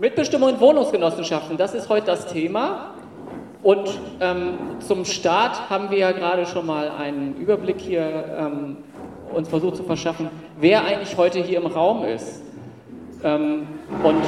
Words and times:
Mitbestimmung 0.00 0.48
in 0.48 0.60
Wohnungsgenossenschaften, 0.60 1.58
das 1.58 1.74
ist 1.74 1.90
heute 1.90 2.06
das 2.06 2.26
Thema. 2.26 2.94
Und 3.62 4.00
ähm, 4.22 4.54
zum 4.78 5.04
Start 5.04 5.68
haben 5.68 5.90
wir 5.90 5.98
ja 5.98 6.12
gerade 6.12 6.46
schon 6.46 6.64
mal 6.64 6.88
einen 6.88 7.36
Überblick 7.36 7.78
hier 7.78 8.24
ähm, 8.38 8.78
uns 9.30 9.50
versucht 9.50 9.76
zu 9.76 9.82
verschaffen, 9.82 10.30
wer 10.58 10.86
eigentlich 10.86 11.18
heute 11.18 11.40
hier 11.40 11.58
im 11.58 11.66
Raum 11.66 12.04
ist. 12.06 12.40
Ähm, 13.22 13.66
und 14.02 14.22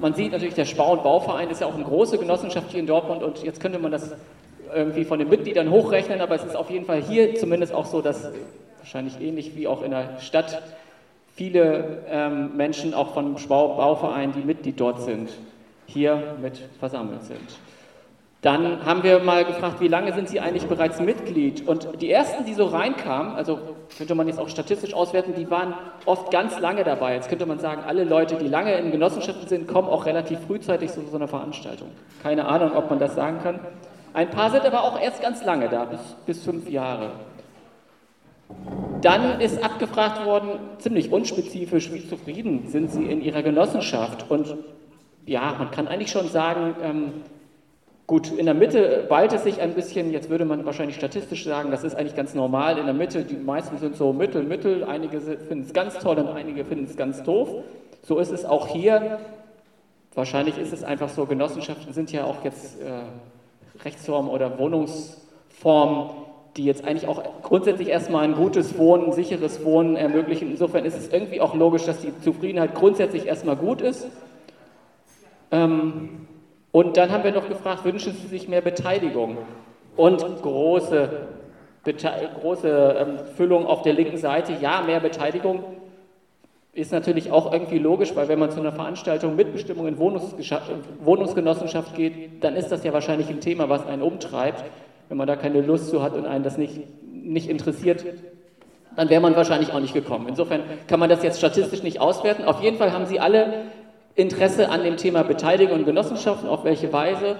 man 0.00 0.12
sieht 0.14 0.32
natürlich, 0.32 0.54
der 0.54 0.64
Spar- 0.64 0.90
und 0.90 1.04
Bauverein 1.04 1.50
ist 1.50 1.60
ja 1.60 1.68
auch 1.68 1.76
eine 1.76 1.84
große 1.84 2.18
Genossenschaft 2.18 2.72
hier 2.72 2.80
in 2.80 2.88
Dortmund 2.88 3.22
und 3.22 3.44
jetzt 3.44 3.60
könnte 3.60 3.78
man 3.78 3.92
das 3.92 4.12
irgendwie 4.74 5.04
von 5.04 5.20
den 5.20 5.28
Mitgliedern 5.28 5.70
hochrechnen, 5.70 6.20
aber 6.20 6.34
es 6.34 6.42
ist 6.42 6.56
auf 6.56 6.68
jeden 6.68 6.84
Fall 6.84 7.00
hier 7.00 7.36
zumindest 7.36 7.72
auch 7.72 7.86
so, 7.86 8.02
dass 8.02 8.32
wahrscheinlich 8.78 9.20
ähnlich 9.20 9.54
wie 9.54 9.68
auch 9.68 9.82
in 9.82 9.92
der 9.92 10.18
Stadt 10.18 10.60
viele 11.34 12.04
ähm, 12.08 12.56
Menschen 12.56 12.94
auch 12.94 13.14
vom 13.14 13.36
Bauverein, 13.48 14.32
die 14.32 14.44
Mitglied 14.44 14.78
dort 14.80 15.02
sind, 15.02 15.30
hier 15.86 16.36
mit 16.40 16.58
versammelt 16.78 17.24
sind. 17.24 17.58
Dann 18.42 18.84
haben 18.84 19.04
wir 19.04 19.20
mal 19.20 19.44
gefragt, 19.44 19.80
wie 19.80 19.86
lange 19.86 20.12
sind 20.12 20.28
Sie 20.28 20.40
eigentlich 20.40 20.66
bereits 20.66 20.98
Mitglied? 20.98 21.68
Und 21.68 22.02
die 22.02 22.10
ersten, 22.10 22.44
die 22.44 22.54
so 22.54 22.64
reinkamen, 22.64 23.36
also 23.36 23.60
könnte 23.96 24.16
man 24.16 24.26
jetzt 24.26 24.40
auch 24.40 24.48
statistisch 24.48 24.94
auswerten, 24.94 25.34
die 25.36 25.48
waren 25.48 25.74
oft 26.06 26.32
ganz 26.32 26.58
lange 26.58 26.82
dabei. 26.82 27.14
Jetzt 27.14 27.28
könnte 27.28 27.46
man 27.46 27.60
sagen, 27.60 27.82
alle 27.86 28.02
Leute, 28.02 28.34
die 28.34 28.48
lange 28.48 28.74
in 28.74 28.90
Genossenschaften 28.90 29.46
sind, 29.46 29.68
kommen 29.68 29.86
auch 29.88 30.06
relativ 30.06 30.40
frühzeitig 30.40 30.90
zu 30.90 31.02
so 31.02 31.16
einer 31.16 31.28
Veranstaltung. 31.28 31.88
Keine 32.24 32.48
Ahnung, 32.48 32.72
ob 32.74 32.90
man 32.90 32.98
das 32.98 33.14
sagen 33.14 33.38
kann. 33.44 33.60
Ein 34.12 34.30
paar 34.30 34.50
sind 34.50 34.66
aber 34.66 34.82
auch 34.82 35.00
erst 35.00 35.22
ganz 35.22 35.44
lange 35.44 35.68
da, 35.68 35.84
bis, 35.84 36.00
bis 36.26 36.42
fünf 36.42 36.68
Jahre. 36.68 37.12
Dann 39.00 39.40
ist 39.40 39.62
abgefragt 39.62 40.24
worden, 40.24 40.50
ziemlich 40.78 41.12
unspezifisch, 41.12 41.92
wie 41.92 42.06
zufrieden 42.06 42.68
sind 42.68 42.90
Sie 42.90 43.04
in 43.04 43.20
Ihrer 43.20 43.42
Genossenschaft? 43.42 44.30
Und 44.30 44.56
ja, 45.26 45.54
man 45.58 45.70
kann 45.70 45.88
eigentlich 45.88 46.10
schon 46.10 46.28
sagen, 46.28 46.76
ähm, 46.82 47.12
gut, 48.06 48.30
in 48.30 48.46
der 48.46 48.54
Mitte 48.54 49.06
ballt 49.08 49.32
es 49.32 49.42
sich 49.42 49.60
ein 49.60 49.74
bisschen, 49.74 50.12
jetzt 50.12 50.30
würde 50.30 50.44
man 50.44 50.64
wahrscheinlich 50.64 50.96
statistisch 50.96 51.44
sagen, 51.44 51.70
das 51.70 51.82
ist 51.82 51.96
eigentlich 51.96 52.14
ganz 52.14 52.34
normal, 52.34 52.78
in 52.78 52.84
der 52.84 52.94
Mitte, 52.94 53.24
die 53.24 53.36
meisten 53.36 53.78
sind 53.78 53.96
so 53.96 54.12
mittel, 54.12 54.44
mittel, 54.44 54.84
einige 54.84 55.20
finden 55.20 55.64
es 55.64 55.72
ganz 55.72 55.98
toll 55.98 56.18
und 56.18 56.28
einige 56.28 56.64
finden 56.64 56.84
es 56.84 56.96
ganz 56.96 57.22
doof. 57.22 57.48
So 58.02 58.18
ist 58.18 58.32
es 58.32 58.44
auch 58.44 58.68
hier. 58.68 59.18
Wahrscheinlich 60.14 60.58
ist 60.58 60.72
es 60.72 60.84
einfach 60.84 61.08
so, 61.08 61.26
Genossenschaften 61.26 61.92
sind 61.92 62.12
ja 62.12 62.24
auch 62.24 62.44
jetzt 62.44 62.80
äh, 62.80 63.02
Rechtsformen 63.84 64.30
oder 64.30 64.58
Wohnungsformen, 64.58 66.10
die 66.56 66.64
jetzt 66.64 66.84
eigentlich 66.84 67.08
auch 67.08 67.22
grundsätzlich 67.42 67.88
erstmal 67.88 68.24
ein 68.24 68.34
gutes 68.34 68.76
Wohnen, 68.76 69.06
ein 69.06 69.12
sicheres 69.12 69.64
Wohnen 69.64 69.96
ermöglichen. 69.96 70.50
Insofern 70.50 70.84
ist 70.84 70.96
es 70.96 71.08
irgendwie 71.12 71.40
auch 71.40 71.54
logisch, 71.54 71.84
dass 71.84 72.00
die 72.00 72.12
Zufriedenheit 72.20 72.74
grundsätzlich 72.74 73.26
erstmal 73.26 73.56
gut 73.56 73.80
ist. 73.80 74.06
Ähm, 75.50 76.26
und 76.70 76.96
dann 76.96 77.10
haben 77.10 77.24
wir 77.24 77.32
noch 77.32 77.48
gefragt, 77.48 77.84
wünschen 77.84 78.14
Sie 78.14 78.26
sich 78.26 78.48
mehr 78.48 78.60
Beteiligung? 78.60 79.38
Und 79.96 80.24
große, 80.42 81.26
Bete 81.84 82.10
große 82.40 82.96
ähm, 82.98 83.18
Füllung 83.36 83.66
auf 83.66 83.82
der 83.82 83.92
linken 83.92 84.16
Seite, 84.16 84.54
ja, 84.60 84.82
mehr 84.82 85.00
Beteiligung 85.00 85.64
ist 86.74 86.90
natürlich 86.90 87.30
auch 87.30 87.52
irgendwie 87.52 87.78
logisch, 87.78 88.16
weil 88.16 88.28
wenn 88.28 88.38
man 88.38 88.50
zu 88.50 88.60
einer 88.60 88.72
Veranstaltung 88.72 89.36
Mitbestimmung 89.36 89.86
in 89.86 89.98
Wohnungsgenossenschaft 89.98 91.94
geht, 91.94 92.42
dann 92.42 92.56
ist 92.56 92.68
das 92.72 92.82
ja 92.82 92.94
wahrscheinlich 92.94 93.28
ein 93.28 93.40
Thema, 93.40 93.68
was 93.68 93.86
einen 93.86 94.00
umtreibt. 94.00 94.64
Wenn 95.08 95.18
man 95.18 95.26
da 95.26 95.36
keine 95.36 95.60
Lust 95.60 95.90
zu 95.90 96.02
hat 96.02 96.14
und 96.14 96.26
einen 96.26 96.44
das 96.44 96.58
nicht, 96.58 96.80
nicht 97.12 97.48
interessiert, 97.48 98.04
dann 98.96 99.08
wäre 99.10 99.20
man 99.20 99.36
wahrscheinlich 99.36 99.72
auch 99.72 99.80
nicht 99.80 99.94
gekommen. 99.94 100.26
Insofern 100.28 100.62
kann 100.86 101.00
man 101.00 101.08
das 101.08 101.22
jetzt 101.22 101.38
statistisch 101.38 101.82
nicht 101.82 102.00
auswerten. 102.00 102.44
Auf 102.44 102.62
jeden 102.62 102.76
Fall 102.78 102.92
haben 102.92 103.06
Sie 103.06 103.20
alle 103.20 103.64
Interesse 104.14 104.68
an 104.68 104.82
dem 104.84 104.96
Thema 104.96 105.22
Beteiligung 105.22 105.80
und 105.80 105.84
Genossenschaften, 105.86 106.48
auf 106.48 106.64
welche 106.64 106.92
Weise. 106.92 107.36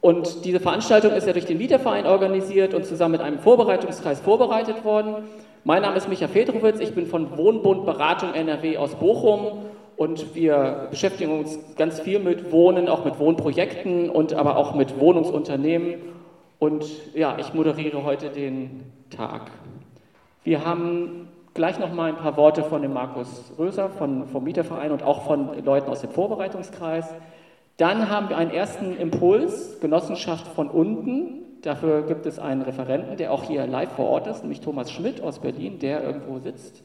Und 0.00 0.44
diese 0.44 0.60
Veranstaltung 0.60 1.12
ist 1.12 1.26
ja 1.26 1.32
durch 1.32 1.46
den 1.46 1.56
Mieterverein 1.56 2.04
organisiert 2.04 2.74
und 2.74 2.84
zusammen 2.84 3.12
mit 3.12 3.22
einem 3.22 3.38
Vorbereitungskreis 3.38 4.20
vorbereitet 4.20 4.84
worden. 4.84 5.24
Mein 5.64 5.80
Name 5.80 5.96
ist 5.96 6.10
Micha 6.10 6.28
Fedrowitz, 6.28 6.78
ich 6.78 6.94
bin 6.94 7.06
von 7.06 7.38
Wohnbund 7.38 7.86
Beratung 7.86 8.34
NRW 8.34 8.76
aus 8.76 8.94
Bochum 8.96 9.62
und 9.96 10.34
wir 10.34 10.88
beschäftigen 10.90 11.38
uns 11.38 11.58
ganz 11.76 12.00
viel 12.00 12.18
mit 12.18 12.52
Wohnen, 12.52 12.90
auch 12.90 13.06
mit 13.06 13.18
Wohnprojekten 13.18 14.10
und 14.10 14.34
aber 14.34 14.58
auch 14.58 14.74
mit 14.74 15.00
Wohnungsunternehmen 15.00 15.94
und 16.64 16.86
ja, 17.14 17.36
ich 17.38 17.52
moderiere 17.52 18.04
heute 18.04 18.30
den 18.30 18.90
Tag. 19.10 19.50
Wir 20.44 20.64
haben 20.64 21.28
gleich 21.52 21.78
noch 21.78 21.92
mal 21.92 22.08
ein 22.08 22.16
paar 22.16 22.38
Worte 22.38 22.64
von 22.64 22.80
dem 22.80 22.94
Markus 22.94 23.52
Röser 23.58 23.90
von, 23.90 24.26
vom 24.28 24.44
Mieterverein 24.44 24.90
und 24.90 25.02
auch 25.02 25.26
von 25.26 25.62
Leuten 25.62 25.90
aus 25.90 26.00
dem 26.00 26.08
Vorbereitungskreis. 26.08 27.04
Dann 27.76 28.08
haben 28.08 28.30
wir 28.30 28.38
einen 28.38 28.50
ersten 28.50 28.96
Impuls, 28.96 29.78
Genossenschaft 29.80 30.46
von 30.46 30.70
unten. 30.70 31.42
Dafür 31.60 32.00
gibt 32.06 32.24
es 32.24 32.38
einen 32.38 32.62
Referenten, 32.62 33.18
der 33.18 33.32
auch 33.32 33.44
hier 33.44 33.66
live 33.66 33.92
vor 33.92 34.08
Ort 34.08 34.26
ist, 34.26 34.40
nämlich 34.40 34.62
Thomas 34.62 34.90
Schmidt 34.90 35.22
aus 35.22 35.40
Berlin, 35.40 35.78
der 35.80 36.02
irgendwo 36.02 36.38
sitzt. 36.38 36.82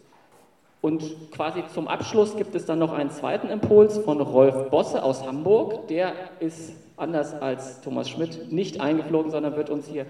Und 0.82 1.32
quasi 1.32 1.64
zum 1.74 1.88
Abschluss 1.88 2.36
gibt 2.36 2.54
es 2.54 2.66
dann 2.66 2.80
noch 2.80 2.92
einen 2.92 3.12
zweiten 3.12 3.48
Impuls 3.48 3.98
von 4.00 4.20
Rolf 4.20 4.70
Bosse 4.72 5.04
aus 5.04 5.26
Hamburg. 5.26 5.88
Der 5.88 6.12
ist 6.42 6.74
anders 7.00 7.34
als 7.34 7.82
Thomas 7.82 8.10
Schmidt, 8.10 8.52
nicht 8.52 8.82
eingeflogen, 8.82 9.32
sondern 9.32 9.56
wird 9.56 9.70
uns 9.70 9.88
hier 9.88 10.06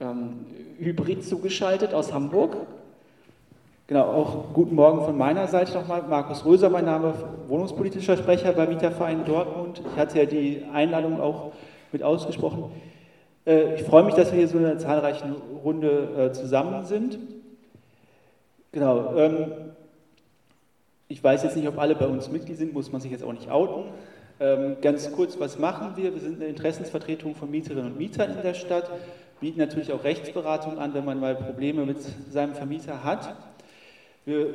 ähm, 0.00 0.46
hybrid 0.78 1.24
zugeschaltet 1.24 1.94
aus 1.94 2.12
Hamburg. 2.12 2.56
Genau, 3.86 4.04
auch 4.04 4.54
guten 4.54 4.74
Morgen 4.74 5.04
von 5.04 5.16
meiner 5.16 5.46
Seite 5.46 5.74
nochmal. 5.74 6.02
Markus 6.08 6.44
Röser, 6.44 6.70
mein 6.70 6.86
Name, 6.86 7.14
wohnungspolitischer 7.48 8.16
Sprecher 8.16 8.52
beim 8.52 8.70
Mieterverein 8.70 9.24
Dortmund. 9.26 9.82
Ich 9.92 9.98
hatte 9.98 10.18
ja 10.18 10.24
die 10.24 10.62
Einladung 10.72 11.20
auch 11.20 11.52
mit 11.92 12.02
ausgesprochen. 12.02 12.72
Äh, 13.46 13.74
ich 13.74 13.82
freue 13.82 14.04
mich, 14.04 14.14
dass 14.14 14.32
wir 14.32 14.38
hier 14.38 14.48
so 14.48 14.58
in 14.58 14.64
einer 14.64 14.78
zahlreichen 14.78 15.34
Runde 15.62 16.30
äh, 16.30 16.32
zusammen 16.32 16.84
sind. 16.86 17.18
Genau. 18.72 19.16
Ähm, 19.16 19.52
ich 21.08 21.22
weiß 21.22 21.42
jetzt 21.42 21.56
nicht, 21.56 21.68
ob 21.68 21.78
alle 21.78 21.94
bei 21.94 22.06
uns 22.06 22.30
Mitglied 22.30 22.56
sind, 22.56 22.72
muss 22.72 22.90
man 22.90 23.00
sich 23.00 23.10
jetzt 23.10 23.22
auch 23.22 23.32
nicht 23.32 23.50
outen. 23.50 23.84
Ähm, 24.40 24.76
ganz 24.82 25.12
kurz, 25.12 25.38
was 25.38 25.58
machen 25.60 25.92
wir? 25.96 26.12
Wir 26.12 26.20
sind 26.20 26.40
eine 26.40 26.50
Interessensvertretung 26.50 27.36
von 27.36 27.50
Mieterinnen 27.50 27.92
und 27.92 27.98
Mietern 27.98 28.32
in 28.32 28.42
der 28.42 28.54
Stadt, 28.54 28.90
bieten 29.40 29.60
natürlich 29.60 29.92
auch 29.92 30.02
Rechtsberatung 30.02 30.78
an, 30.78 30.92
wenn 30.92 31.04
man 31.04 31.20
mal 31.20 31.36
Probleme 31.36 31.86
mit 31.86 31.98
seinem 32.30 32.54
Vermieter 32.54 33.04
hat. 33.04 33.36
Wir 34.24 34.48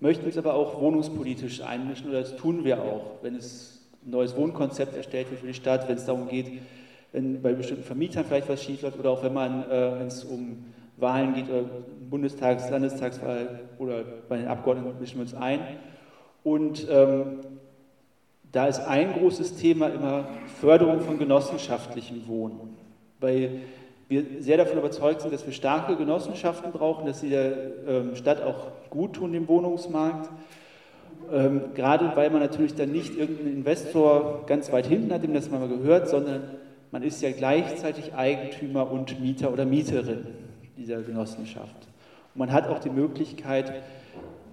möchten 0.00 0.26
uns 0.26 0.36
aber 0.36 0.54
auch 0.54 0.80
wohnungspolitisch 0.80 1.62
einmischen, 1.62 2.08
oder 2.08 2.22
das 2.22 2.34
tun 2.34 2.64
wir 2.64 2.82
auch, 2.82 3.22
wenn 3.22 3.36
es 3.36 3.86
ein 4.04 4.10
neues 4.10 4.34
Wohnkonzept 4.34 4.96
erstellt 4.96 5.30
wird 5.30 5.40
für 5.40 5.46
die 5.46 5.54
Stadt, 5.54 5.88
wenn 5.88 5.96
es 5.96 6.06
darum 6.06 6.28
geht, 6.28 6.60
wenn 7.12 7.40
bei 7.40 7.52
bestimmten 7.52 7.84
Vermietern 7.84 8.24
vielleicht 8.24 8.48
was 8.48 8.60
schief 8.60 8.82
läuft, 8.82 8.98
oder 8.98 9.10
auch 9.10 9.22
wenn 9.22 9.34
man, 9.34 9.70
äh, 9.70 10.00
wenn 10.00 10.08
es 10.08 10.24
um 10.24 10.64
Wahlen 10.96 11.34
geht, 11.34 11.48
oder 11.48 11.64
Bundestags-, 12.10 12.70
Landestagswahl 12.70 13.60
oder 13.78 14.02
bei 14.28 14.38
den 14.38 14.48
Abgeordneten 14.48 14.98
mischen 14.98 15.18
wir 15.18 15.22
uns 15.22 15.34
ein. 15.34 15.60
Und 16.42 16.88
ähm, 16.90 17.38
da 18.52 18.66
ist 18.66 18.80
ein 18.80 19.14
großes 19.14 19.56
Thema 19.56 19.88
immer 19.88 20.28
Förderung 20.60 21.00
von 21.00 21.18
genossenschaftlichem 21.18 22.28
Wohnen, 22.28 22.76
weil 23.18 23.62
wir 24.08 24.24
sehr 24.40 24.58
davon 24.58 24.78
überzeugt 24.78 25.22
sind, 25.22 25.32
dass 25.32 25.46
wir 25.46 25.54
starke 25.54 25.96
Genossenschaften 25.96 26.70
brauchen, 26.70 27.06
dass 27.06 27.20
sie 27.20 27.30
der 27.30 27.54
ähm, 27.88 28.14
Stadt 28.14 28.42
auch 28.42 28.66
gut 28.90 29.14
tun, 29.14 29.32
dem 29.32 29.48
Wohnungsmarkt. 29.48 30.28
Ähm, 31.32 31.62
gerade 31.74 32.12
weil 32.14 32.28
man 32.28 32.40
natürlich 32.40 32.74
dann 32.74 32.92
nicht 32.92 33.16
irgendeinen 33.16 33.54
Investor 33.54 34.44
ganz 34.46 34.70
weit 34.70 34.86
hinten 34.86 35.14
hat, 35.14 35.22
dem 35.22 35.32
das 35.32 35.50
mal 35.50 35.66
gehört, 35.66 36.08
sondern 36.08 36.42
man 36.90 37.02
ist 37.02 37.22
ja 37.22 37.30
gleichzeitig 37.32 38.12
Eigentümer 38.12 38.90
und 38.90 39.18
Mieter 39.18 39.50
oder 39.50 39.64
Mieterin 39.64 40.26
dieser 40.76 41.00
Genossenschaft. 41.00 41.88
Und 42.34 42.38
man 42.38 42.52
hat 42.52 42.68
auch 42.68 42.80
die 42.80 42.90
Möglichkeit 42.90 43.72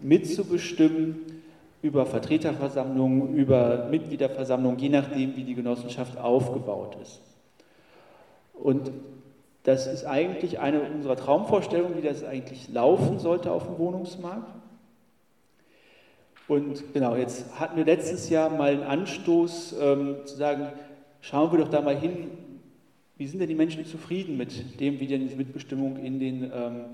mitzubestimmen, 0.01 1.38
über 1.81 2.05
Vertreterversammlungen, 2.05 3.35
über 3.35 3.87
Mitgliederversammlungen, 3.89 4.79
je 4.79 4.89
nachdem, 4.89 5.35
wie 5.35 5.43
die 5.43 5.55
Genossenschaft 5.55 6.17
aufgebaut 6.17 6.97
ist. 7.01 7.21
Und 8.53 8.91
das 9.63 9.87
ist 9.87 10.05
eigentlich 10.05 10.59
eine 10.59 10.81
unserer 10.81 11.15
Traumvorstellungen, 11.15 11.97
wie 11.97 12.05
das 12.05 12.23
eigentlich 12.23 12.69
laufen 12.69 13.19
sollte 13.19 13.51
auf 13.51 13.65
dem 13.65 13.77
Wohnungsmarkt. 13.77 14.49
Und 16.47 16.93
genau, 16.93 17.15
jetzt 17.15 17.59
hatten 17.59 17.77
wir 17.77 17.85
letztes 17.85 18.29
Jahr 18.29 18.49
mal 18.49 18.71
einen 18.71 18.83
Anstoß 18.83 19.75
ähm, 19.79 20.15
zu 20.25 20.35
sagen, 20.35 20.69
schauen 21.21 21.51
wir 21.51 21.59
doch 21.59 21.69
da 21.69 21.81
mal 21.81 21.95
hin, 21.95 22.31
wie 23.17 23.27
sind 23.27 23.39
denn 23.39 23.49
die 23.49 23.55
Menschen 23.55 23.85
zufrieden 23.85 24.37
mit 24.37 24.79
dem, 24.79 24.99
wie 24.99 25.07
denn 25.07 25.27
die 25.27 25.35
Mitbestimmung 25.35 25.97
in 25.97 26.19
den 26.19 26.51
ähm, 26.51 26.85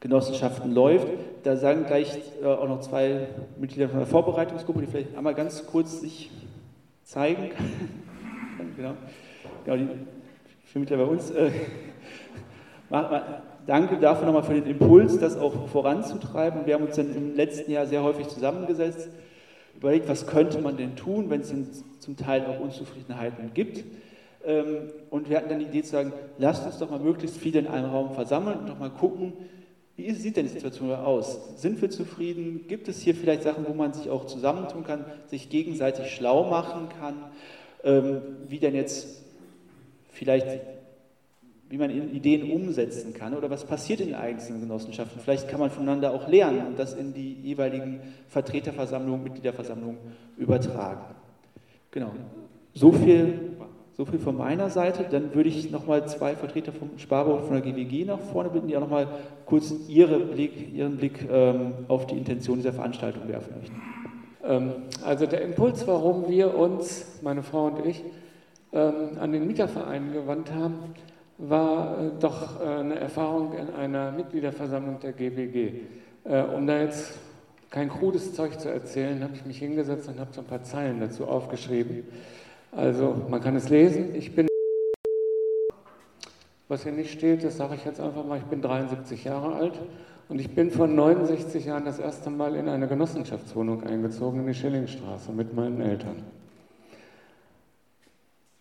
Genossenschaften 0.00 0.72
läuft. 0.72 1.06
Da 1.42 1.56
sagen 1.56 1.84
gleich 1.86 2.18
äh, 2.42 2.46
auch 2.46 2.68
noch 2.68 2.80
zwei 2.80 3.28
Mitglieder 3.58 3.88
von 3.88 3.98
der 3.98 4.06
Vorbereitungsgruppe, 4.06 4.80
die 4.80 4.86
vielleicht 4.86 5.16
einmal 5.16 5.34
ganz 5.34 5.66
kurz 5.66 6.00
sich 6.00 6.30
zeigen. 7.04 7.50
genau. 8.76 8.94
genau 9.64 9.76
die 9.76 9.88
vier 10.64 10.80
Mitglieder 10.80 11.04
bei 11.04 11.10
uns. 11.10 11.30
Äh, 11.30 11.50
danke 13.66 13.98
dafür 13.98 14.26
nochmal 14.26 14.42
für 14.42 14.54
den 14.54 14.66
Impuls, 14.66 15.18
das 15.18 15.36
auch 15.36 15.68
voranzutreiben. 15.68 16.66
Wir 16.66 16.74
haben 16.74 16.84
uns 16.84 16.96
dann 16.96 17.14
im 17.14 17.36
letzten 17.36 17.70
Jahr 17.70 17.86
sehr 17.86 18.02
häufig 18.02 18.28
zusammengesetzt 18.28 19.08
überlegt, 19.76 20.08
was 20.08 20.26
könnte 20.26 20.60
man 20.60 20.76
denn 20.76 20.96
tun, 20.96 21.30
wenn 21.30 21.40
es 21.40 21.54
zum 22.00 22.16
Teil 22.16 22.44
auch 22.46 22.60
Unzufriedenheiten 22.60 23.52
gibt. 23.54 23.84
Ähm, 24.44 24.90
und 25.10 25.28
wir 25.28 25.36
hatten 25.36 25.48
dann 25.48 25.58
die 25.58 25.66
Idee 25.66 25.82
zu 25.82 25.92
sagen, 25.92 26.12
lasst 26.38 26.66
uns 26.66 26.78
doch 26.78 26.90
mal 26.90 27.00
möglichst 27.00 27.36
viele 27.36 27.60
in 27.60 27.66
einem 27.66 27.90
Raum 27.90 28.14
versammeln 28.14 28.60
und 28.60 28.68
doch 28.68 28.78
mal 28.78 28.90
gucken, 28.90 29.32
wie 30.06 30.12
sieht 30.12 30.36
denn 30.36 30.46
die 30.46 30.52
Situation 30.52 30.92
aus? 30.92 31.60
Sind 31.60 31.80
wir 31.80 31.90
zufrieden? 31.90 32.66
Gibt 32.68 32.88
es 32.88 33.00
hier 33.00 33.14
vielleicht 33.14 33.42
Sachen, 33.42 33.66
wo 33.68 33.74
man 33.74 33.92
sich 33.92 34.08
auch 34.08 34.26
zusammentun 34.26 34.84
kann, 34.84 35.04
sich 35.26 35.50
gegenseitig 35.50 36.10
schlau 36.10 36.48
machen 36.48 36.88
kann? 36.98 37.16
Ähm, 37.84 38.20
wie 38.48 38.58
denn 38.58 38.74
jetzt 38.74 39.22
vielleicht, 40.10 40.60
wie 41.68 41.78
man 41.78 41.90
Ideen 41.90 42.50
umsetzen 42.50 43.14
kann 43.14 43.34
oder 43.34 43.50
was 43.50 43.64
passiert 43.64 44.00
in 44.00 44.14
einzelnen 44.14 44.60
Genossenschaften? 44.60 45.20
Vielleicht 45.22 45.48
kann 45.48 45.60
man 45.60 45.70
voneinander 45.70 46.12
auch 46.12 46.28
lernen 46.28 46.66
und 46.66 46.78
das 46.78 46.94
in 46.94 47.14
die 47.14 47.34
jeweiligen 47.34 48.00
Vertreterversammlungen, 48.28 49.22
Mitgliederversammlungen 49.22 49.98
übertragen. 50.36 51.14
Genau. 51.90 52.12
So 52.74 52.92
viel 52.92 53.49
so 54.00 54.06
viel 54.06 54.18
von 54.18 54.38
meiner 54.38 54.70
Seite. 54.70 55.04
Dann 55.10 55.34
würde 55.34 55.50
ich 55.50 55.70
nochmal 55.70 56.08
zwei 56.08 56.34
Vertreter 56.34 56.72
vom 56.72 56.96
Sparbuch 56.96 57.42
von 57.42 57.52
der 57.52 57.60
GWG 57.60 58.06
nach 58.06 58.18
vorne 58.18 58.48
bitten, 58.48 58.66
die 58.66 58.74
auch 58.74 58.80
nochmal 58.80 59.06
kurz 59.44 59.74
ihre 59.88 60.18
Blick, 60.20 60.72
Ihren 60.72 60.96
Blick 60.96 61.28
ähm, 61.30 61.74
auf 61.86 62.06
die 62.06 62.16
Intention 62.16 62.56
dieser 62.56 62.72
Veranstaltung 62.72 63.28
werfen 63.28 63.56
möchten. 63.58 63.82
Ähm, 64.42 64.72
also 65.04 65.26
der 65.26 65.42
Impuls, 65.42 65.86
warum 65.86 66.30
wir 66.30 66.56
uns, 66.56 67.20
meine 67.20 67.42
Frau 67.42 67.66
und 67.66 67.84
ich, 67.84 68.02
ähm, 68.72 69.18
an 69.20 69.32
den 69.32 69.46
Mieterverein 69.46 70.14
gewandt 70.14 70.50
haben, 70.50 70.76
war 71.36 71.98
äh, 71.98 72.10
doch 72.18 72.58
äh, 72.58 72.64
eine 72.64 72.98
Erfahrung 72.98 73.52
in 73.52 73.68
einer 73.74 74.12
Mitgliederversammlung 74.12 74.98
der 75.00 75.12
GWG. 75.12 75.72
Äh, 76.24 76.42
um 76.56 76.66
da 76.66 76.80
jetzt 76.80 77.18
kein 77.68 77.90
krudes 77.90 78.32
Zeug 78.32 78.58
zu 78.58 78.70
erzählen, 78.70 79.22
habe 79.22 79.34
ich 79.34 79.44
mich 79.44 79.58
hingesetzt 79.58 80.08
und 80.08 80.18
habe 80.18 80.32
so 80.32 80.40
ein 80.40 80.46
paar 80.46 80.62
Zeilen 80.62 81.00
dazu 81.00 81.28
aufgeschrieben. 81.28 82.04
Also 82.72 83.16
man 83.28 83.40
kann 83.40 83.56
es 83.56 83.68
lesen. 83.68 84.14
Ich 84.14 84.34
bin, 84.34 84.46
was 86.68 86.84
hier 86.84 86.92
nicht 86.92 87.10
steht, 87.10 87.42
das 87.44 87.56
sage 87.56 87.74
ich 87.74 87.84
jetzt 87.84 88.00
einfach 88.00 88.24
mal, 88.24 88.38
ich 88.38 88.44
bin 88.44 88.62
73 88.62 89.24
Jahre 89.24 89.54
alt 89.54 89.74
und 90.28 90.40
ich 90.40 90.54
bin 90.54 90.70
vor 90.70 90.86
69 90.86 91.64
Jahren 91.64 91.84
das 91.84 91.98
erste 91.98 92.30
Mal 92.30 92.54
in 92.54 92.68
eine 92.68 92.86
Genossenschaftswohnung 92.86 93.82
eingezogen 93.82 94.40
in 94.40 94.46
die 94.46 94.54
Schillingstraße 94.54 95.32
mit 95.32 95.54
meinen 95.54 95.80
Eltern. 95.80 96.22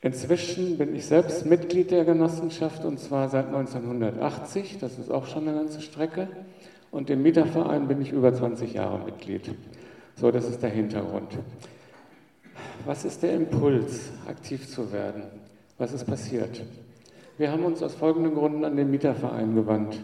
Inzwischen 0.02 0.78
bin 0.78 0.96
ich 0.96 1.06
selbst 1.06 1.46
Mitglied 1.46 1.92
der 1.92 2.06
Genossenschaft 2.06 2.86
und 2.86 3.00
zwar 3.00 3.28
seit 3.28 3.48
1980, 3.48 4.78
das 4.80 4.98
ist 4.98 5.12
auch 5.12 5.28
schon 5.28 5.48
eine 5.48 5.58
ganze 5.58 5.82
Strecke. 5.82 6.30
Und 6.90 7.10
im 7.10 7.22
Mieterverein 7.22 7.88
bin 7.88 8.02
ich 8.02 8.12
über 8.12 8.34
20 8.34 8.74
Jahre 8.74 9.00
Mitglied. 9.00 9.54
So, 10.16 10.32
das 10.32 10.46
ist 10.46 10.64
der 10.64 10.72
Hintergrund. 10.72 11.38
Was 12.86 13.06
ist 13.06 13.24
der 13.24 13.34
Impuls, 13.36 14.10
aktiv 14.28 14.68
zu 14.68 14.92
werden? 14.92 15.24
Was 15.78 15.94
ist 15.94 16.06
passiert? 16.06 16.62
Wir 17.38 17.52
haben 17.52 17.64
uns 17.64 17.82
aus 17.82 17.96
folgenden 17.96 18.36
Gründen 18.36 18.66
an 18.66 18.76
den 18.76 18.92
Mieterverein 18.92 19.56
gewandt. 19.56 19.98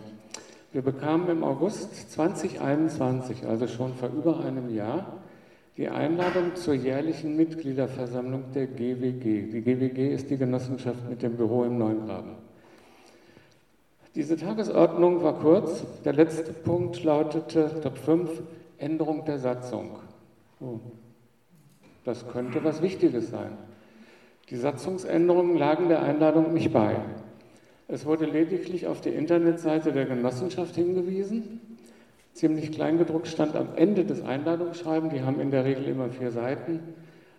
Wir 0.72 0.82
bekamen 0.82 1.30
im 1.30 1.44
August 1.44 2.12
2021, 2.12 3.46
also 3.46 3.68
schon 3.68 3.94
vor 3.94 4.10
über 4.10 4.40
einem 4.40 4.74
Jahr, 4.74 5.22
die 5.78 5.90
Einladung 5.90 6.56
zur 6.56 6.74
jährlichen 6.74 7.36
Mitgliederversammlung 7.36 8.46
der 8.54 8.68
GWG. 8.68 9.52
Die 9.52 9.62
GWG 9.62 10.14
ist 10.14 10.30
die 10.30 10.38
Genossenschaft 10.38 11.10
mit 11.10 11.22
dem 11.22 11.36
Büro 11.36 11.66
im 11.66 11.78
Neuengraben. 11.78 12.32
Diese 14.16 14.38
Tagesordnung 14.38 15.22
war 15.24 15.40
kurz. 15.40 15.84
Der 16.06 16.14
letzte 16.14 16.54
Punkt 16.54 17.04
lautete 17.04 17.82
Top 17.82 17.98
5 17.98 18.42
Änderung 18.78 19.26
der 19.26 19.40
Satzung. 19.40 19.98
Oh. 20.62 20.80
Das 22.06 22.28
könnte 22.28 22.64
was 22.64 22.82
Wichtiges 22.82 23.32
sein. 23.32 23.58
Die 24.50 24.58
Satzungsänderungen 24.58 25.58
lagen 25.58 25.90
der 25.90 26.04
Einladung 26.04 26.54
nicht 26.54 26.72
bei. 26.72 26.96
Es 27.88 28.06
wurde 28.06 28.26
lediglich 28.26 28.88
auf 28.88 29.02
die 29.02 29.10
Internetseite 29.10 29.92
der 29.92 30.06
Genossenschaft 30.06 30.76
hingewiesen. 30.76 31.60
Ziemlich 32.34 32.72
kleingedruckt 32.72 33.28
stand 33.28 33.56
am 33.56 33.70
Ende 33.76 34.06
des 34.06 34.24
Einladungsschreibens, 34.24 35.14
die 35.14 35.22
haben 35.22 35.40
in 35.40 35.52
der 35.52 35.66
Regel 35.66 35.86
immer 35.88 36.10
vier 36.10 36.32
Seiten, 36.32 36.80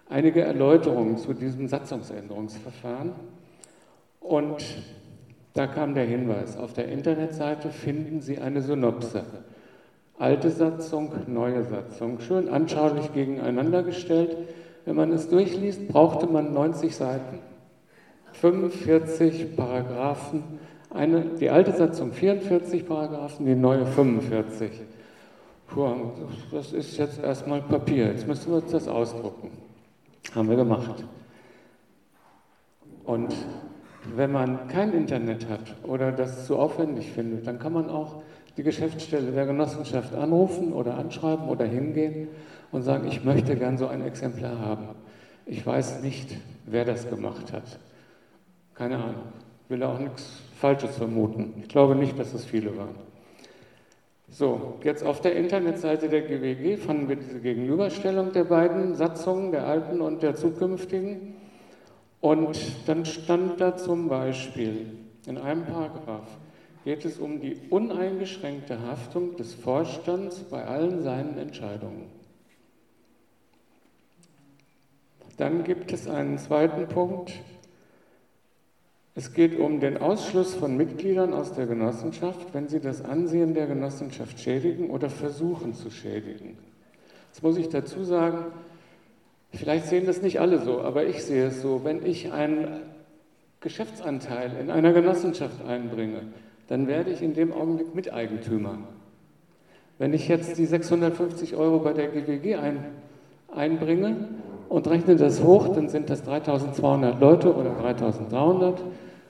einige 0.09 0.43
Erläuterungen 0.43 1.17
zu 1.19 1.33
diesem 1.33 1.69
Satzungsänderungsverfahren. 1.69 3.13
Und 4.21 4.65
da 5.53 5.67
kam 5.67 5.95
der 5.95 6.07
Hinweis, 6.07 6.57
auf 6.57 6.73
der 6.73 6.89
Internetseite 6.89 7.71
finden 7.71 8.21
Sie 8.21 8.39
eine 8.39 8.63
Synopse. 8.63 9.25
Alte 10.19 10.51
Satzung, 10.51 11.13
neue 11.27 11.63
Satzung, 11.65 12.21
schön 12.21 12.49
anschaulich 12.49 13.13
gegeneinander 13.13 13.83
gestellt. 13.83 14.37
Wenn 14.87 14.97
man 14.97 15.13
es 15.13 15.29
durchliest, 15.29 15.89
brauchte 15.89 16.27
man 16.27 16.55
90 16.55 16.97
Seiten, 16.97 17.41
45 18.33 19.57
Paragraphen, 19.57 20.45
eine, 20.91 21.23
die 21.39 21.51
alte 21.51 21.73
Satzung 21.73 22.13
44 22.13 22.87
Paragraphen, 22.87 23.45
die 23.45 23.55
neue 23.55 23.85
45. 23.85 24.71
Puh, 25.67 25.89
das 26.53 26.73
ist 26.73 26.97
jetzt 26.97 27.23
erstmal 27.23 27.61
Papier, 27.61 28.07
jetzt 28.07 28.27
müssen 28.27 28.51
wir 28.53 28.63
uns 28.63 28.71
das 28.71 28.89
ausdrucken. 28.89 29.51
Haben 30.35 30.49
wir 30.49 30.57
gemacht. 30.57 31.05
Und 33.05 33.35
wenn 34.15 34.33
man 34.33 34.69
kein 34.69 34.93
Internet 34.95 35.49
hat 35.49 35.75
oder 35.83 36.13
das 36.13 36.47
zu 36.47 36.57
aufwendig 36.57 37.11
findet, 37.11 37.47
dann 37.47 37.59
kann 37.59 37.73
man 37.73 37.91
auch 37.91 38.23
die 38.57 38.63
Geschäftsstelle 38.63 39.33
der 39.33 39.47
Genossenschaft 39.47 40.15
anrufen 40.15 40.73
oder 40.73 40.97
anschreiben 40.97 41.49
oder 41.49 41.65
hingehen 41.65 42.29
und 42.73 42.83
sagen, 42.83 43.07
ich 43.09 43.25
möchte 43.25 43.57
gern 43.57 43.77
so 43.79 43.87
ein 43.87 44.05
Exemplar 44.05 44.59
haben. 44.59 44.89
Ich 45.45 45.65
weiß 45.65 46.03
nicht, 46.03 46.37
wer 46.65 46.85
das 46.85 47.09
gemacht 47.09 47.53
hat. 47.53 47.79
Keine 48.75 48.97
Ahnung. 48.97 49.23
Will 49.69 49.83
auch 49.83 49.99
nichts 49.99 50.43
Falsches 50.57 50.97
vermuten. 50.97 51.55
Ich 51.61 51.69
glaube 51.69 51.97
nicht, 51.97 52.19
dass 52.19 52.33
es 52.35 52.45
viele 52.45 52.77
waren. 52.77 52.95
So, 54.29 54.79
jetzt 54.83 55.05
auf 55.05 55.21
der 55.21 55.37
Internetseite 55.37 56.09
der 56.09 56.23
GWG 56.23 56.77
fanden 56.77 57.09
wir 57.09 57.17
diese 57.17 57.41
Gegenüberstellung 57.41 58.33
der 58.33 58.45
beiden 58.45 58.95
Satzungen, 58.95 59.53
der 59.53 59.67
alten 59.67 60.01
und 60.01 60.23
der 60.23 60.35
zukünftigen. 60.35 61.35
Und 62.21 62.59
dann 62.87 63.05
stand 63.05 63.61
da 63.61 63.77
zum 63.77 64.09
Beispiel 64.09 64.87
in 65.27 65.39
einem 65.39 65.65
Paragraph, 65.65 66.29
geht 66.87 67.05
es 67.05 67.19
um 67.19 67.41
die 67.41 67.57
uneingeschränkte 67.69 68.81
Haftung 68.81 69.35
des 69.35 69.55
Vorstands 69.55 70.45
bei 70.49 70.65
allen 70.65 71.03
seinen 71.03 71.37
Entscheidungen. 71.37 72.13
Dann 75.37 75.65
gibt 75.65 75.93
es 75.93 76.07
einen 76.07 76.39
zweiten 76.39 76.87
Punkt. 76.87 77.33
Es 79.17 79.35
geht 79.35 79.59
um 79.59 79.81
den 79.81 79.97
Ausschluss 79.97 80.55
von 80.55 80.77
Mitgliedern 80.77 81.33
aus 81.33 81.55
der 81.55 81.67
Genossenschaft, 81.67 82.55
wenn 82.55 82.69
sie 82.69 82.79
das 82.79 83.05
Ansehen 83.05 83.53
der 83.53 83.67
Genossenschaft 83.67 84.39
schädigen 84.39 84.89
oder 84.89 85.11
versuchen 85.11 85.75
zu 85.75 85.91
schädigen. 85.91 86.57
Jetzt 87.33 87.43
muss 87.43 87.57
ich 87.57 87.69
dazu 87.69 88.05
sagen, 88.05 88.53
vielleicht 89.53 89.87
sehen 89.87 90.07
das 90.07 90.23
nicht 90.23 90.39
alle 90.39 90.63
so, 90.63 90.83
aber 90.83 91.05
ich 91.05 91.25
sehe 91.25 91.47
es 91.47 91.61
so, 91.61 91.83
wenn 91.83 92.07
ich 92.07 92.31
einen 92.31 92.83
Geschäftsanteil 93.59 94.57
in 94.61 94.71
einer 94.71 94.93
Genossenschaft 94.93 95.65
einbringe, 95.65 96.23
dann 96.69 96.87
werde 96.87 97.11
ich 97.11 97.23
in 97.23 97.35
dem 97.35 97.53
Augenblick 97.53 97.95
Miteigentümer. 97.95 98.79
Wenn 99.99 100.13
ich 100.13 100.29
jetzt 100.29 100.59
die 100.59 100.67
650 100.67 101.57
Euro 101.57 101.79
bei 101.79 101.93
der 101.93 102.09
GWG 102.09 102.57
ein, 102.57 102.85
einbringe 103.55 104.29
und 104.69 104.89
rechne 104.89 105.17
das 105.17 105.43
hoch, 105.43 105.69
dann 105.69 105.89
sind 105.89 106.11
das 106.11 106.23
3200 106.25 107.21
Leute 107.21 107.55
oder 107.55 107.71
3300, 107.71 108.83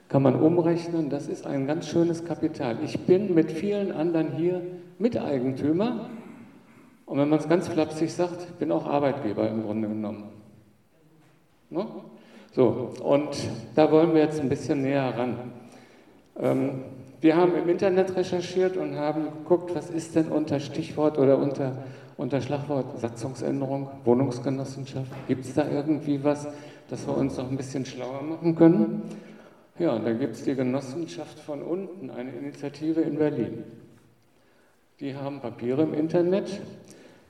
kann 0.08 0.22
man 0.22 0.40
umrechnen, 0.40 1.10
das 1.10 1.28
ist 1.28 1.46
ein 1.46 1.66
ganz 1.66 1.88
schönes 1.88 2.24
Kapital. 2.24 2.78
Ich 2.84 3.00
bin 3.00 3.34
mit 3.34 3.52
vielen 3.52 3.92
anderen 3.92 4.32
hier 4.32 4.62
Miteigentümer 4.98 6.10
und 7.06 7.18
wenn 7.18 7.28
man 7.28 7.38
es 7.38 7.48
ganz 7.48 7.68
flapsig 7.68 8.12
sagt, 8.12 8.58
bin 8.58 8.72
auch 8.72 8.86
Arbeitgeber 8.86 9.48
im 9.48 9.62
Grunde 9.62 9.88
genommen. 9.88 10.24
Ne? 11.70 11.86
So, 12.52 12.92
und 13.02 13.36
da 13.74 13.90
wollen 13.92 14.14
wir 14.14 14.22
jetzt 14.22 14.40
ein 14.40 14.48
bisschen 14.48 14.82
näher 14.82 15.16
ran. 15.16 15.36
Ähm, 16.40 16.70
wir 17.20 17.36
haben 17.36 17.56
im 17.56 17.68
Internet 17.68 18.14
recherchiert 18.14 18.76
und 18.76 18.96
haben 18.96 19.24
geguckt, 19.24 19.74
was 19.74 19.90
ist 19.90 20.14
denn 20.14 20.28
unter 20.28 20.60
Stichwort 20.60 21.18
oder 21.18 21.38
unter, 21.38 21.78
unter 22.16 22.40
Schlagwort 22.40 22.98
Satzungsänderung, 23.00 23.88
Wohnungsgenossenschaft. 24.04 25.10
Gibt 25.26 25.44
es 25.44 25.54
da 25.54 25.66
irgendwie 25.68 26.22
was, 26.22 26.46
dass 26.88 27.06
wir 27.06 27.16
uns 27.16 27.36
noch 27.38 27.50
ein 27.50 27.56
bisschen 27.56 27.86
schlauer 27.86 28.22
machen 28.22 28.54
können? 28.54 29.02
Ja, 29.78 29.98
da 29.98 30.12
gibt 30.12 30.36
es 30.36 30.44
die 30.44 30.54
Genossenschaft 30.54 31.38
von 31.38 31.62
unten, 31.62 32.10
eine 32.10 32.30
Initiative 32.32 33.00
in 33.00 33.18
Berlin. 33.18 33.64
Die 35.00 35.14
haben 35.14 35.40
Papiere 35.40 35.82
im 35.82 35.92
Internet, 35.92 36.60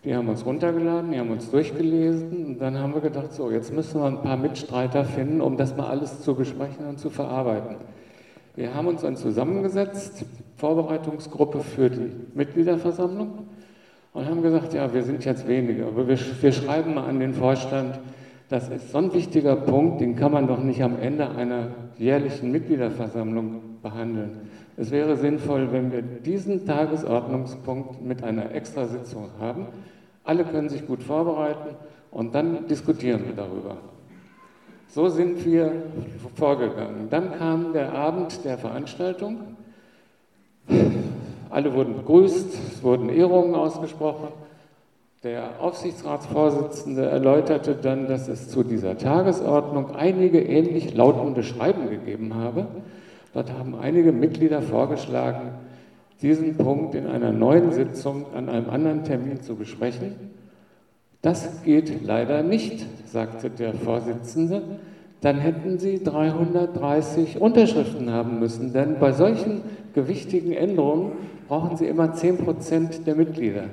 die 0.05 0.14
haben 0.14 0.28
uns 0.28 0.47
runtergeladen, 0.47 1.11
die 1.11 1.19
haben 1.19 1.31
uns 1.31 1.50
durchgelesen 1.50 2.47
und 2.47 2.59
dann 2.61 2.78
haben 2.78 2.95
wir 2.95 3.00
gedacht, 3.00 3.33
so, 3.33 3.50
jetzt 3.50 3.73
müssen 3.73 4.00
wir 4.00 4.07
ein 4.07 4.23
paar 4.23 4.37
Mitstreiter 4.37 5.05
finden, 5.05 5.40
um 5.40 5.57
das 5.57 5.76
mal 5.76 5.88
alles 5.88 6.23
zu 6.23 6.37
besprechen 6.37 6.87
und 6.87 7.00
zu 7.00 7.11
verarbeiten. 7.11 7.76
Wir 8.56 8.75
haben 8.75 8.88
uns 8.88 9.02
dann 9.02 9.16
zusammengesetzt, 9.16 10.25
Vorbereitungsgruppe 10.56 11.60
für 11.60 11.90
die 11.90 12.10
Mitgliederversammlung, 12.34 13.46
und 14.14 14.25
haben 14.25 14.40
gesagt, 14.40 14.72
ja, 14.72 14.94
wir 14.94 15.02
sind 15.02 15.26
jetzt 15.26 15.46
weniger, 15.46 15.88
aber 15.88 16.08
wir, 16.08 16.18
wir 16.40 16.52
schreiben 16.52 16.94
mal 16.94 17.04
an 17.04 17.20
den 17.20 17.34
Vorstand, 17.34 18.00
das 18.48 18.70
ist 18.70 18.90
so 18.90 18.98
ein 18.98 19.12
wichtiger 19.12 19.56
Punkt, 19.56 20.00
den 20.00 20.16
kann 20.16 20.32
man 20.32 20.46
doch 20.46 20.62
nicht 20.62 20.82
am 20.82 20.98
Ende 20.98 21.28
einer 21.28 21.68
jährlichen 21.98 22.50
Mitgliederversammlung 22.50 23.80
behandeln. 23.82 24.48
Es 24.78 24.90
wäre 24.90 25.16
sinnvoll, 25.16 25.70
wenn 25.70 25.92
wir 25.92 26.00
diesen 26.00 26.64
Tagesordnungspunkt 26.64 28.02
mit 28.02 28.25
einer 28.25 28.52
Extrasitzung 28.52 29.28
haben. 29.38 29.66
Alle 30.25 30.44
können 30.44 30.70
sich 30.70 30.86
gut 30.86 31.02
vorbereiten 31.02 31.76
und 32.10 32.34
dann 32.34 32.66
diskutieren 32.68 33.26
wir 33.26 33.34
darüber. 33.34 33.76
So 34.97 35.11
sind 35.11 35.45
wir 35.45 35.73
vorgegangen. 36.37 37.09
Dann 37.11 37.33
kam 37.37 37.75
der 37.75 37.93
Abend 37.93 38.43
der 38.47 38.57
Veranstaltung. 38.57 39.41
Alle 41.50 41.75
wurden 41.75 41.97
begrüßt, 41.97 42.59
es 42.73 42.83
wurden 42.83 43.11
Ehrungen 43.11 43.55
ausgesprochen. 43.55 44.29
Der 45.23 45.61
Aufsichtsratsvorsitzende 45.61 47.05
erläuterte 47.05 47.75
dann, 47.75 48.09
dass 48.09 48.26
es 48.29 48.49
zu 48.49 48.62
dieser 48.62 48.97
Tagesordnung 48.97 49.95
einige 49.95 50.41
ähnlich 50.41 50.95
lautende 50.95 51.43
Schreiben 51.43 51.91
gegeben 51.91 52.35
habe. 52.35 52.67
Dort 53.35 53.53
haben 53.53 53.75
einige 53.79 54.12
Mitglieder 54.12 54.62
vorgeschlagen, 54.62 55.50
diesen 56.23 56.57
Punkt 56.57 56.95
in 56.95 57.07
einer 57.07 57.33
neuen 57.33 57.71
Sitzung 57.71 58.25
an 58.35 58.49
einem 58.49 58.71
anderen 58.71 59.05
Termin 59.05 59.43
zu 59.43 59.57
besprechen. 59.57 60.36
Das 61.26 61.64
geht 61.64 62.04
leider 62.04 62.45
nicht, 62.45 62.87
sagte 63.04 63.50
der 63.50 63.75
Vorsitzende. 63.75 64.62
Dann 65.23 65.38
hätten 65.40 65.80
Sie 65.80 66.00
330 66.00 67.40
Unterschriften 67.40 68.12
haben 68.12 68.38
müssen, 68.38 68.73
denn 68.73 69.00
bei 69.00 69.11
solchen 69.11 69.62
gewichtigen 69.92 70.52
Änderungen 70.52 71.11
brauchen 71.49 71.76
Sie 71.76 71.87
immer 71.87 72.12
10 72.12 72.38
Prozent 72.38 73.09
der 73.09 73.16
Mitglieder. 73.16 73.64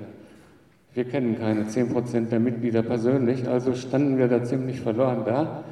Wir 0.95 1.03
kennen 1.03 1.37
keine 1.37 1.67
10 1.67 1.89
Prozent 1.89 2.31
der 2.31 2.39
Mitglieder 2.39 2.81
persönlich, 2.81 3.47
also 3.47 3.75
standen 3.75 4.17
wir 4.17 4.29
da 4.29 4.43
ziemlich 4.43 4.79
verloren 4.79 5.21
da. 5.23 5.63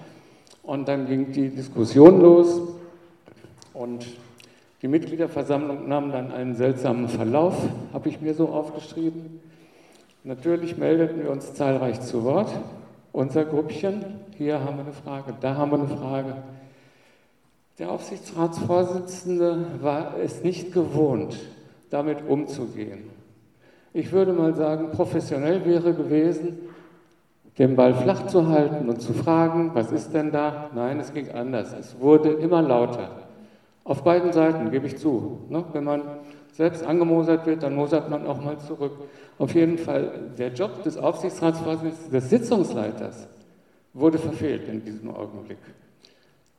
Und 0.61 0.87
dann 0.87 1.07
ging 1.07 1.31
die 1.31 1.49
Diskussion 1.49 2.21
los 2.21 2.61
und 3.73 4.05
die 4.83 4.87
Mitgliederversammlung 4.87 5.89
nahm 5.89 6.11
dann 6.11 6.31
einen 6.31 6.53
seltsamen 6.53 7.09
Verlauf, 7.09 7.55
habe 7.91 8.07
ich 8.07 8.21
mir 8.21 8.35
so 8.35 8.49
aufgeschrieben. 8.49 9.39
Natürlich 10.23 10.77
meldeten 10.77 11.23
wir 11.23 11.31
uns 11.31 11.53
zahlreich 11.55 11.99
zu 12.01 12.23
Wort. 12.23 12.51
Unser 13.11 13.43
Gruppchen, 13.43 14.05
hier 14.37 14.59
haben 14.59 14.77
wir 14.77 14.83
eine 14.83 14.93
Frage, 14.93 15.33
da 15.41 15.55
haben 15.55 15.71
wir 15.71 15.79
eine 15.79 15.87
Frage. 15.87 16.35
Der 17.79 17.91
Aufsichtsratsvorsitzende 17.91 19.65
war 19.81 20.17
es 20.23 20.43
nicht 20.43 20.73
gewohnt, 20.73 21.37
damit 21.89 22.19
umzugehen. 22.27 23.09
Ich 23.93 24.11
würde 24.11 24.33
mal 24.33 24.53
sagen, 24.53 24.91
professionell 24.91 25.65
wäre 25.65 25.93
gewesen, 25.93 26.59
den 27.57 27.75
Ball 27.75 27.93
flach 27.93 28.27
zu 28.27 28.47
halten 28.47 28.87
und 28.87 29.01
zu 29.01 29.13
fragen, 29.13 29.71
was 29.73 29.91
ist 29.91 30.13
denn 30.13 30.31
da? 30.31 30.69
Nein, 30.73 30.99
es 30.99 31.13
ging 31.13 31.29
anders. 31.31 31.73
Es 31.73 31.99
wurde 31.99 32.29
immer 32.29 32.61
lauter. 32.61 33.09
Auf 33.83 34.03
beiden 34.03 34.31
Seiten, 34.31 34.69
gebe 34.69 34.85
ich 34.85 34.97
zu. 34.97 35.39
Ne? 35.49 35.63
Wenn 35.73 35.83
man 35.83 36.01
selbst 36.61 36.85
angemosert 36.85 37.47
wird, 37.47 37.63
dann 37.63 37.73
mosert 37.73 38.07
man 38.07 38.27
auch 38.27 38.39
mal 38.39 38.55
zurück. 38.59 38.91
Auf 39.39 39.55
jeden 39.55 39.79
Fall, 39.79 40.11
der 40.37 40.49
Job 40.49 40.83
des 40.83 40.95
Aufsichtsratsvorsitzenden, 40.95 42.11
des 42.11 42.29
Sitzungsleiters, 42.29 43.27
wurde 43.95 44.19
verfehlt 44.19 44.69
in 44.69 44.85
diesem 44.85 45.09
Augenblick. 45.09 45.57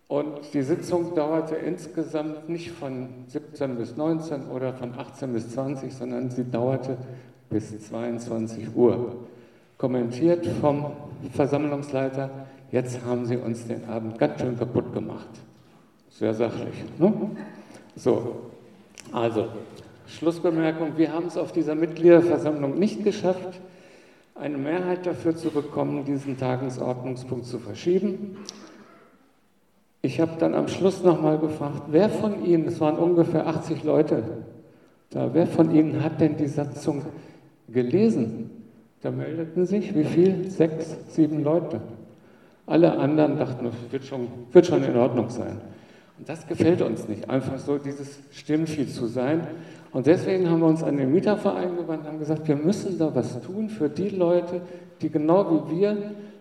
Und 0.08 0.52
die 0.52 0.62
Sitzung 0.62 1.14
dauerte 1.14 1.54
insgesamt 1.54 2.48
nicht 2.48 2.72
von 2.72 3.10
17 3.28 3.76
bis 3.76 3.96
19 3.96 4.48
oder 4.48 4.72
von 4.74 4.92
18 4.92 5.32
bis 5.32 5.50
20, 5.50 5.94
sondern 5.94 6.28
sie 6.30 6.50
dauerte 6.50 6.96
bis 7.48 7.80
22 7.88 8.74
Uhr. 8.74 9.14
Kommentiert 9.78 10.44
vom 10.60 10.86
Versammlungsleiter, 11.32 12.28
jetzt 12.72 13.04
haben 13.04 13.24
Sie 13.24 13.36
uns 13.36 13.68
den 13.68 13.88
Abend 13.88 14.18
ganz 14.18 14.40
schön 14.40 14.58
kaputt 14.58 14.92
gemacht. 14.92 15.30
Sehr 16.10 16.34
sachlich. 16.34 16.74
Ne? 16.98 17.12
So, 17.94 18.50
also, 19.12 19.48
Schlussbemerkung, 20.12 20.96
wir 20.96 21.12
haben 21.12 21.26
es 21.26 21.36
auf 21.36 21.52
dieser 21.52 21.74
Mitgliederversammlung 21.74 22.78
nicht 22.78 23.04
geschafft, 23.04 23.60
eine 24.34 24.58
Mehrheit 24.58 25.06
dafür 25.06 25.36
zu 25.36 25.50
bekommen, 25.50 26.04
diesen 26.04 26.38
Tagesordnungspunkt 26.38 27.46
zu 27.46 27.58
verschieben. 27.58 28.38
Ich 30.00 30.20
habe 30.20 30.32
dann 30.38 30.54
am 30.54 30.68
Schluss 30.68 31.02
nochmal 31.02 31.38
gefragt, 31.38 31.82
wer 31.88 32.08
von 32.08 32.44
Ihnen, 32.44 32.66
es 32.66 32.80
waren 32.80 32.96
ungefähr 32.96 33.46
80 33.46 33.84
Leute 33.84 34.24
da, 35.12 35.28
wer 35.34 35.46
von 35.46 35.74
Ihnen 35.74 36.02
hat 36.02 36.20
denn 36.20 36.36
die 36.38 36.46
Satzung 36.46 37.02
gelesen? 37.68 38.50
Da 39.02 39.10
meldeten 39.10 39.66
sich, 39.66 39.94
wie 39.94 40.04
viel? 40.04 40.50
Sechs, 40.50 40.96
sieben 41.08 41.44
Leute. 41.44 41.80
Alle 42.66 42.96
anderen 42.96 43.38
dachten, 43.38 43.66
es 43.66 43.92
wird 43.92 44.04
schon, 44.04 44.28
wird 44.52 44.66
schon 44.66 44.82
in 44.82 44.96
Ordnung 44.96 45.28
sein. 45.28 45.60
Und 46.18 46.28
das 46.28 46.46
gefällt 46.46 46.80
uns 46.80 47.08
nicht, 47.08 47.28
einfach 47.28 47.58
so 47.58 47.76
dieses 47.78 48.20
Stimmvieh 48.30 48.86
zu 48.86 49.06
sein. 49.06 49.46
Und 49.92 50.06
deswegen 50.06 50.48
haben 50.48 50.60
wir 50.60 50.68
uns 50.68 50.82
an 50.82 50.96
den 50.96 51.12
Mieterverein 51.12 51.76
gewandt 51.76 52.02
und 52.02 52.08
haben 52.08 52.18
gesagt, 52.18 52.48
wir 52.48 52.56
müssen 52.56 52.98
da 52.98 53.14
was 53.14 53.40
tun 53.42 53.68
für 53.68 53.88
die 53.88 54.08
Leute, 54.08 54.62
die 55.02 55.10
genau 55.10 55.68
wie 55.68 55.80
wir 55.80 55.96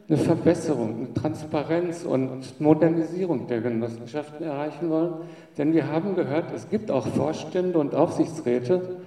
eine 0.08 0.18
Verbesserung, 0.18 0.96
eine 0.98 1.14
Transparenz 1.14 2.04
und 2.04 2.60
Modernisierung 2.60 3.48
der 3.48 3.62
Genossenschaften 3.62 4.46
erreichen 4.46 4.90
wollen. 4.90 5.14
Denn 5.58 5.74
wir 5.74 5.88
haben 5.88 6.16
gehört, 6.16 6.46
es 6.54 6.70
gibt 6.70 6.92
auch 6.92 7.08
Vorstände 7.08 7.78
und 7.78 7.94
Aufsichtsräte, 7.94 8.98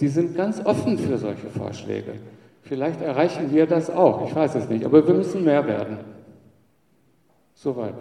die 0.00 0.08
sind 0.08 0.36
ganz 0.36 0.64
offen 0.64 0.98
für 0.98 1.18
solche 1.18 1.48
Vorschläge. 1.48 2.14
Vielleicht 2.62 3.02
erreichen 3.02 3.52
wir 3.52 3.66
das 3.66 3.90
auch, 3.90 4.26
ich 4.26 4.34
weiß 4.34 4.54
es 4.54 4.68
nicht, 4.68 4.84
aber 4.84 5.06
wir 5.06 5.14
müssen 5.14 5.44
mehr 5.44 5.66
werden. 5.66 5.98
Soweit. 7.54 7.94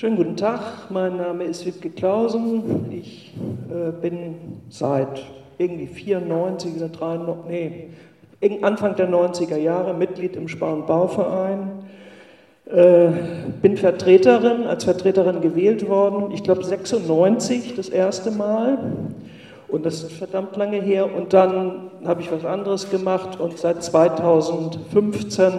Schönen 0.00 0.16
guten 0.16 0.36
Tag, 0.38 0.62
mein 0.88 1.18
Name 1.18 1.44
ist 1.44 1.66
Wiebke 1.66 1.90
Klausen. 1.90 2.90
Ich 2.90 3.34
äh, 3.68 3.90
bin 3.92 4.62
seit 4.70 5.22
irgendwie 5.58 5.88
94 5.88 6.76
oder 6.76 6.88
93, 6.88 7.90
nee, 8.40 8.62
Anfang 8.62 8.96
der 8.96 9.10
90er 9.10 9.58
Jahre 9.58 9.92
Mitglied 9.92 10.36
im 10.36 10.48
Spar- 10.48 10.72
und 10.72 10.86
Bauverein. 10.86 11.84
Äh, 12.64 13.08
bin 13.60 13.76
Vertreterin, 13.76 14.64
als 14.64 14.84
Vertreterin 14.84 15.42
gewählt 15.42 15.86
worden, 15.86 16.30
ich 16.32 16.44
glaube 16.44 16.64
96 16.64 17.74
das 17.76 17.90
erste 17.90 18.30
Mal. 18.30 18.78
Und 19.68 19.84
das 19.84 20.02
ist 20.02 20.12
verdammt 20.12 20.56
lange 20.56 20.80
her. 20.80 21.14
Und 21.14 21.34
dann 21.34 21.90
habe 22.06 22.22
ich 22.22 22.32
was 22.32 22.46
anderes 22.46 22.88
gemacht 22.88 23.38
und 23.38 23.58
seit 23.58 23.84
2015 23.84 25.52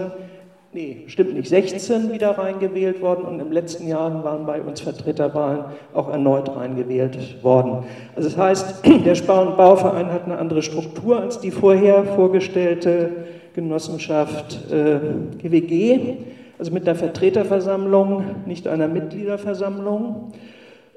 nee, 0.73 1.03
stimmt 1.07 1.33
nicht, 1.33 1.49
16 1.49 2.11
wieder 2.11 2.37
reingewählt 2.37 3.01
worden 3.01 3.25
und 3.25 3.39
im 3.39 3.51
letzten 3.51 3.87
Jahr 3.87 4.23
waren 4.23 4.45
bei 4.45 4.61
uns 4.61 4.81
Vertreterwahlen 4.81 5.65
auch 5.93 6.09
erneut 6.09 6.55
reingewählt 6.55 7.43
worden. 7.43 7.83
Also 8.15 8.29
das 8.29 8.37
heißt, 8.37 8.85
der 9.05 9.15
Spar- 9.15 9.47
und 9.47 9.57
Bauverein 9.57 10.11
hat 10.11 10.25
eine 10.25 10.37
andere 10.37 10.61
Struktur 10.61 11.19
als 11.19 11.39
die 11.39 11.51
vorher 11.51 12.05
vorgestellte 12.05 13.25
Genossenschaft 13.53 14.59
äh, 14.71 14.99
GWG, 15.41 16.17
also 16.57 16.71
mit 16.71 16.87
einer 16.87 16.97
Vertreterversammlung, 16.97 18.23
nicht 18.45 18.67
einer 18.67 18.87
Mitgliederversammlung. 18.87 20.31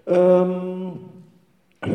Ähm, 0.07 0.93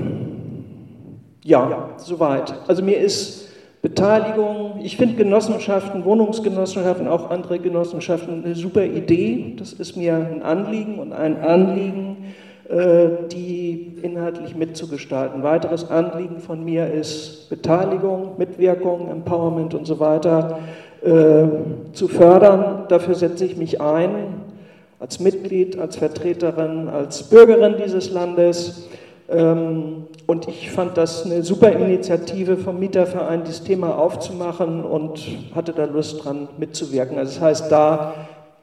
ja, 1.43 1.89
soweit. 1.97 2.53
Also 2.67 2.83
mir 2.83 2.97
ist 2.97 3.48
Beteiligung. 3.81 4.81
Ich 4.83 4.97
finde 4.97 5.15
Genossenschaften, 5.15 6.03
Wohnungsgenossenschaften, 6.03 7.07
auch 7.07 7.29
andere 7.29 7.59
Genossenschaften 7.59 8.43
eine 8.43 8.55
super 8.55 8.83
Idee. 8.83 9.55
Das 9.57 9.71
ist 9.71 9.95
mir 9.95 10.15
ein 10.15 10.43
Anliegen 10.43 10.99
und 10.99 11.13
ein 11.13 11.41
Anliegen, 11.41 12.33
äh, 12.67 13.07
die 13.31 13.95
inhaltlich 14.01 14.55
mitzugestalten. 14.55 15.43
Weiteres 15.43 15.89
Anliegen 15.89 16.39
von 16.39 16.63
mir 16.65 16.91
ist 16.91 17.49
Beteiligung, 17.49 18.33
Mitwirkung, 18.37 19.09
Empowerment 19.09 19.73
und 19.73 19.87
so 19.87 20.01
weiter 20.01 20.59
äh, 21.01 21.47
zu 21.93 22.09
fördern. 22.09 22.83
Dafür 22.89 23.15
setze 23.15 23.45
ich 23.45 23.55
mich 23.55 23.79
ein 23.79 24.41
als 24.99 25.21
Mitglied, 25.21 25.79
als 25.79 25.95
Vertreterin, 25.95 26.89
als 26.89 27.23
Bürgerin 27.23 27.75
dieses 27.81 28.11
Landes. 28.11 28.89
Und 30.29 30.47
ich 30.47 30.69
fand 30.69 30.95
das 30.95 31.25
eine 31.25 31.41
super 31.41 31.71
Initiative 31.71 32.55
vom 32.55 32.77
Mieterverein, 32.77 33.45
dieses 33.45 33.63
Thema 33.63 33.97
aufzumachen 33.97 34.83
und 34.83 35.25
hatte 35.55 35.73
da 35.73 35.85
Lust 35.85 36.23
dran 36.23 36.47
mitzuwirken. 36.59 37.17
Also 37.17 37.31
das 37.33 37.41
heißt, 37.41 37.71
da 37.71 38.13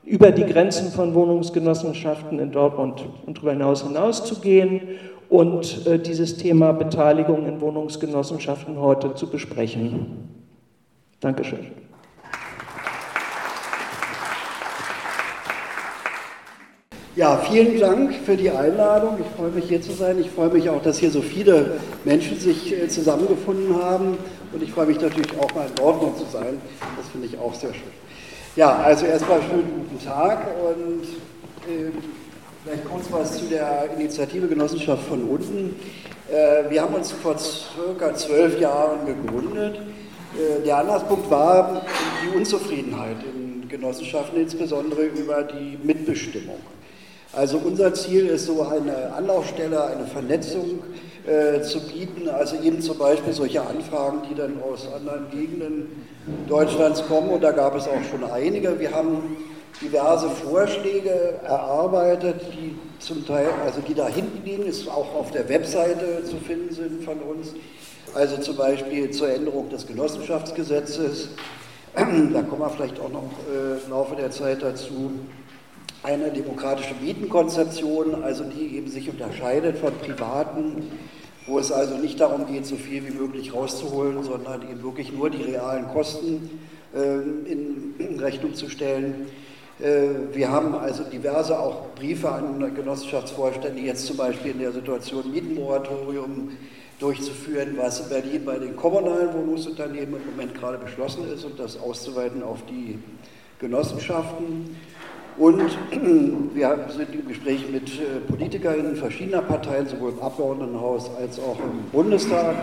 über 0.04 0.30
die 0.30 0.44
Grenzen 0.44 0.92
von 0.92 1.12
Wohnungsgenossenschaften 1.12 2.38
in 2.38 2.52
Dortmund 2.52 3.04
und 3.26 3.38
darüber 3.38 3.50
hinaus 3.50 3.82
hinauszugehen 3.82 4.80
und 5.28 5.88
äh, 5.88 5.99
dieses 5.99 6.37
Thema 6.37 6.70
Beteiligung 6.70 7.49
in 7.49 7.61
Wohnungsgenossenschaften 7.61 8.80
heute 8.80 9.16
zu 9.16 9.28
besprechen. 9.28 10.28
Ja, 17.16 17.38
vielen 17.38 17.80
Dank 17.80 18.14
für 18.26 18.37
die 18.37 18.50
Einladung. 18.50 19.16
Ich 19.18 19.37
freue 19.38 19.50
mich 19.50 19.64
hier 19.64 19.80
zu 19.80 19.92
sein. 19.92 20.20
Ich 20.20 20.30
freue 20.30 20.50
mich 20.50 20.68
auch, 20.68 20.82
dass 20.82 20.99
hier 20.99 21.11
so 21.11 21.23
viele 21.23 21.78
Menschen 22.04 22.38
sich 22.38 22.70
äh, 22.70 22.88
zusammengefunden 22.88 23.75
haben. 23.82 24.18
Und 24.52 24.62
ich 24.62 24.70
freue 24.70 24.85
mich 24.85 25.00
natürlich 25.00 25.30
auch 25.40 25.54
mal 25.54 25.66
in 25.66 25.75
Dortmund 25.76 26.18
zu 26.18 26.26
sein. 26.30 26.61
Das 26.94 27.08
finde 27.08 27.28
ich 27.28 27.38
auch 27.38 27.54
sehr 27.54 27.73
schön. 27.73 27.88
Ja, 28.54 28.76
also 28.76 29.06
erstmal 29.06 29.40
schönen 29.40 29.88
guten 29.88 30.04
Tag 30.04 30.46
und 30.62 31.04
äh, 31.73 31.90
vielleicht 32.62 32.85
kurz 32.85 33.04
was 33.11 33.38
zu 33.38 33.46
der 33.46 33.88
Initiative 33.96 34.46
Genossenschaft 34.46 35.08
von 35.08 35.23
unten. 35.23 35.75
Äh, 36.30 36.68
wir 36.68 36.82
haben 36.82 36.94
uns 36.94 37.12
vor 37.12 37.37
circa 37.38 38.14
zwölf 38.14 38.61
Jahren 38.61 39.06
gegründet. 39.06 39.76
Äh, 40.35 40.62
der 40.66 40.76
Anlasspunkt 40.76 41.30
war 41.30 41.80
die 42.23 42.37
Unzufriedenheit 42.37 43.16
in 43.25 43.66
Genossenschaften, 43.70 44.38
insbesondere 44.38 45.06
über 45.06 45.44
die 45.44 45.78
Mitbestimmung. 45.82 46.58
Also 47.37 47.59
unser 47.62 47.93
Ziel 47.93 48.28
ist 48.28 48.47
so 48.47 48.62
eine 48.62 49.12
Anlaufstelle, 49.12 49.85
eine 49.85 50.07
Vernetzung 50.07 50.83
äh, 51.26 51.61
zu 51.61 51.87
bieten, 51.87 52.31
also 52.31 52.57
eben 52.62 52.81
zum 52.81 52.97
Beispiel 52.97 53.35
solche 53.35 53.61
Anfragen, 53.61 54.23
die 54.31 54.35
dann 54.35 54.62
aus 54.62 54.88
anderen 54.90 55.31
Gegenden 55.31 56.07
Deutschlands 56.49 57.07
kommen 57.07 57.28
und 57.28 57.43
da 57.43 57.52
gab 57.52 57.76
es 57.76 57.87
auch 57.87 58.02
schon 58.11 58.25
einige. 58.25 58.81
Wir 58.81 58.90
haben 58.90 59.37
diverse 59.83 60.31
Vorschläge 60.31 61.35
erarbeitet, 61.45 62.40
die 62.55 62.75
zum 63.00 63.26
Teil, 63.26 63.49
also 63.66 63.83
die 63.83 63.93
da 63.93 64.09
hinten 64.09 64.43
liegen, 64.43 64.64
ist 64.64 64.88
auch 64.88 65.14
auf 65.14 65.31
der 65.31 65.47
Webseite 65.50 66.25
zu 66.25 66.38
finden 66.38 66.75
sind 66.75 67.05
von 67.05 67.19
uns. 67.19 67.52
Also 68.14 68.38
zum 68.38 68.57
Beispiel 68.57 69.11
zur 69.11 69.28
Änderung 69.28 69.69
des 69.69 69.87
Genossenschaftsgesetzes. 69.87 71.28
Da 71.97 72.43
kommen 72.43 72.61
wir 72.61 72.71
vielleicht 72.71 73.00
auch 73.00 73.11
noch 73.11 73.31
äh, 73.50 73.85
im 73.85 73.90
Laufe 73.90 74.16
der 74.16 74.31
Zeit 74.31 74.62
dazu 74.62 75.12
eine 76.07 76.31
demokratische 76.31 76.95
Mietenkonzeption, 77.03 78.23
also 78.23 78.45
die 78.45 78.77
eben 78.77 78.89
sich 78.89 79.11
unterscheidet 79.11 79.77
von 79.79 79.93
privaten, 79.95 80.89
wo 81.49 81.59
es 81.59 81.73
also 81.73 81.97
nicht 81.97 82.21
darum 82.21 82.47
geht, 82.47 82.65
so 82.65 82.77
viel 82.77 83.07
wie 83.09 83.13
möglich 83.13 83.53
rauszuholen, 83.53 84.23
sondern 84.23 84.63
eben 84.71 84.85
wirklich 84.85 85.13
nur 85.13 85.31
die 85.31 85.43
realen 85.43 85.89
Kosten 85.89 86.61
äh, 86.95 87.51
in 87.51 88.19
Rechnung 88.21 88.55
zu 88.55 88.71
stellen. 88.71 89.27
Äh, 89.81 90.33
wir 90.33 90.49
haben 90.49 90.77
also 90.77 91.03
diverse 91.03 91.59
auch 91.59 91.95
Briefe 91.97 92.31
an 92.31 92.73
Genossenschaftsvorstände, 92.75 93.81
jetzt 93.81 94.07
zum 94.07 94.17
Beispiel 94.17 94.53
in 94.53 94.61
der 94.61 94.73
Situation 94.73 95.29
Mietenmoratorium 95.33 96.53
durchzuführen, 97.01 97.75
was 97.77 98.01
in 98.01 98.09
Berlin 98.11 98.45
bei 98.45 98.59
den 98.61 98.77
kommunalen 98.77 99.35
Wohnungsunternehmen 99.35 100.21
im 100.21 100.31
Moment 100.31 100.55
gerade 100.55 100.79
beschlossen 100.79 101.29
ist 101.35 101.45
und 101.45 101.59
das 101.59 101.77
auszuweiten 101.81 102.45
auf 102.45 102.61
die 102.67 102.97
Genossenschaften. 103.59 104.77
Und 105.38 105.61
wir 106.55 106.78
sind 106.88 107.14
im 107.14 107.28
Gespräch 107.28 107.69
mit 107.71 107.88
äh, 108.00 108.21
Politikern 108.26 108.97
verschiedener 108.97 109.43
Parteien, 109.43 109.87
sowohl 109.87 110.12
im 110.12 110.21
Abgeordnetenhaus 110.21 111.11
als 111.21 111.38
auch 111.38 111.59
im 111.59 111.90
Bundestag 111.93 112.57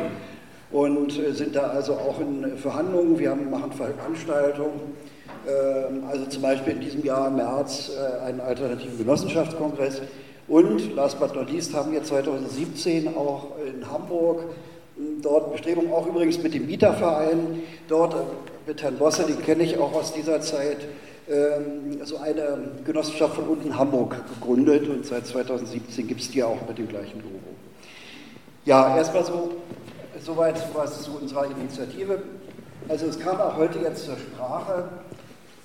und 0.72 1.20
äh, 1.20 1.34
sind 1.34 1.56
da 1.56 1.68
also 1.68 1.94
auch 1.94 2.20
in 2.20 2.58
Verhandlungen. 2.58 3.20
Wir 3.20 3.36
machen 3.36 3.72
Veranstaltungen, 3.74 4.80
ähm, 5.48 6.03
also 6.10 6.25
zum 6.25 6.42
Beispiel 6.42 6.74
in 6.74 6.82
diesem 6.82 7.06
Jahr 7.06 7.27
im 7.27 7.36
März 7.36 7.92
äh, 7.96 8.25
einen 8.25 8.39
alternativen 8.39 8.98
Genossenschaftskongress. 8.98 10.01
Und 10.48 10.96
last 10.96 11.20
but 11.20 11.36
not 11.36 11.51
least 11.51 11.75
haben 11.75 11.92
wir 11.92 12.03
2017 12.03 13.15
auch 13.15 13.51
in 13.65 13.88
Hamburg 13.89 14.46
dort 15.22 15.51
Bestrebungen, 15.51 15.92
auch 15.92 16.08
übrigens 16.08 16.42
mit 16.42 16.53
dem 16.53 16.65
Mieterverein, 16.65 17.62
dort 17.88 18.15
mit 18.65 18.82
Herrn 18.82 18.98
Bosse, 18.98 19.24
den 19.24 19.42
kenne 19.42 19.63
ich 19.63 19.77
auch 19.77 19.94
aus 19.94 20.13
dieser 20.13 20.42
Zeit, 20.42 20.77
so 22.03 22.18
eine 22.18 22.58
Genossenschaft 22.86 23.36
von 23.36 23.48
unten 23.48 23.77
Hamburg 23.77 24.15
gegründet 24.36 24.89
und 24.89 25.06
seit 25.06 25.25
2017 25.25 26.08
gibt 26.08 26.22
es 26.22 26.32
die 26.32 26.44
auch 26.44 26.68
mit 26.68 26.77
dem 26.77 26.88
gleichen 26.88 27.22
Logo. 27.22 27.39
Ja, 28.65 28.98
erstmal 28.98 29.24
so, 29.24 29.51
soweit 30.22 30.62
was 30.74 31.03
zu 31.03 31.18
unserer 31.18 31.46
Initiative. 31.46 32.22
Also 32.89 33.06
es 33.08 33.20
kam 33.20 33.39
auch 33.39 33.56
heute 33.58 33.80
jetzt 33.80 34.06
zur 34.06 34.18
Sprache, 34.18 34.90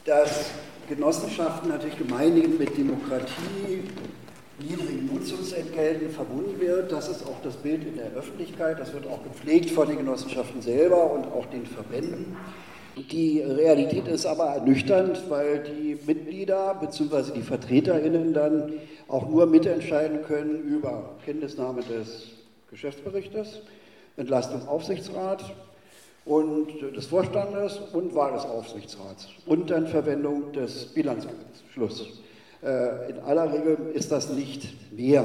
dass 0.05 0.51
Genossenschaften 0.89 1.69
natürlich 1.69 1.99
gemeinhin 1.99 2.57
mit 2.59 2.77
Demokratie, 2.77 3.83
niedrigen 4.61 5.11
Nutzungsentgelten 5.13 6.11
verbunden 6.11 6.61
wird. 6.61 6.91
Das 6.91 7.09
ist 7.09 7.25
auch 7.27 7.41
das 7.43 7.55
Bild 7.57 7.85
in 7.85 7.97
der 7.97 8.11
Öffentlichkeit. 8.17 8.81
Das 8.81 8.93
wird 8.93 9.07
auch 9.07 9.23
gepflegt 9.23 9.71
von 9.71 9.89
den 9.89 9.99
Genossenschaften 9.99 10.63
selber 10.63 11.11
und 11.13 11.27
auch 11.27 11.47
den 11.47 11.67
Verbänden. 11.67 12.37
Die 13.11 13.41
Realität 13.41 14.09
ist 14.09 14.27
aber 14.27 14.47
ernüchternd, 14.47 15.23
weil 15.29 15.63
die 15.63 15.99
Mitglieder 16.07 16.75
bzw. 16.75 17.33
die 17.33 17.43
VertreterInnen 17.43 18.33
dann 18.33 18.73
auch 19.07 19.29
nur 19.29 19.47
mitentscheiden 19.47 20.23
können 20.23 20.65
über 20.65 21.17
Kenntnisnahme 21.25 21.83
des 21.83 22.31
Geschäftsberichtes, 22.71 23.61
Entlastung 24.17 24.67
Aufsichtsrat 24.67 25.45
und 26.25 26.69
des 26.97 27.07
Vorstandes 27.07 27.79
und 27.93 28.15
Wahl 28.15 28.33
des 28.33 28.45
Aufsichtsrats 28.45 29.29
und 29.47 29.71
dann 29.71 29.87
Verwendung 29.87 30.53
des 30.53 30.87
Bilanzschlusses. 30.87 32.21
Äh, 32.63 33.11
in 33.11 33.19
aller 33.21 33.53
Regel 33.53 33.79
ist 33.95 34.11
das 34.11 34.31
nicht 34.31 34.67
mehr. 34.93 35.25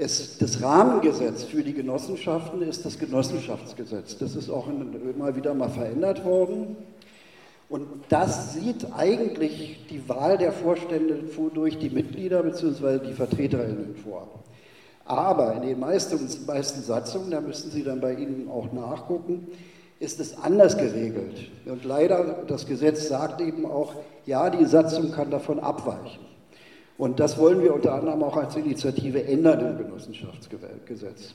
Es, 0.00 0.38
das 0.38 0.62
Rahmengesetz 0.62 1.44
für 1.44 1.62
die 1.62 1.74
Genossenschaften 1.74 2.62
ist 2.62 2.86
das 2.86 2.98
Genossenschaftsgesetz. 2.98 4.16
Das 4.16 4.34
ist 4.34 4.48
auch 4.48 4.66
immer 4.66 5.36
wieder 5.36 5.52
mal 5.52 5.68
verändert 5.68 6.24
worden. 6.24 6.74
Und 7.68 7.86
das 8.08 8.54
sieht 8.54 8.86
eigentlich 8.96 9.84
die 9.90 10.08
Wahl 10.08 10.38
der 10.38 10.52
Vorstände 10.52 11.22
durch 11.52 11.78
die 11.78 11.90
Mitglieder 11.90 12.42
bzw. 12.42 12.98
die 13.06 13.12
VertreterInnen 13.12 13.94
vor. 14.02 14.26
Aber 15.04 15.56
in 15.56 15.68
den 15.68 15.78
meisten, 15.78 16.18
meisten 16.46 16.82
Satzungen, 16.82 17.30
da 17.30 17.42
müssen 17.42 17.70
Sie 17.70 17.84
dann 17.84 18.00
bei 18.00 18.14
Ihnen 18.14 18.48
auch 18.50 18.72
nachgucken, 18.72 19.48
ist 19.98 20.18
es 20.18 20.34
anders 20.34 20.78
geregelt. 20.78 21.50
Und 21.66 21.84
leider, 21.84 22.42
das 22.46 22.66
Gesetz 22.66 23.06
sagt 23.06 23.42
eben 23.42 23.66
auch, 23.66 23.92
ja, 24.24 24.48
die 24.48 24.64
Satzung 24.64 25.12
kann 25.12 25.30
davon 25.30 25.60
abweichen. 25.60 26.29
Und 27.00 27.18
das 27.18 27.38
wollen 27.38 27.62
wir 27.62 27.72
unter 27.72 27.94
anderem 27.94 28.22
auch 28.22 28.36
als 28.36 28.56
Initiative 28.56 29.24
ändern 29.24 29.70
im 29.70 29.78
Genossenschaftsgesetz. 29.78 31.32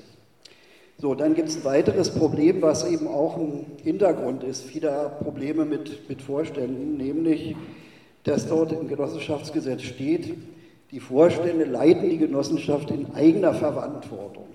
So, 1.00 1.16
dann 1.16 1.34
gibt 1.34 1.50
es 1.50 1.56
ein 1.56 1.64
weiteres 1.64 2.12
Problem, 2.12 2.62
was 2.62 2.88
eben 2.88 3.08
auch 3.08 3.36
ein 3.36 3.66
Hintergrund 3.82 4.44
ist 4.44 4.62
vieler 4.62 5.10
Probleme 5.24 5.66
mit, 5.66 6.08
mit 6.08 6.22
Vorständen, 6.22 6.98
nämlich, 6.98 7.56
dass 8.26 8.48
dort 8.48 8.74
im 8.74 8.88
Genossenschaftsgesetz 8.88 9.82
steht, 9.82 10.36
die 10.92 11.00
Vorstände 11.00 11.66
leiten 11.66 12.12
die 12.12 12.20
Genossenschaft 12.20 12.92
in 12.92 13.12
eigener 13.16 13.56
Verantwortung. 13.56 14.46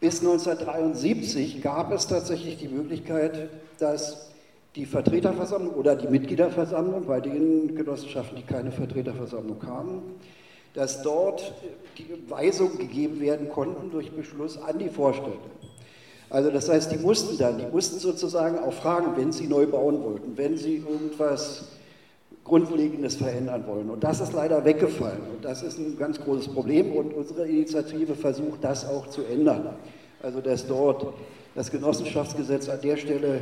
Bis 0.00 0.20
1973 0.20 1.60
gab 1.60 1.92
es 1.92 2.06
tatsächlich 2.06 2.56
die 2.56 2.68
Möglichkeit, 2.68 3.50
dass 3.78 4.30
die 4.76 4.86
Vertreterversammlung 4.86 5.74
oder 5.74 5.94
die 5.94 6.08
Mitgliederversammlung 6.08 7.06
bei 7.06 7.20
den 7.20 7.74
Genossenschaften, 7.76 8.36
die 8.36 8.42
keine 8.42 8.72
Vertreterversammlung 8.72 9.64
haben, 9.66 10.02
dass 10.74 11.02
dort 11.02 11.54
die 11.96 12.06
Weisungen 12.28 12.78
gegeben 12.78 13.20
werden 13.20 13.48
konnten 13.48 13.90
durch 13.92 14.10
Beschluss 14.10 14.60
an 14.60 14.78
die 14.78 14.88
Vorstände. 14.88 15.38
Also 16.28 16.50
das 16.50 16.68
heißt, 16.68 16.90
die 16.90 16.98
mussten 16.98 17.38
dann, 17.38 17.58
die 17.58 17.66
mussten 17.66 18.00
sozusagen 18.00 18.58
auch 18.58 18.72
fragen, 18.72 19.12
wenn 19.16 19.30
sie 19.30 19.46
neu 19.46 19.66
bauen 19.66 20.02
wollten, 20.02 20.36
wenn 20.36 20.56
sie 20.56 20.76
irgendwas 20.76 21.68
Grundlegendes 22.42 23.14
verändern 23.14 23.64
wollen. 23.68 23.88
Und 23.88 24.02
das 24.02 24.20
ist 24.20 24.32
leider 24.32 24.64
weggefallen. 24.64 25.20
Und 25.36 25.44
das 25.44 25.62
ist 25.62 25.78
ein 25.78 25.96
ganz 25.96 26.20
großes 26.20 26.48
Problem. 26.48 26.92
Und 26.92 27.14
unsere 27.14 27.46
Initiative 27.46 28.16
versucht, 28.16 28.64
das 28.64 28.86
auch 28.86 29.06
zu 29.06 29.22
ändern. 29.22 29.76
Also 30.22 30.40
dass 30.40 30.66
dort 30.66 31.14
das 31.54 31.70
Genossenschaftsgesetz 31.70 32.68
an 32.68 32.80
der 32.82 32.96
Stelle 32.96 33.40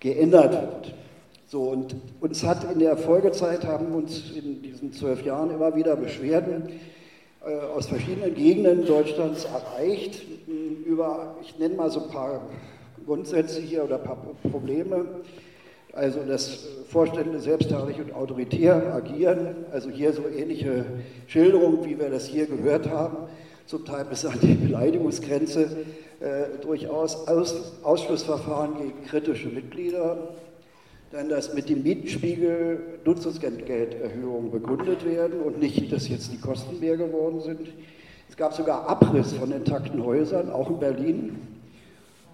geändert 0.00 0.52
wird. 0.52 0.94
So, 1.46 1.62
und 1.62 1.94
uns 2.20 2.42
hat 2.42 2.70
in 2.72 2.78
der 2.78 2.96
Folgezeit, 2.96 3.64
haben 3.64 3.94
uns 3.94 4.32
in 4.32 4.62
diesen 4.62 4.92
zwölf 4.92 5.24
Jahren 5.24 5.50
immer 5.50 5.76
wieder 5.76 5.94
Beschwerden 5.96 6.68
äh, 7.46 7.54
aus 7.76 7.86
verschiedenen 7.86 8.34
Gegenden 8.34 8.86
Deutschlands 8.86 9.44
erreicht 9.44 10.22
über, 10.84 11.36
ich 11.42 11.58
nenne 11.58 11.74
mal 11.74 11.90
so 11.90 12.04
ein 12.04 12.10
paar 12.10 12.42
Grundsätze 13.06 13.60
hier 13.60 13.84
oder 13.84 13.96
ein 13.96 14.04
paar 14.04 14.18
Probleme. 14.50 15.06
Also, 15.92 16.20
dass 16.20 16.66
Vorstände 16.88 17.38
selbstherrlich 17.38 18.00
und 18.00 18.12
autoritär 18.14 18.94
agieren, 18.94 19.64
also 19.72 19.90
hier 19.90 20.12
so 20.12 20.26
ähnliche 20.26 20.84
Schilderungen, 21.28 21.84
wie 21.84 21.98
wir 21.98 22.10
das 22.10 22.26
hier 22.26 22.46
gehört 22.46 22.88
haben, 22.90 23.28
zum 23.66 23.84
Teil 23.84 24.04
bis 24.04 24.24
an 24.24 24.38
die 24.42 24.54
Beleidigungsgrenze, 24.54 25.68
äh, 26.24 26.58
durchaus 26.62 27.28
Aus, 27.28 27.54
Ausschlussverfahren 27.82 28.78
gegen 28.78 29.04
kritische 29.04 29.48
Mitglieder, 29.48 30.30
dann 31.12 31.28
dass 31.28 31.52
mit 31.52 31.68
dem 31.68 31.82
Mietenspiegel 31.82 33.00
Nutzungsentgelterhöhungen 33.04 34.50
begründet 34.50 35.04
werden 35.04 35.42
und 35.42 35.60
nicht, 35.60 35.92
dass 35.92 36.08
jetzt 36.08 36.32
die 36.32 36.40
Kosten 36.40 36.80
mehr 36.80 36.96
geworden 36.96 37.42
sind. 37.42 37.68
Es 38.30 38.38
gab 38.38 38.54
sogar 38.54 38.88
Abriss 38.88 39.34
von 39.34 39.52
intakten 39.52 40.02
Häusern, 40.02 40.50
auch 40.50 40.70
in 40.70 40.78
Berlin. 40.78 41.38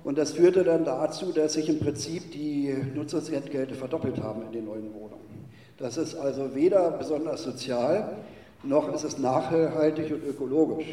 Und 0.05 0.19
das 0.19 0.33
führte 0.33 0.63
dann 0.63 0.85
dazu, 0.85 1.33
dass 1.33 1.55
sich 1.55 1.69
im 1.69 1.81
Prinzip 1.81 2.31
die 2.31 2.73
Nutzungsentgelte 2.95 3.75
verdoppelt 3.75 4.23
haben 4.23 4.43
in 4.47 4.53
den 4.53 4.67
neuen 4.67 4.95
Wohnungen. 4.95 5.49
Das 5.79 5.97
ist 5.97 6.15
also 6.15 6.55
weder 6.55 6.93
besonders 6.93 7.43
sozial 7.43 8.17
noch 8.63 8.93
ist 8.95 9.05
es 9.05 9.19
nachhaltig 9.19 10.13
und 10.13 10.23
ökologisch. 10.23 10.87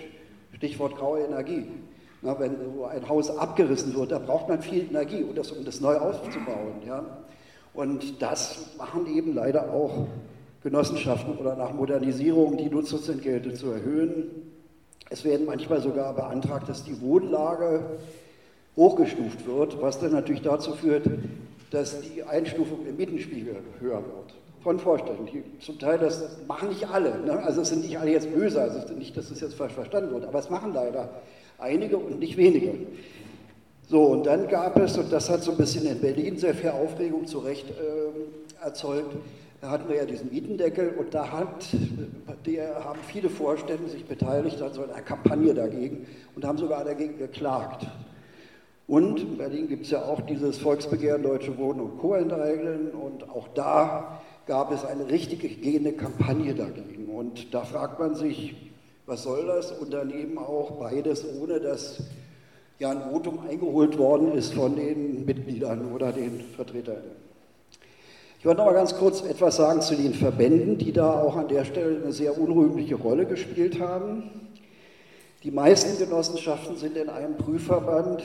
Stichwort 0.55 0.95
graue 0.95 1.19
Energie. 1.19 1.67
Na, 2.21 2.39
wenn 2.39 2.55
so 2.57 2.85
ein 2.85 3.07
Haus 3.07 3.29
abgerissen 3.29 3.95
wird, 3.95 4.11
da 4.11 4.19
braucht 4.19 4.49
man 4.49 4.61
viel 4.61 4.87
Energie, 4.89 5.23
um 5.23 5.35
das, 5.35 5.51
um 5.51 5.63
das 5.63 5.81
neu 5.81 5.97
aufzubauen. 5.97 6.81
Ja? 6.85 7.05
Und 7.73 8.21
das 8.21 8.75
machen 8.77 9.05
eben 9.15 9.35
leider 9.35 9.71
auch 9.71 10.07
Genossenschaften 10.63 11.37
oder 11.37 11.55
nach 11.55 11.73
Modernisierung 11.73 12.57
die 12.57 12.69
Nutzungsentgelte 12.69 13.53
zu 13.53 13.71
erhöhen. 13.71 14.31
Es 15.09 15.23
werden 15.23 15.45
manchmal 15.45 15.81
sogar 15.81 16.13
beantragt, 16.13 16.67
dass 16.67 16.83
die 16.83 16.99
Wohnlage 17.01 17.81
hochgestuft 18.75 19.45
wird, 19.45 19.81
was 19.81 19.99
dann 19.99 20.11
natürlich 20.11 20.41
dazu 20.41 20.73
führt, 20.73 21.05
dass 21.71 22.01
die 22.01 22.23
Einstufung 22.23 22.85
im 22.87 22.97
Mietenspiegel 22.97 23.57
höher 23.79 23.97
wird. 23.97 24.33
Von 24.63 24.79
Vorständen. 24.79 25.27
Die, 25.27 25.43
zum 25.59 25.79
Teil, 25.79 25.99
das 25.99 26.37
machen 26.47 26.69
nicht 26.69 26.87
alle. 26.89 27.19
Ne? 27.19 27.39
Also 27.43 27.61
es 27.61 27.69
sind 27.69 27.83
nicht 27.83 27.97
alle 27.99 28.11
jetzt 28.11 28.33
böse, 28.33 28.61
also 28.61 28.93
nicht, 28.93 29.15
dass 29.15 29.29
es 29.31 29.39
jetzt 29.39 29.53
falsch 29.53 29.73
verstanden 29.73 30.11
wird, 30.11 30.25
aber 30.25 30.39
es 30.39 30.49
machen 30.49 30.73
leider 30.73 31.09
einige 31.57 31.97
und 31.97 32.19
nicht 32.19 32.37
wenige. 32.37 32.73
So, 33.89 34.03
und 34.07 34.25
dann 34.25 34.47
gab 34.47 34.77
es, 34.77 34.97
und 34.97 35.11
das 35.11 35.29
hat 35.29 35.43
so 35.43 35.51
ein 35.51 35.57
bisschen 35.57 35.85
in 35.87 35.99
Berlin 35.99 36.37
sehr 36.37 36.53
viel 36.53 36.71
Aufregung 36.71 37.25
zu 37.25 37.39
Recht 37.39 37.69
äh, 37.69 38.63
erzeugt, 38.63 39.15
da 39.61 39.71
hatten 39.71 39.89
wir 39.89 39.95
ja 39.95 40.05
diesen 40.05 40.29
Mietendeckel 40.29 40.93
und 40.99 41.13
da 41.13 41.31
hat, 41.31 41.65
der 42.45 42.83
haben 42.83 42.99
viele 43.07 43.29
Vorstände 43.29 43.89
sich 43.89 44.05
beteiligt 44.05 44.61
an 44.61 44.73
so 44.73 44.83
einer 44.83 45.01
Kampagne 45.01 45.53
dagegen 45.53 46.05
und 46.35 46.45
haben 46.45 46.59
sogar 46.59 46.83
dagegen 46.83 47.17
geklagt. 47.17 47.87
Und 48.87 49.19
in 49.19 49.37
Berlin 49.37 49.67
gibt 49.67 49.85
es 49.85 49.91
ja 49.91 50.03
auch 50.03 50.21
dieses 50.21 50.59
Volksbegehren 50.59 51.23
Deutsche 51.23 51.57
Wohnen 51.57 51.81
und 51.81 51.97
Co. 51.97 52.13
enteignen 52.13 52.91
und 52.91 53.29
auch 53.29 53.47
da 53.49 54.21
gab 54.45 54.71
es 54.71 54.85
eine 54.85 55.09
richtige 55.09 55.49
gehende 55.49 55.93
Kampagne 55.93 56.53
dagegen. 56.53 57.07
Und 57.07 57.53
da 57.53 57.63
fragt 57.63 57.99
man 57.99 58.15
sich, 58.15 58.66
was 59.07 59.23
soll 59.23 59.47
das? 59.47 59.71
Und 59.71 59.91
daneben 59.91 60.37
auch 60.37 60.71
beides, 60.71 61.25
ohne 61.41 61.59
dass 61.59 62.03
ja 62.77 62.91
ein 62.91 63.09
Votum 63.09 63.39
eingeholt 63.39 63.97
worden 63.97 64.33
ist 64.33 64.53
von 64.53 64.75
den 64.75 65.25
Mitgliedern 65.25 65.91
oder 65.93 66.11
den 66.11 66.41
Vertretern. 66.55 67.01
Ich 68.37 68.45
wollte 68.45 68.59
noch 68.59 68.65
mal 68.65 68.73
ganz 68.73 68.95
kurz 68.95 69.21
etwas 69.21 69.55
sagen 69.55 69.81
zu 69.81 69.95
den 69.95 70.13
Verbänden, 70.13 70.77
die 70.77 70.91
da 70.91 71.21
auch 71.21 71.37
an 71.37 71.47
der 71.47 71.65
Stelle 71.65 72.03
eine 72.03 72.11
sehr 72.11 72.37
unrühmliche 72.37 72.95
Rolle 72.95 73.25
gespielt 73.25 73.79
haben. 73.79 74.29
Die 75.43 75.51
meisten 75.51 75.97
Genossenschaften 75.97 76.77
sind 76.77 76.97
in 76.97 77.09
einem 77.09 77.35
Prüfverband, 77.37 78.21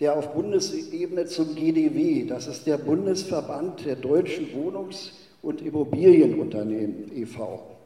der 0.00 0.16
auf 0.16 0.32
Bundesebene 0.32 1.26
zum 1.26 1.56
GDW, 1.56 2.24
das 2.24 2.46
ist 2.46 2.66
der 2.66 2.78
Bundesverband 2.78 3.84
der 3.84 3.96
deutschen 3.96 4.46
Wohnungs- 4.54 5.12
und 5.42 5.60
Immobilienunternehmen 5.60 7.10
e.V., 7.14 7.77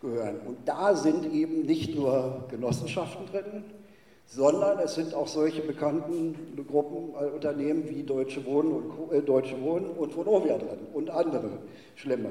gehören. 0.00 0.40
Und 0.46 0.58
da 0.66 0.94
sind 0.94 1.32
eben 1.32 1.62
nicht 1.62 1.94
nur 1.94 2.44
Genossenschaften 2.50 3.26
drin, 3.26 3.64
sondern 4.26 4.78
es 4.78 4.94
sind 4.94 5.12
auch 5.14 5.26
solche 5.26 5.60
bekannten 5.60 6.36
Gruppen, 6.68 7.14
äh, 7.20 7.34
Unternehmen 7.34 7.88
wie 7.88 8.02
Deutsche 8.04 8.44
Wohnen 8.46 8.72
und, 8.72 9.12
äh, 9.12 9.22
Deutsche 9.22 9.60
Wohnen 9.60 9.90
und 9.90 10.16
Vonovia 10.16 10.56
drin 10.56 10.78
und 10.94 11.10
andere 11.10 11.50
schlimme. 11.96 12.30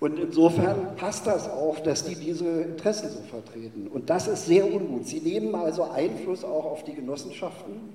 Und 0.00 0.18
insofern 0.18 0.96
passt 0.96 1.26
das 1.26 1.48
auch, 1.48 1.78
dass 1.80 2.04
die 2.04 2.16
diese 2.16 2.62
Interessen 2.62 3.08
so 3.08 3.20
vertreten. 3.20 3.86
Und 3.86 4.10
das 4.10 4.26
ist 4.28 4.46
sehr 4.46 4.66
ungut. 4.66 5.06
Sie 5.06 5.20
nehmen 5.20 5.54
also 5.54 5.84
Einfluss 5.84 6.44
auch 6.44 6.64
auf 6.64 6.84
die 6.84 6.94
Genossenschaften. 6.94 7.94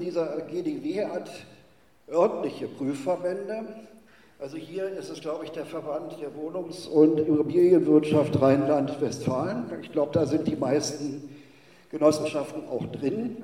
Dieser 0.00 0.42
GDW 0.42 1.06
hat 1.06 1.30
örtliche 2.10 2.66
Prüfverbände. 2.66 3.64
Also 4.40 4.56
hier 4.56 4.88
ist 4.88 5.10
es, 5.10 5.20
glaube 5.20 5.44
ich, 5.44 5.50
der 5.50 5.66
Verband 5.66 6.16
der 6.18 6.34
Wohnungs- 6.34 6.86
und 6.86 7.20
Immobilienwirtschaft 7.20 8.40
Rheinland-Westfalen. 8.40 9.64
Ich 9.82 9.92
glaube, 9.92 10.12
da 10.14 10.24
sind 10.24 10.48
die 10.48 10.56
meisten 10.56 11.28
Genossenschaften 11.90 12.62
auch 12.70 12.86
drin. 12.86 13.36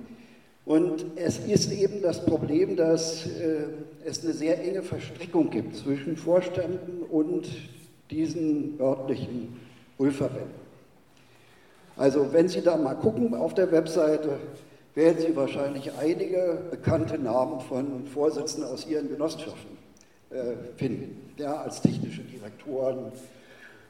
Und 0.64 1.04
es 1.16 1.38
ist 1.38 1.70
eben 1.70 2.00
das 2.00 2.24
Problem, 2.24 2.76
dass 2.76 3.26
äh, 3.26 3.66
es 4.06 4.24
eine 4.24 4.32
sehr 4.32 4.64
enge 4.64 4.82
Verstrickung 4.82 5.50
gibt 5.50 5.76
zwischen 5.76 6.16
Vorständen 6.16 7.02
und 7.02 7.46
diesen 8.10 8.80
örtlichen 8.80 9.60
Prüfverbänden. 9.98 10.66
Also 11.98 12.32
wenn 12.32 12.48
Sie 12.48 12.62
da 12.62 12.78
mal 12.78 12.94
gucken 12.94 13.34
auf 13.34 13.52
der 13.52 13.70
Webseite, 13.70 14.38
werden 14.94 15.18
Sie 15.18 15.36
wahrscheinlich 15.36 15.92
einige 16.00 16.58
bekannte 16.70 17.18
Namen 17.18 17.60
von 17.60 18.06
Vorsitzenden 18.06 18.70
aus 18.70 18.86
Ihren 18.86 19.10
Genossenschaften 19.10 19.85
finden, 20.76 21.32
ja, 21.36 21.62
als 21.62 21.80
technische 21.80 22.22
Direktoren, 22.22 23.12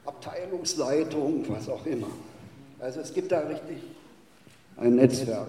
Abteilungsleitung, 0.04 1.44
was 1.48 1.68
auch 1.68 1.84
immer. 1.86 2.08
Also 2.78 3.00
es 3.00 3.12
gibt 3.12 3.32
da 3.32 3.40
richtig 3.40 3.78
ein 4.76 4.96
Netzwerk. 4.96 5.48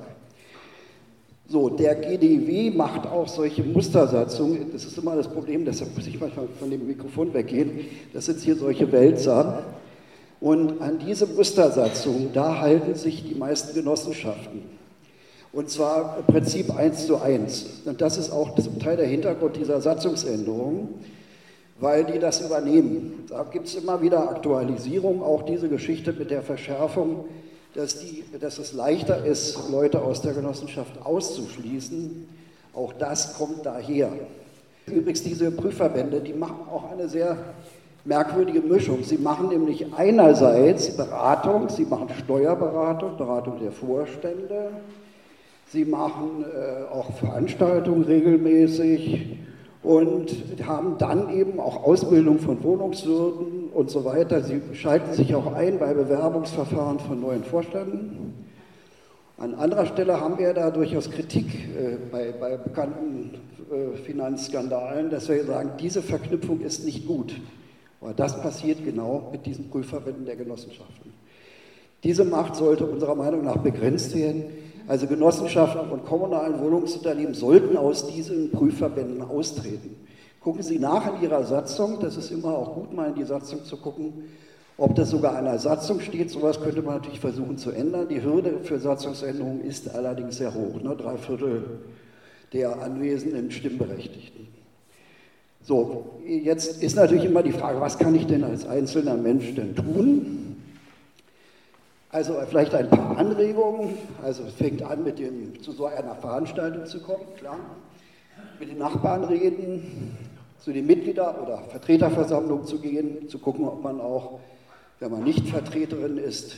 So, 1.50 1.69
der 1.69 1.95
GDW 1.95 2.71
macht 2.71 3.08
auch 3.08 3.28
solche 3.28 3.63
Mustersatzungen. 3.63 4.71
Das 4.73 4.84
ist 4.84 4.97
immer 4.97 5.15
das 5.15 5.30
Problem, 5.30 5.63
deshalb 5.63 5.95
muss 5.95 6.06
ich 6.08 6.19
manchmal 6.19 6.47
von 6.60 6.69
dem 6.69 6.86
Mikrofon 6.88 7.34
weggehen. 7.34 7.86
Das 8.13 8.26
sind 8.26 8.39
hier 8.41 8.56
solche 8.56 8.91
Wälzer. 8.91 9.63
Und 10.41 10.82
an 10.82 11.00
diese 11.00 11.26
Mustersatzung, 11.26 12.32
da 12.34 12.60
halten 12.60 12.95
sich 12.95 13.28
die 13.28 13.36
meisten 13.36 13.73
Genossenschaften. 13.73 14.76
Und 15.53 15.69
zwar 15.69 16.23
Prinzip 16.27 16.75
eins 16.75 17.07
zu 17.07 17.21
eins. 17.21 17.65
Und 17.86 18.01
das 18.01 18.17
ist 18.17 18.31
auch 18.31 18.55
zum 18.55 18.79
Teil 18.79 18.97
der 18.97 19.07
Hintergrund 19.07 19.55
dieser 19.55 19.81
Satzungsänderung, 19.81 20.89
weil 21.79 22.05
die 22.05 22.19
das 22.19 22.41
übernehmen. 22.41 23.25
Da 23.29 23.43
gibt 23.43 23.67
es 23.67 23.75
immer 23.75 24.01
wieder 24.01 24.29
Aktualisierung, 24.29 25.23
auch 25.23 25.43
diese 25.43 25.69
Geschichte 25.69 26.13
mit 26.13 26.31
der 26.31 26.41
Verschärfung 26.41 27.25
dass, 27.77 27.99
die, 27.99 28.23
dass 28.39 28.57
es 28.57 28.73
leichter 28.73 29.23
ist, 29.23 29.69
Leute 29.69 30.01
aus 30.01 30.21
der 30.21 30.33
Genossenschaft 30.33 30.93
auszuschließen. 31.05 32.27
Auch 32.73 32.91
das 32.93 33.38
kommt 33.38 33.65
daher. 33.65 34.12
Übrigens, 34.88 35.21
diese 35.21 35.51
Prüfverbände, 35.51 36.21
die 36.21 36.33
machen 36.33 36.62
auch 36.71 36.91
eine 36.91 37.07
sehr 37.07 37.38
merkwürdige 38.03 38.62
Mischung. 38.62 39.03
Sie 39.03 39.17
machen 39.17 39.49
nämlich 39.49 39.93
einerseits 39.93 40.95
Beratung, 40.97 41.69
sie 41.69 41.86
machen 41.86 42.10
Steuerberatung, 42.17 43.15
Beratung 43.15 43.60
der 43.60 43.71
Vorstände, 43.71 44.71
sie 45.71 45.86
machen 45.86 46.43
äh, 46.43 46.91
auch 46.91 47.12
Veranstaltungen 47.13 48.03
regelmäßig 48.03 49.38
und 49.84 50.36
haben 50.65 50.97
dann 50.97 51.34
eben 51.34 51.60
auch 51.60 51.84
Ausbildung 51.84 52.39
von 52.39 52.63
Wohnungswirten 52.63 53.69
und 53.73 53.89
so 53.89 54.03
weiter. 54.06 54.43
Sie 54.43 54.62
schalten 54.73 55.13
sich 55.13 55.34
auch 55.36 55.53
ein 55.53 55.80
bei 55.80 55.93
Bewerbungsverfahren 55.93 56.99
von 56.99 57.21
neuen 57.21 57.43
Vorständen. 57.43 58.45
An 59.38 59.53
anderer 59.53 59.86
Stelle 59.86 60.19
haben 60.19 60.39
wir 60.39 60.53
da 60.53 60.71
durchaus 60.71 61.12
Kritik 61.12 61.45
äh, 61.45 61.97
bei, 62.12 62.34
bei, 62.39 62.58
bekannten 62.58 63.36
äh, 63.71 63.95
Finanzskandalen, 63.97 65.12
dass 65.12 65.30
wir 65.30 65.45
sagen, 65.45 65.71
diese 65.80 66.01
Verknüpfung 66.01 66.62
ist 66.62 66.84
nicht 66.86 67.06
gut. 67.06 67.36
Aber 68.01 68.13
das 68.13 68.41
passiert 68.41 68.84
genau 68.84 69.30
mit 69.32 69.45
diesen 69.45 69.69
Prüfverbänden 69.69 70.25
der 70.25 70.38
Genossenschaften. 70.38 71.13
Diese 72.03 72.25
Macht 72.25 72.56
sollte 72.56 72.86
unserer 72.86 73.15
Meinung 73.15 73.43
nach 73.43 73.58
begrenzt 73.58 74.15
werden. 74.15 74.45
Also 74.88 75.06
Genossenschaften 75.06 75.89
und 75.89 76.06
kommunalen 76.06 76.60
Wohnungsunternehmen 76.60 77.34
sollten 77.34 77.76
aus 77.76 78.08
diesen 78.08 78.52
Prüfverbänden 78.52 79.21
austreten. 79.21 79.95
Gucken 80.41 80.63
Sie 80.63 80.80
nach 80.80 81.13
in 81.13 81.23
Ihrer 81.23 81.43
Satzung, 81.43 82.00
das 82.00 82.15
ist 82.15 82.32
immer 82.32 82.58
auch 82.58 82.73
gut, 82.73 82.93
mal 82.93 83.10
in 83.10 83.15
die 83.15 83.26
Satzung 83.26 83.65
zu 83.65 83.76
gucken, 83.76 84.13
ob 84.78 84.95
das 84.95 85.10
sogar 85.10 85.38
in 85.39 85.45
der 85.45 85.60
Satzung 85.60 86.00
steht. 86.00 86.32
Sowas 86.32 86.62
könnte 86.62 86.82
man 86.82 86.95
natürlich 86.95 87.19
versuchen 87.19 87.58
zu 87.58 87.71
ändern. 87.71 88.08
Die 88.08 88.23
Hürde 88.23 88.60
für 88.63 88.80
Satzungsänderungen 88.80 89.62
ist 89.62 89.93
allerdings 89.93 90.38
sehr 90.38 90.54
hoch, 90.54 90.82
ne? 90.82 90.95
drei 90.95 91.17
Viertel 91.17 91.63
der 92.54 92.82
anwesenden 92.82 93.52
Stimmberechtigten. 93.52 94.47
So, 95.63 96.06
jetzt 96.26 96.82
ist 96.82 96.95
natürlich 96.95 97.26
immer 97.26 97.43
die 97.43 97.52
Frage, 97.52 97.82
was 97.82 97.97
kann 97.97 98.15
ich 98.15 98.26
denn 98.26 98.45
als 98.45 98.65
einzelner 98.65 99.15
Mensch 99.15 99.54
denn 99.54 99.76
tun? 99.76 100.46
Also 102.10 102.36
vielleicht 102.50 102.74
ein 102.74 102.89
paar 102.89 103.17
Anregungen. 103.17 103.98
Also 104.24 104.43
es 104.43 104.54
fängt 104.54 104.82
an, 104.82 105.04
mit 105.04 105.20
dem, 105.20 105.62
zu 105.62 105.74
so 105.74 105.88
einer 105.88 106.15
Veranstaltung 106.15 106.86
zu 106.86 107.02
kommen, 107.02 107.26
klar. 107.38 107.60
Mit 108.60 108.70
den 108.70 108.78
Nachbarn 108.78 109.26
reden, 109.26 110.15
zu 110.60 110.72
den 110.72 110.88
Mitgliedern 110.88 111.36
oder 111.36 111.60
Vertreterversammlungen 111.60 112.65
zu 112.65 112.80
gehen, 112.80 113.28
zu 113.28 113.39
gucken, 113.39 113.65
ob 113.65 113.84
man 113.84 114.00
auch, 114.00 114.39
wenn 115.00 115.12
man 115.12 115.24
nicht 115.24 115.48
Vertreterin 115.50 116.17
ist 116.17 116.58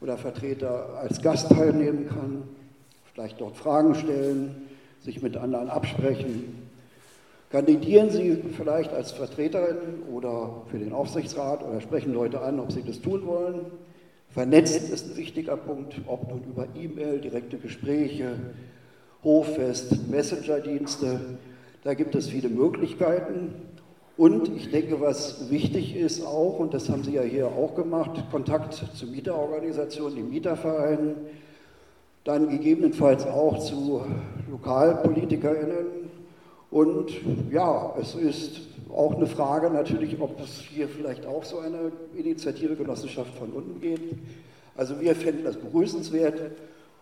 oder 0.00 0.16
Vertreter 0.18 0.98
als 1.00 1.22
Gast 1.22 1.50
teilnehmen 1.50 2.08
kann, 2.08 2.42
vielleicht 3.14 3.40
dort 3.40 3.56
Fragen 3.56 3.94
stellen, 3.94 4.68
sich 5.00 5.22
mit 5.22 5.36
anderen 5.36 5.70
absprechen. 5.70 6.68
Kandidieren 7.50 8.10
Sie 8.10 8.42
vielleicht 8.56 8.92
als 8.92 9.12
Vertreterin 9.12 10.02
oder 10.12 10.62
für 10.70 10.78
den 10.78 10.92
Aufsichtsrat 10.92 11.62
oder 11.62 11.80
sprechen 11.80 12.12
Leute 12.12 12.40
an, 12.40 12.60
ob 12.60 12.72
sie 12.72 12.82
das 12.82 13.00
tun 13.00 13.26
wollen. 13.26 13.66
Vernetzen 14.30 14.92
ist 14.92 15.10
ein 15.10 15.16
wichtiger 15.16 15.56
Punkt, 15.56 15.96
ob 16.06 16.28
nun 16.28 16.44
über 16.44 16.66
E-Mail, 16.76 17.20
direkte 17.20 17.58
Gespräche, 17.58 18.36
Hoffest, 19.24 20.08
Messenger-Dienste. 20.08 21.20
Da 21.82 21.94
gibt 21.94 22.14
es 22.14 22.28
viele 22.28 22.48
Möglichkeiten. 22.48 23.54
Und 24.16 24.54
ich 24.54 24.70
denke, 24.70 25.00
was 25.00 25.50
wichtig 25.50 25.96
ist 25.96 26.24
auch, 26.24 26.58
und 26.58 26.74
das 26.74 26.88
haben 26.88 27.02
Sie 27.02 27.14
ja 27.14 27.22
hier 27.22 27.46
auch 27.48 27.74
gemacht, 27.74 28.22
Kontakt 28.30 28.74
zu 28.74 29.06
Mieterorganisationen, 29.06 30.14
den 30.14 30.30
Mietervereinen, 30.30 31.14
dann 32.24 32.50
gegebenenfalls 32.50 33.26
auch 33.26 33.58
zu 33.58 34.04
LokalpolitikerInnen. 34.50 35.86
Und 36.70 37.10
ja, 37.50 37.94
es 38.00 38.14
ist 38.14 38.60
auch 38.96 39.14
eine 39.14 39.26
Frage 39.26 39.70
natürlich, 39.70 40.20
ob 40.20 40.40
es 40.40 40.60
hier 40.60 40.88
vielleicht 40.88 41.26
auch 41.26 41.44
so 41.44 41.60
eine 41.60 41.92
Initiative 42.16 42.76
Genossenschaft 42.76 43.34
von 43.38 43.50
unten 43.52 43.80
geht. 43.80 44.18
Also 44.76 45.00
wir 45.00 45.14
fänden 45.14 45.44
das 45.44 45.56
begrüßenswert 45.56 46.52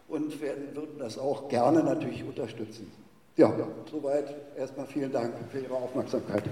und 0.09 0.41
werden, 0.41 0.75
würden 0.75 0.99
das 0.99 1.19
auch 1.19 1.49
gerne 1.49 1.83
natürlich 1.83 2.25
unterstützen. 2.25 2.91
Ja, 3.37 3.53
soweit 3.91 4.35
erstmal 4.57 4.87
vielen 4.87 5.13
Dank 5.13 5.33
für 5.51 5.61
Ihre 5.61 5.75
Aufmerksamkeit. 5.75 6.43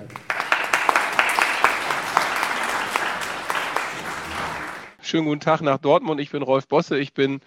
Schönen 5.03 5.27
guten 5.27 5.41
Tag 5.41 5.63
nach 5.63 5.79
Dortmund. 5.79 6.21
Ich 6.21 6.31
bin 6.31 6.43
Rolf 6.43 6.69
Bosse. 6.69 6.99
Ich 6.99 7.13
bin 7.13 7.41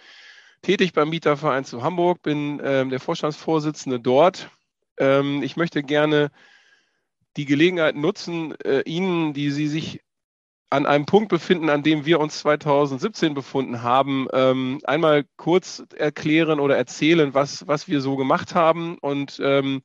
tätig 0.61 0.93
beim 0.93 1.09
Mieterverein 1.09 1.65
zu 1.65 1.83
Hamburg, 1.83 2.21
bin 2.21 2.61
ähm, 2.63 2.89
der 2.89 2.99
Vorstandsvorsitzende 2.99 3.99
dort. 3.99 4.49
Ähm, 4.97 5.43
ich 5.43 5.57
möchte 5.57 5.83
gerne 5.83 6.31
die 7.39 7.45
Gelegenheit 7.45 7.95
nutzen, 7.95 8.53
äh, 8.65 8.81
Ihnen, 8.81 9.33
die 9.33 9.49
Sie 9.51 9.69
sich 9.69 10.01
an 10.69 10.85
einem 10.85 11.05
Punkt 11.05 11.29
befinden, 11.29 11.69
an 11.69 11.83
dem 11.83 12.05
wir 12.05 12.19
uns 12.19 12.39
2017 12.39 13.33
befunden 13.33 13.81
haben, 13.81 14.27
ähm, 14.33 14.79
einmal 14.83 15.23
kurz 15.37 15.81
erklären 15.95 16.59
oder 16.59 16.75
erzählen, 16.75 17.33
was, 17.33 17.65
was 17.65 17.87
wir 17.87 18.01
so 18.01 18.17
gemacht 18.17 18.55
haben 18.55 18.97
und 18.97 19.39
ähm, 19.41 19.81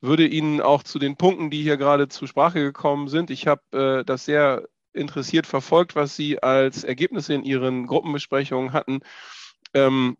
würde 0.00 0.28
Ihnen 0.28 0.60
auch 0.60 0.84
zu 0.84 1.00
den 1.00 1.16
Punkten, 1.16 1.50
die 1.50 1.60
hier 1.60 1.76
gerade 1.76 2.06
zur 2.06 2.28
Sprache 2.28 2.60
gekommen 2.60 3.08
sind, 3.08 3.30
ich 3.30 3.48
habe 3.48 3.62
äh, 3.72 4.04
das 4.04 4.24
sehr 4.24 4.68
interessiert 4.92 5.46
verfolgt, 5.48 5.96
was 5.96 6.14
Sie 6.14 6.40
als 6.40 6.84
Ergebnisse 6.84 7.34
in 7.34 7.42
Ihren 7.42 7.88
Gruppenbesprechungen 7.88 8.72
hatten. 8.72 9.00
Ähm, 9.74 10.16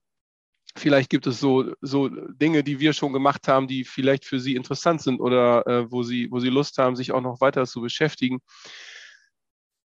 vielleicht 0.78 1.10
gibt 1.10 1.26
es 1.26 1.40
so, 1.40 1.72
so 1.80 2.08
Dinge, 2.08 2.62
die 2.62 2.80
wir 2.80 2.92
schon 2.92 3.12
gemacht 3.12 3.48
haben, 3.48 3.66
die 3.68 3.84
vielleicht 3.84 4.24
für 4.24 4.40
Sie 4.40 4.56
interessant 4.56 5.02
sind 5.02 5.20
oder 5.20 5.66
äh, 5.66 5.90
wo, 5.90 6.02
Sie, 6.02 6.30
wo 6.30 6.40
Sie 6.40 6.50
Lust 6.50 6.78
haben, 6.78 6.96
sich 6.96 7.12
auch 7.12 7.20
noch 7.20 7.40
weiter 7.40 7.66
zu 7.66 7.80
beschäftigen 7.80 8.40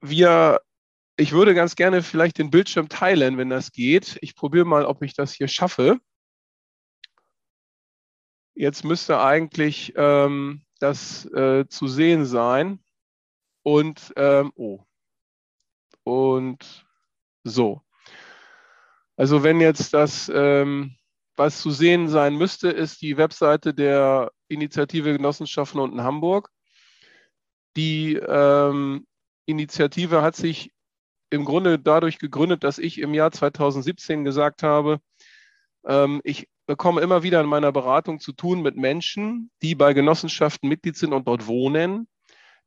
wir, 0.10 0.62
ich 1.18 1.32
würde 1.32 1.56
ganz 1.56 1.76
gerne 1.76 2.04
vielleicht 2.04 2.38
den 2.38 2.52
Bildschirm 2.52 2.90
teilen, 2.90 3.38
wenn 3.38 3.50
das 3.50 3.72
geht. 3.72 4.18
Ich 4.22 4.36
probiere 4.36 4.66
mal, 4.66 4.86
ob 4.86 5.02
ich 5.02 5.14
das 5.14 5.34
hier 5.34 5.48
schaffe. 5.48 6.00
Jetzt 8.54 8.84
müsste 8.84 9.20
eigentlich 9.20 9.94
ähm, 9.96 10.64
das 10.80 11.26
äh, 11.26 11.66
zu 11.68 11.88
sehen 11.88 12.26
sein. 12.26 12.84
Und, 13.64 14.14
ähm, 14.16 14.52
oh. 14.56 14.84
Und 16.04 16.86
so. 17.44 17.85
Also 19.18 19.44
wenn 19.44 19.62
jetzt 19.62 19.94
das, 19.94 20.32
ähm, 20.34 20.96
was 21.36 21.62
zu 21.62 21.72
sehen 21.72 22.08
sein 22.08 22.36
müsste, 22.36 22.70
ist 22.70 23.02
die 23.02 23.18
Webseite 23.18 23.74
der 23.74 24.32
Initiative 24.48 25.14
Genossenschaften 25.14 25.80
unten 25.80 26.04
Hamburg. 26.04 26.50
Die 27.76 28.16
ähm, 28.16 29.06
Initiative 29.46 30.22
hat 30.22 30.36
sich 30.36 30.72
im 31.30 31.46
Grunde 31.46 31.80
dadurch 31.80 32.20
gegründet, 32.20 32.64
dass 32.64 32.78
ich 32.78 33.00
im 33.00 33.14
Jahr 33.14 33.32
2017 33.32 34.24
gesagt 34.24 34.64
habe, 34.64 35.00
ähm, 35.86 36.22
ich 36.24 36.48
bekomme 36.66 37.02
immer 37.02 37.24
wieder 37.24 37.42
in 37.42 37.48
meiner 37.48 37.72
Beratung 37.72 38.20
zu 38.20 38.32
tun 38.34 38.62
mit 38.62 38.76
Menschen, 38.76 39.52
die 39.62 39.76
bei 39.76 39.94
Genossenschaften 39.94 40.68
Mitglied 40.68 40.98
sind 40.98 41.14
und 41.14 41.28
dort 41.28 41.48
wohnen, 41.48 42.08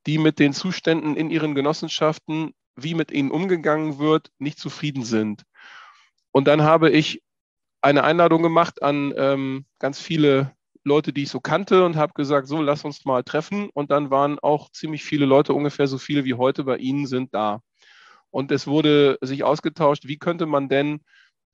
die 0.07 0.19
mit 0.19 0.39
den 0.39 0.53
Zuständen 0.53 1.17
in 1.17 1.31
ihren 1.31 1.55
Genossenschaften, 1.55 2.53
wie 2.77 2.95
mit 2.95 3.11
ihnen 3.11 3.31
umgegangen 3.31 3.99
wird, 3.99 4.31
nicht 4.39 4.59
zufrieden 4.59 5.05
sind. 5.05 5.43
Und 6.39 6.45
dann 6.45 6.63
habe 6.63 6.89
ich 6.89 7.21
eine 7.83 8.05
Einladung 8.05 8.45
gemacht 8.45 8.81
an 8.81 9.13
ähm, 9.17 9.67
ganz 9.81 10.01
viele 10.01 10.53
Leute, 10.85 11.13
die 11.13 11.25
ich 11.25 11.31
so 11.31 11.41
kannte 11.41 11.85
und 11.85 11.97
habe 11.97 12.13
gesagt, 12.13 12.47
so, 12.47 12.63
lass 12.63 12.85
uns 12.85 13.05
mal 13.05 13.25
treffen. 13.25 13.71
Und 13.71 13.91
dann 13.91 14.13
waren 14.13 14.39
auch 14.39 14.71
ziemlich 14.71 15.03
viele 15.03 15.27
Leute, 15.27 15.53
ungefähr 15.53 15.89
so 15.89 15.99
viele 15.99 16.25
wie 16.25 16.35
heute 16.35 16.63
bei 16.63 16.77
Ihnen 16.77 17.09
sind 17.09 17.35
da. 17.35 17.61
Und 18.31 18.53
es 18.53 18.69
wurde 18.69 19.19
sich 19.21 19.43
ausgetauscht, 19.43 20.07
wie 20.07 20.17
könnte 20.17 20.47
man 20.47 20.69
denn 20.69 21.01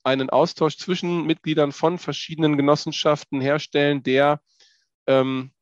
einen 0.03 0.29
Austausch 0.29 0.77
zwischen 0.77 1.25
Mitgliedern 1.25 1.73
von 1.73 1.97
verschiedenen 1.97 2.59
Genossenschaften 2.59 3.41
herstellen, 3.41 4.03
der 4.03 4.43
ähm, 5.07 5.53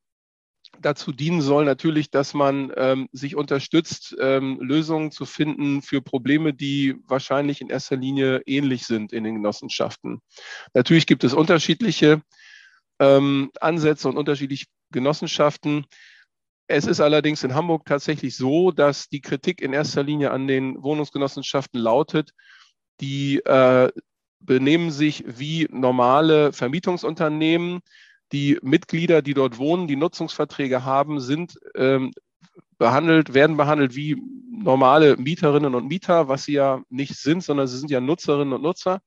dazu 0.80 1.12
dienen 1.12 1.40
soll, 1.40 1.64
natürlich, 1.64 2.10
dass 2.10 2.34
man 2.34 2.72
ähm, 2.76 3.08
sich 3.12 3.36
unterstützt, 3.36 4.16
ähm, 4.20 4.58
Lösungen 4.60 5.10
zu 5.10 5.26
finden 5.26 5.82
für 5.82 6.02
Probleme, 6.02 6.54
die 6.54 6.96
wahrscheinlich 7.06 7.60
in 7.60 7.68
erster 7.68 7.96
Linie 7.96 8.42
ähnlich 8.46 8.86
sind 8.86 9.12
in 9.12 9.24
den 9.24 9.36
Genossenschaften. 9.36 10.20
Natürlich 10.74 11.06
gibt 11.06 11.24
es 11.24 11.34
unterschiedliche 11.34 12.22
ähm, 12.98 13.50
Ansätze 13.60 14.08
und 14.08 14.16
unterschiedliche 14.16 14.66
Genossenschaften. 14.90 15.86
Es 16.66 16.86
ist 16.86 17.00
allerdings 17.00 17.42
in 17.44 17.54
Hamburg 17.54 17.84
tatsächlich 17.84 18.36
so, 18.36 18.70
dass 18.70 19.08
die 19.08 19.20
Kritik 19.20 19.60
in 19.60 19.72
erster 19.72 20.02
Linie 20.02 20.30
an 20.30 20.46
den 20.46 20.82
Wohnungsgenossenschaften 20.82 21.80
lautet, 21.80 22.30
die 23.00 23.38
äh, 23.44 23.90
benehmen 24.40 24.90
sich 24.90 25.24
wie 25.26 25.68
normale 25.70 26.52
Vermietungsunternehmen. 26.52 27.80
Die 28.32 28.58
Mitglieder, 28.62 29.22
die 29.22 29.34
dort 29.34 29.58
wohnen, 29.58 29.86
die 29.86 29.96
Nutzungsverträge 29.96 30.84
haben, 30.84 31.20
sind 31.20 31.58
ähm, 31.74 32.12
behandelt, 32.78 33.34
werden 33.34 33.56
behandelt 33.56 33.94
wie 33.94 34.16
normale 34.50 35.16
Mieterinnen 35.16 35.74
und 35.74 35.88
Mieter, 35.88 36.28
was 36.28 36.44
sie 36.44 36.54
ja 36.54 36.82
nicht 36.88 37.16
sind, 37.16 37.42
sondern 37.44 37.66
sie 37.66 37.78
sind 37.78 37.90
ja 37.90 38.00
Nutzerinnen 38.00 38.54
und 38.54 38.62
Nutzer 38.62 39.00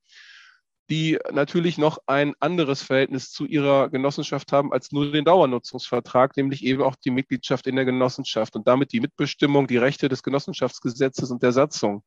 die 0.90 1.18
natürlich 1.32 1.78
noch 1.78 1.98
ein 2.06 2.34
anderes 2.40 2.84
Verhältnis 2.84 3.32
zu 3.32 3.46
ihrer 3.46 3.90
Genossenschaft 3.90 4.52
haben 4.52 4.72
als 4.72 4.92
nur 4.92 5.12
den 5.12 5.26
Dauernutzungsvertrag, 5.26 6.38
nämlich 6.38 6.64
eben 6.64 6.84
auch 6.84 6.96
die 6.96 7.12
Mitgliedschaft 7.12 7.66
in 7.66 7.76
der 7.76 7.86
Genossenschaft 7.86 8.56
und 8.56 8.68
damit 8.68 8.92
die 8.92 9.00
Mitbestimmung, 9.00 9.68
die 9.68 9.78
Rechte 9.78 10.10
des 10.10 10.22
Genossenschaftsgesetzes 10.22 11.32
und 11.32 11.42
der 11.42 11.54
Satzung. 11.54 12.04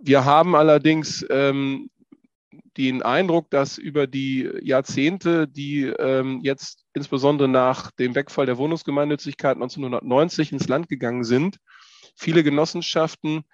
Wir 0.00 0.24
haben 0.24 0.54
allerdings 0.54 1.24
ähm, 1.30 1.90
den 2.76 3.02
Eindruck, 3.02 3.50
dass 3.50 3.78
über 3.78 4.06
die 4.06 4.48
Jahrzehnte, 4.62 5.48
die 5.48 5.84
ähm, 5.84 6.40
jetzt 6.42 6.84
insbesondere 6.94 7.48
nach 7.48 7.90
dem 7.92 8.14
Wegfall 8.14 8.46
der 8.46 8.58
Wohnungsgemeinnützigkeit 8.58 9.56
1990 9.56 10.52
ins 10.52 10.68
Land 10.68 10.88
gegangen 10.88 11.24
sind, 11.24 11.58
viele 12.16 12.42
Genossenschaften 12.42 13.44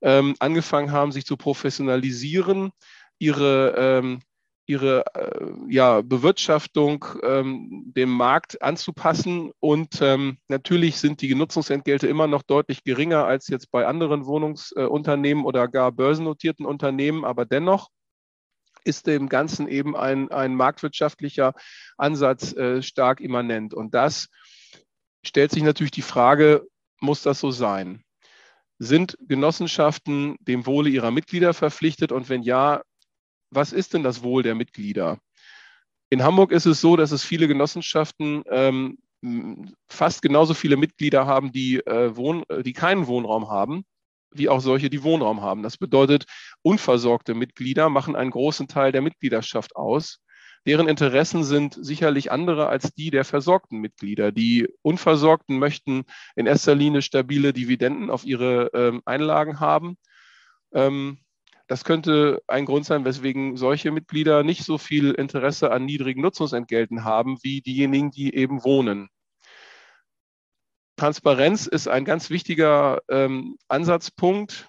ähm, 0.00 0.34
angefangen 0.38 0.92
haben, 0.92 1.12
sich 1.12 1.26
zu 1.26 1.36
professionalisieren, 1.36 2.70
ihre, 3.18 3.74
ähm, 3.76 4.20
ihre 4.66 5.04
äh, 5.14 5.46
ja, 5.68 6.02
Bewirtschaftung 6.02 7.04
ähm, 7.22 7.92
dem 7.96 8.10
Markt 8.10 8.62
anzupassen. 8.62 9.50
Und 9.60 10.00
ähm, 10.02 10.38
natürlich 10.48 10.98
sind 10.98 11.20
die 11.22 11.34
Nutzungsentgelte 11.34 12.06
immer 12.06 12.26
noch 12.26 12.42
deutlich 12.42 12.84
geringer 12.84 13.24
als 13.24 13.48
jetzt 13.48 13.70
bei 13.70 13.86
anderen 13.86 14.26
Wohnungsunternehmen 14.26 15.44
äh, 15.44 15.46
oder 15.46 15.68
gar 15.68 15.90
börsennotierten 15.90 16.66
Unternehmen, 16.66 17.24
aber 17.24 17.44
dennoch 17.44 17.88
ist 18.88 19.06
dem 19.06 19.28
Ganzen 19.28 19.68
eben 19.68 19.96
ein, 19.96 20.30
ein 20.30 20.54
marktwirtschaftlicher 20.54 21.54
Ansatz 21.96 22.52
äh, 22.54 22.82
stark 22.82 23.20
immanent. 23.20 23.74
Und 23.74 23.94
das 23.94 24.28
stellt 25.24 25.52
sich 25.52 25.62
natürlich 25.62 25.90
die 25.92 26.02
Frage, 26.02 26.66
muss 27.00 27.22
das 27.22 27.40
so 27.40 27.50
sein? 27.50 28.02
Sind 28.78 29.16
Genossenschaften 29.20 30.36
dem 30.40 30.66
Wohle 30.66 30.90
ihrer 30.90 31.10
Mitglieder 31.10 31.54
verpflichtet? 31.54 32.12
Und 32.12 32.28
wenn 32.28 32.42
ja, 32.42 32.82
was 33.50 33.72
ist 33.72 33.94
denn 33.94 34.02
das 34.02 34.22
Wohl 34.22 34.42
der 34.42 34.54
Mitglieder? 34.54 35.18
In 36.10 36.22
Hamburg 36.22 36.52
ist 36.52 36.66
es 36.66 36.80
so, 36.80 36.96
dass 36.96 37.12
es 37.12 37.22
viele 37.22 37.48
Genossenschaften 37.48 38.42
ähm, 38.48 38.98
fast 39.88 40.22
genauso 40.22 40.54
viele 40.54 40.76
Mitglieder 40.76 41.26
haben, 41.26 41.52
die, 41.52 41.78
äh, 41.78 42.16
wohn, 42.16 42.44
äh, 42.48 42.62
die 42.62 42.72
keinen 42.72 43.06
Wohnraum 43.06 43.50
haben, 43.50 43.84
wie 44.30 44.48
auch 44.48 44.60
solche, 44.60 44.90
die 44.90 45.02
Wohnraum 45.02 45.42
haben. 45.42 45.62
Das 45.62 45.76
bedeutet, 45.76 46.26
unversorgte 46.62 47.34
Mitglieder 47.34 47.88
machen 47.88 48.16
einen 48.16 48.30
großen 48.30 48.68
Teil 48.68 48.92
der 48.92 49.02
Mitgliedschaft 49.02 49.76
aus. 49.76 50.20
Deren 50.66 50.88
Interessen 50.88 51.44
sind 51.44 51.78
sicherlich 51.80 52.30
andere 52.30 52.68
als 52.68 52.92
die 52.94 53.10
der 53.10 53.24
versorgten 53.24 53.78
Mitglieder. 53.80 54.32
Die 54.32 54.68
Unversorgten 54.82 55.58
möchten 55.58 56.04
in 56.36 56.46
erster 56.46 56.74
Linie 56.74 57.02
stabile 57.02 57.52
Dividenden 57.52 58.10
auf 58.10 58.24
ihre 58.24 58.70
ähm, 58.74 59.02
Einlagen 59.04 59.60
haben. 59.60 59.96
Ähm, 60.74 61.18
das 61.68 61.84
könnte 61.84 62.42
ein 62.46 62.64
Grund 62.64 62.86
sein, 62.86 63.04
weswegen 63.04 63.56
solche 63.56 63.90
Mitglieder 63.90 64.42
nicht 64.42 64.64
so 64.64 64.78
viel 64.78 65.12
Interesse 65.12 65.70
an 65.70 65.84
niedrigen 65.84 66.22
Nutzungsentgelten 66.22 67.04
haben 67.04 67.38
wie 67.42 67.60
diejenigen, 67.60 68.10
die 68.10 68.34
eben 68.34 68.64
wohnen. 68.64 69.08
Transparenz 70.98 71.66
ist 71.66 71.88
ein 71.88 72.04
ganz 72.04 72.28
wichtiger 72.28 73.00
ähm, 73.08 73.56
Ansatzpunkt, 73.68 74.68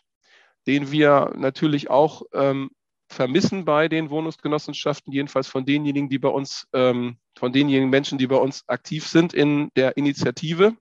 den 0.67 0.91
wir 0.91 1.33
natürlich 1.35 1.89
auch 1.89 2.21
ähm, 2.33 2.69
vermissen 3.09 3.65
bei 3.65 3.87
den 3.89 4.09
Wohnungsgenossenschaften, 4.09 5.11
jedenfalls 5.11 5.47
von 5.47 5.65
denjenigen, 5.65 6.09
die 6.09 6.19
bei 6.19 6.29
uns, 6.29 6.67
ähm, 6.73 7.17
von 7.37 7.51
denjenigen 7.51 7.89
Menschen, 7.89 8.17
die 8.17 8.27
bei 8.27 8.37
uns 8.37 8.63
aktiv 8.67 9.07
sind 9.07 9.33
in 9.33 9.69
der 9.75 9.97
Initiative. 9.97 10.77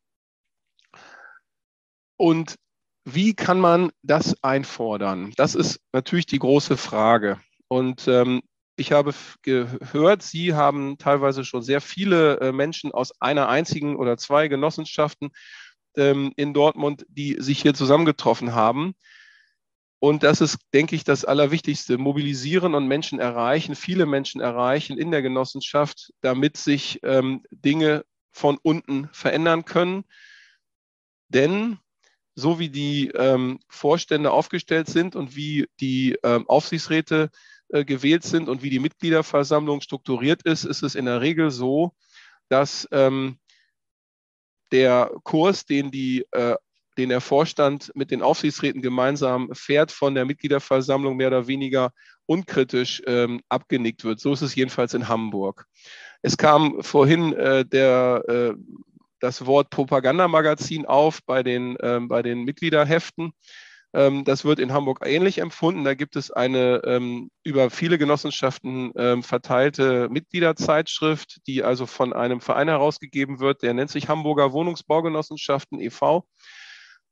und 2.19 2.57
wie 3.05 3.35
kann 3.35 3.59
man 3.59 3.91
das 4.03 4.43
einfordern? 4.45 5.33
Das 5.37 5.55
ist 5.55 5.81
natürlich 5.93 6.27
die 6.27 6.39
große 6.39 6.77
Frage. 6.77 7.41
Und 7.69 8.07
ähm, 8.07 8.43
ich 8.79 8.93
habe 8.93 9.13
gehört, 9.43 10.23
Sie 10.23 10.55
haben 10.55 10.99
teilweise 10.99 11.45
schon 11.45 11.63
sehr 11.63 11.81
viele 11.81 12.39
äh, 12.41 12.53
Menschen 12.53 12.93
aus 12.93 13.13
einer 13.21 13.49
einzigen 13.49 13.97
oder 13.97 14.17
zwei 14.17 14.47
Genossenschaften 14.47 15.31
ähm, 15.97 16.33
in 16.37 16.55
Dortmund, 16.55 17.05
die 17.09 17.37
sich 17.41 17.61
hier 17.61 17.75
zusammengetroffen 17.75 18.55
haben. 18.55 18.95
Und 19.99 20.23
das 20.23 20.41
ist, 20.41 20.59
denke 20.73 20.95
ich, 20.95 21.03
das 21.03 21.25
Allerwichtigste. 21.25 21.99
Mobilisieren 21.99 22.75
und 22.75 22.87
Menschen 22.87 23.19
erreichen, 23.19 23.75
viele 23.75 24.07
Menschen 24.07 24.41
erreichen 24.41 24.97
in 24.97 25.11
der 25.11 25.23
Genossenschaft, 25.23 26.13
damit 26.21 26.57
sich 26.57 27.01
ähm, 27.03 27.43
Dinge 27.51 28.05
von 28.31 28.59
unten 28.63 29.09
verändern 29.13 29.65
können. 29.65 30.05
Denn 31.29 31.79
so 32.37 32.61
wie 32.61 32.69
die 32.69 33.09
ähm, 33.09 33.59
Vorstände 33.69 34.31
aufgestellt 34.31 34.87
sind 34.87 35.17
und 35.17 35.35
wie 35.35 35.67
die 35.81 36.17
ähm, 36.23 36.49
Aufsichtsräte 36.49 37.31
äh, 37.33 37.58
gewählt 37.71 38.25
sind 38.25 38.49
und 38.49 38.63
wie 38.63 38.71
die 38.71 38.79
Mitgliederversammlung 38.79 39.81
strukturiert 39.81 40.43
ist, 40.43 40.65
ist 40.65 40.83
es 40.83 40.95
in 40.95 41.05
der 41.05 41.21
Regel 41.21 41.51
so, 41.51 41.93
dass 42.49 42.89
ähm, 42.93 43.39
der 44.73 45.11
Kurs, 45.25 45.67
den 45.67 45.91
die 45.91 46.25
äh, 46.33 46.57
den 46.99 47.09
der 47.11 47.21
Vorstand 47.21 47.93
mit 47.95 48.11
den 48.11 48.23
Aufsichtsräten 48.23 48.83
gemeinsam 48.83 49.51
fährt, 49.55 49.93
von 49.93 50.15
der 50.15 50.25
Mitgliederversammlung 50.25 51.17
mehr 51.17 51.29
oder 51.29 51.47
weniger 51.47 51.93
unkritisch 52.27 53.01
ähm, 53.07 53.41
abgenickt 53.49 54.05
wird. 54.05 54.21
So 54.21 54.33
ist 54.33 54.43
es 54.43 54.55
jedenfalls 54.55 54.95
in 54.95 55.09
Hamburg. 55.09 55.67
Es 56.23 56.37
kam 56.37 56.83
vorhin 56.83 57.33
äh, 57.35 57.65
der, 57.65 58.25
äh, 58.29 58.55
das 59.21 59.47
Wort 59.47 59.71
Propagandamagazin 59.71 60.87
auf 60.87 61.21
bei 61.25 61.45
den, 61.45 61.77
äh, 61.77 62.01
bei 62.03 62.23
den 62.23 62.43
Mitgliederheften. 62.43 63.33
Ähm, 63.95 64.25
das 64.25 64.45
wird 64.45 64.59
in 64.59 64.73
Hamburg 64.73 65.01
ähnlich 65.05 65.39
empfunden. 65.39 65.85
Da 65.85 65.95
gibt 65.95 66.17
es 66.17 66.31
eine 66.31 66.83
ähm, 66.85 67.31
über 67.43 67.71
viele 67.71 67.99
Genossenschaften 67.99 68.93
ähm, 68.97 69.23
verteilte 69.23 70.09
Mitgliederzeitschrift, 70.11 71.47
die 71.47 71.63
also 71.65 71.87
von 71.87 72.13
einem 72.13 72.41
Verein 72.41 72.69
herausgegeben 72.69 73.41
wird. 73.41 73.63
Der 73.63 73.75
nennt 73.75 73.91
sich 73.91 74.09
Hamburger 74.09 74.53
Wohnungsbaugenossenschaften 74.53 75.81
e.V. 75.81 76.27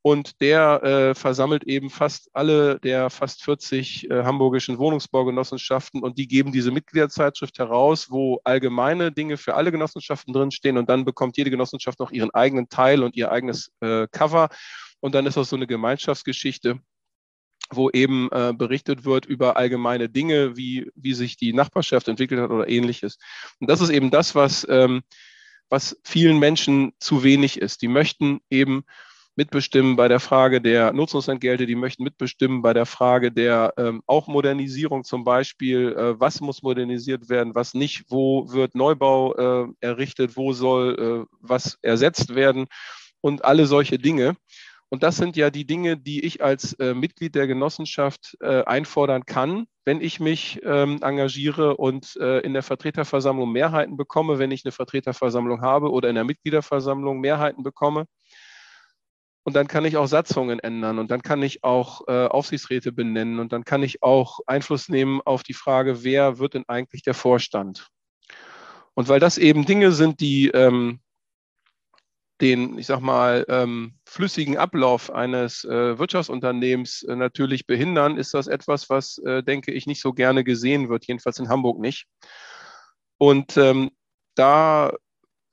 Und 0.06 0.40
der 0.40 0.84
äh, 0.84 1.14
versammelt 1.16 1.64
eben 1.64 1.90
fast 1.90 2.30
alle 2.32 2.78
der 2.78 3.10
fast 3.10 3.42
40 3.42 4.08
äh, 4.08 4.22
hamburgischen 4.22 4.78
Wohnungsbaugenossenschaften 4.78 6.00
und 6.04 6.16
die 6.16 6.28
geben 6.28 6.52
diese 6.52 6.70
Mitgliederzeitschrift 6.70 7.58
heraus, 7.58 8.08
wo 8.08 8.38
allgemeine 8.44 9.10
Dinge 9.10 9.36
für 9.36 9.54
alle 9.54 9.72
Genossenschaften 9.72 10.32
drinstehen 10.32 10.78
und 10.78 10.88
dann 10.88 11.04
bekommt 11.04 11.36
jede 11.36 11.50
Genossenschaft 11.50 11.98
noch 11.98 12.12
ihren 12.12 12.32
eigenen 12.32 12.68
Teil 12.68 13.02
und 13.02 13.16
ihr 13.16 13.32
eigenes 13.32 13.72
äh, 13.80 14.06
Cover. 14.12 14.48
Und 15.00 15.14
dann 15.14 15.26
ist 15.26 15.36
das 15.36 15.48
so 15.48 15.56
eine 15.56 15.66
Gemeinschaftsgeschichte, 15.66 16.80
wo 17.70 17.90
eben 17.90 18.28
äh, 18.32 18.52
berichtet 18.56 19.04
wird 19.04 19.26
über 19.26 19.56
allgemeine 19.56 20.08
Dinge, 20.08 20.56
wie, 20.56 20.90
wie 20.94 21.14
sich 21.14 21.36
die 21.36 21.52
Nachbarschaft 21.52 22.08
entwickelt 22.08 22.40
hat 22.40 22.50
oder 22.50 22.68
ähnliches. 22.68 23.18
Und 23.60 23.68
das 23.68 23.80
ist 23.80 23.90
eben 23.90 24.10
das, 24.10 24.34
was, 24.34 24.66
ähm, 24.68 25.02
was 25.68 25.98
vielen 26.04 26.38
Menschen 26.38 26.92
zu 27.00 27.22
wenig 27.24 27.60
ist. 27.60 27.82
Die 27.82 27.88
möchten 27.88 28.40
eben 28.50 28.84
mitbestimmen 29.36 29.96
bei 29.96 30.08
der 30.08 30.18
Frage 30.18 30.60
der 30.62 30.92
Nutzungsentgelte, 30.92 31.66
die 31.66 31.74
möchten 31.74 32.04
mitbestimmen 32.04 32.62
bei 32.62 32.72
der 32.72 32.86
Frage 32.86 33.30
der 33.30 33.74
ähm, 33.76 34.02
auch 34.06 34.28
Modernisierung 34.28 35.04
zum 35.04 35.24
Beispiel, 35.24 35.92
äh, 35.92 36.18
was 36.18 36.40
muss 36.40 36.62
modernisiert 36.62 37.28
werden, 37.28 37.54
was 37.54 37.74
nicht, 37.74 38.04
wo 38.08 38.50
wird 38.50 38.74
Neubau 38.74 39.34
äh, 39.34 39.68
errichtet, 39.80 40.36
wo 40.36 40.52
soll 40.54 41.26
äh, 41.28 41.36
was 41.40 41.78
ersetzt 41.82 42.34
werden 42.34 42.66
und 43.20 43.44
alle 43.44 43.66
solche 43.66 43.98
Dinge. 43.98 44.36
Und 44.88 45.02
das 45.02 45.16
sind 45.16 45.36
ja 45.36 45.50
die 45.50 45.66
Dinge, 45.66 45.96
die 45.96 46.24
ich 46.24 46.42
als 46.42 46.74
äh, 46.74 46.94
Mitglied 46.94 47.34
der 47.34 47.48
Genossenschaft 47.48 48.36
äh, 48.40 48.62
einfordern 48.62 49.26
kann, 49.26 49.66
wenn 49.84 50.00
ich 50.00 50.20
mich 50.20 50.60
ähm, 50.62 50.98
engagiere 51.02 51.76
und 51.76 52.16
äh, 52.20 52.38
in 52.40 52.52
der 52.52 52.62
Vertreterversammlung 52.62 53.50
Mehrheiten 53.50 53.96
bekomme, 53.96 54.38
wenn 54.38 54.52
ich 54.52 54.64
eine 54.64 54.72
Vertreterversammlung 54.72 55.60
habe 55.60 55.90
oder 55.90 56.08
in 56.08 56.14
der 56.14 56.24
Mitgliederversammlung 56.24 57.20
Mehrheiten 57.20 57.64
bekomme. 57.64 58.06
Und 59.42 59.54
dann 59.54 59.68
kann 59.68 59.84
ich 59.84 59.96
auch 59.96 60.06
Satzungen 60.06 60.58
ändern 60.58 60.98
und 60.98 61.10
dann 61.10 61.22
kann 61.22 61.42
ich 61.42 61.62
auch 61.62 62.06
äh, 62.08 62.26
Aufsichtsräte 62.26 62.92
benennen 62.92 63.38
und 63.38 63.52
dann 63.52 63.64
kann 63.64 63.82
ich 63.82 64.02
auch 64.02 64.40
Einfluss 64.46 64.88
nehmen 64.88 65.20
auf 65.24 65.44
die 65.44 65.54
Frage, 65.54 66.02
wer 66.04 66.38
wird 66.38 66.54
denn 66.54 66.64
eigentlich 66.66 67.02
der 67.02 67.14
Vorstand? 67.14 67.88
Und 68.94 69.08
weil 69.08 69.20
das 69.20 69.38
eben 69.38 69.64
Dinge 69.64 69.92
sind, 69.92 70.20
die 70.20 70.48
ähm, 70.48 71.00
den, 72.40 72.78
ich 72.78 72.86
sag 72.86 73.00
mal, 73.00 73.44
ähm, 73.48 73.95
flüssigen 74.06 74.56
Ablauf 74.56 75.12
eines 75.12 75.64
äh, 75.64 75.98
Wirtschaftsunternehmens 75.98 77.02
äh, 77.02 77.16
natürlich 77.16 77.66
behindern, 77.66 78.16
ist 78.16 78.34
das 78.34 78.46
etwas, 78.46 78.88
was, 78.88 79.18
äh, 79.18 79.42
denke 79.42 79.72
ich, 79.72 79.86
nicht 79.86 80.00
so 80.00 80.12
gerne 80.12 80.44
gesehen 80.44 80.88
wird, 80.88 81.06
jedenfalls 81.06 81.38
in 81.38 81.48
Hamburg 81.48 81.80
nicht. 81.80 82.06
Und 83.18 83.56
ähm, 83.56 83.90
da 84.36 84.92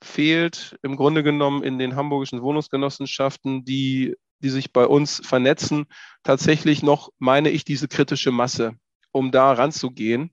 fehlt 0.03 0.77
im 0.83 0.97
Grunde 0.97 1.23
genommen 1.23 1.63
in 1.63 1.79
den 1.79 1.95
hamburgischen 1.95 2.41
Wohnungsgenossenschaften, 2.41 3.65
die, 3.65 4.15
die 4.39 4.49
sich 4.49 4.71
bei 4.71 4.85
uns 4.85 5.21
vernetzen, 5.25 5.85
tatsächlich 6.23 6.83
noch, 6.83 7.09
meine 7.17 7.49
ich, 7.49 7.65
diese 7.65 7.87
kritische 7.87 8.31
Masse, 8.31 8.75
um 9.11 9.31
da 9.31 9.53
ranzugehen. 9.53 10.31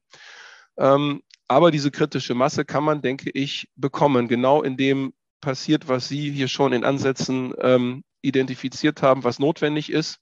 Ähm, 0.77 1.23
aber 1.49 1.71
diese 1.71 1.91
kritische 1.91 2.35
Masse 2.35 2.65
kann 2.65 2.85
man, 2.85 3.01
denke 3.01 3.31
ich, 3.31 3.69
bekommen, 3.77 4.29
genau 4.29 4.63
in 4.63 4.77
dem 4.77 5.15
passiert, 5.41 5.89
was 5.89 6.07
Sie 6.09 6.31
hier 6.31 6.49
schon 6.49 6.73
in 6.73 6.85
Ansätzen 6.85 7.55
ähm, 7.61 8.05
identifiziert 8.23 9.03
haben, 9.03 9.25
was 9.25 9.39
notwendig 9.39 9.91
ist. 9.91 10.19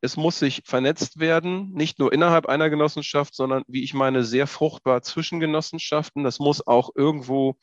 Es 0.00 0.16
muss 0.16 0.38
sich 0.38 0.62
vernetzt 0.64 1.18
werden, 1.18 1.72
nicht 1.72 1.98
nur 1.98 2.12
innerhalb 2.12 2.46
einer 2.46 2.70
Genossenschaft, 2.70 3.34
sondern, 3.34 3.62
wie 3.66 3.82
ich 3.82 3.94
meine, 3.94 4.24
sehr 4.24 4.46
fruchtbar 4.46 5.02
zwischen 5.02 5.40
Genossenschaften. 5.40 6.22
Das 6.22 6.38
muss 6.38 6.66
auch 6.66 6.90
irgendwo 6.94 7.56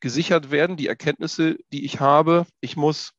gesichert 0.00 0.50
werden, 0.50 0.76
die 0.76 0.86
Erkenntnisse, 0.86 1.56
die 1.72 1.84
ich 1.84 2.00
habe. 2.00 2.46
Ich 2.60 2.76
muss 2.76 3.12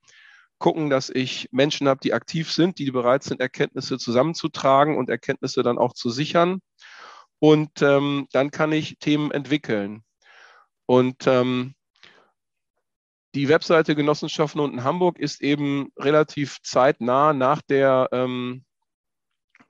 gucken, 0.59 0.89
dass 0.89 1.09
ich 1.09 1.49
Menschen 1.51 1.87
habe, 1.87 2.01
die 2.01 2.13
aktiv 2.13 2.51
sind, 2.51 2.79
die 2.79 2.91
bereit 2.91 3.23
sind, 3.23 3.41
Erkenntnisse 3.41 3.97
zusammenzutragen 3.97 4.97
und 4.97 5.09
Erkenntnisse 5.09 5.63
dann 5.63 5.77
auch 5.77 5.93
zu 5.93 6.09
sichern. 6.09 6.59
Und 7.39 7.81
ähm, 7.81 8.27
dann 8.31 8.51
kann 8.51 8.71
ich 8.73 8.99
Themen 8.99 9.31
entwickeln. 9.31 10.03
Und 10.85 11.25
ähm, 11.27 11.75
die 13.35 13.49
Webseite 13.49 13.95
Genossenschaften 13.95 14.59
unten 14.59 14.83
Hamburg 14.83 15.19
ist 15.19 15.41
eben 15.41 15.91
relativ 15.97 16.57
zeitnah 16.63 17.33
nach 17.33 17.61
der, 17.61 18.09
ähm, 18.11 18.63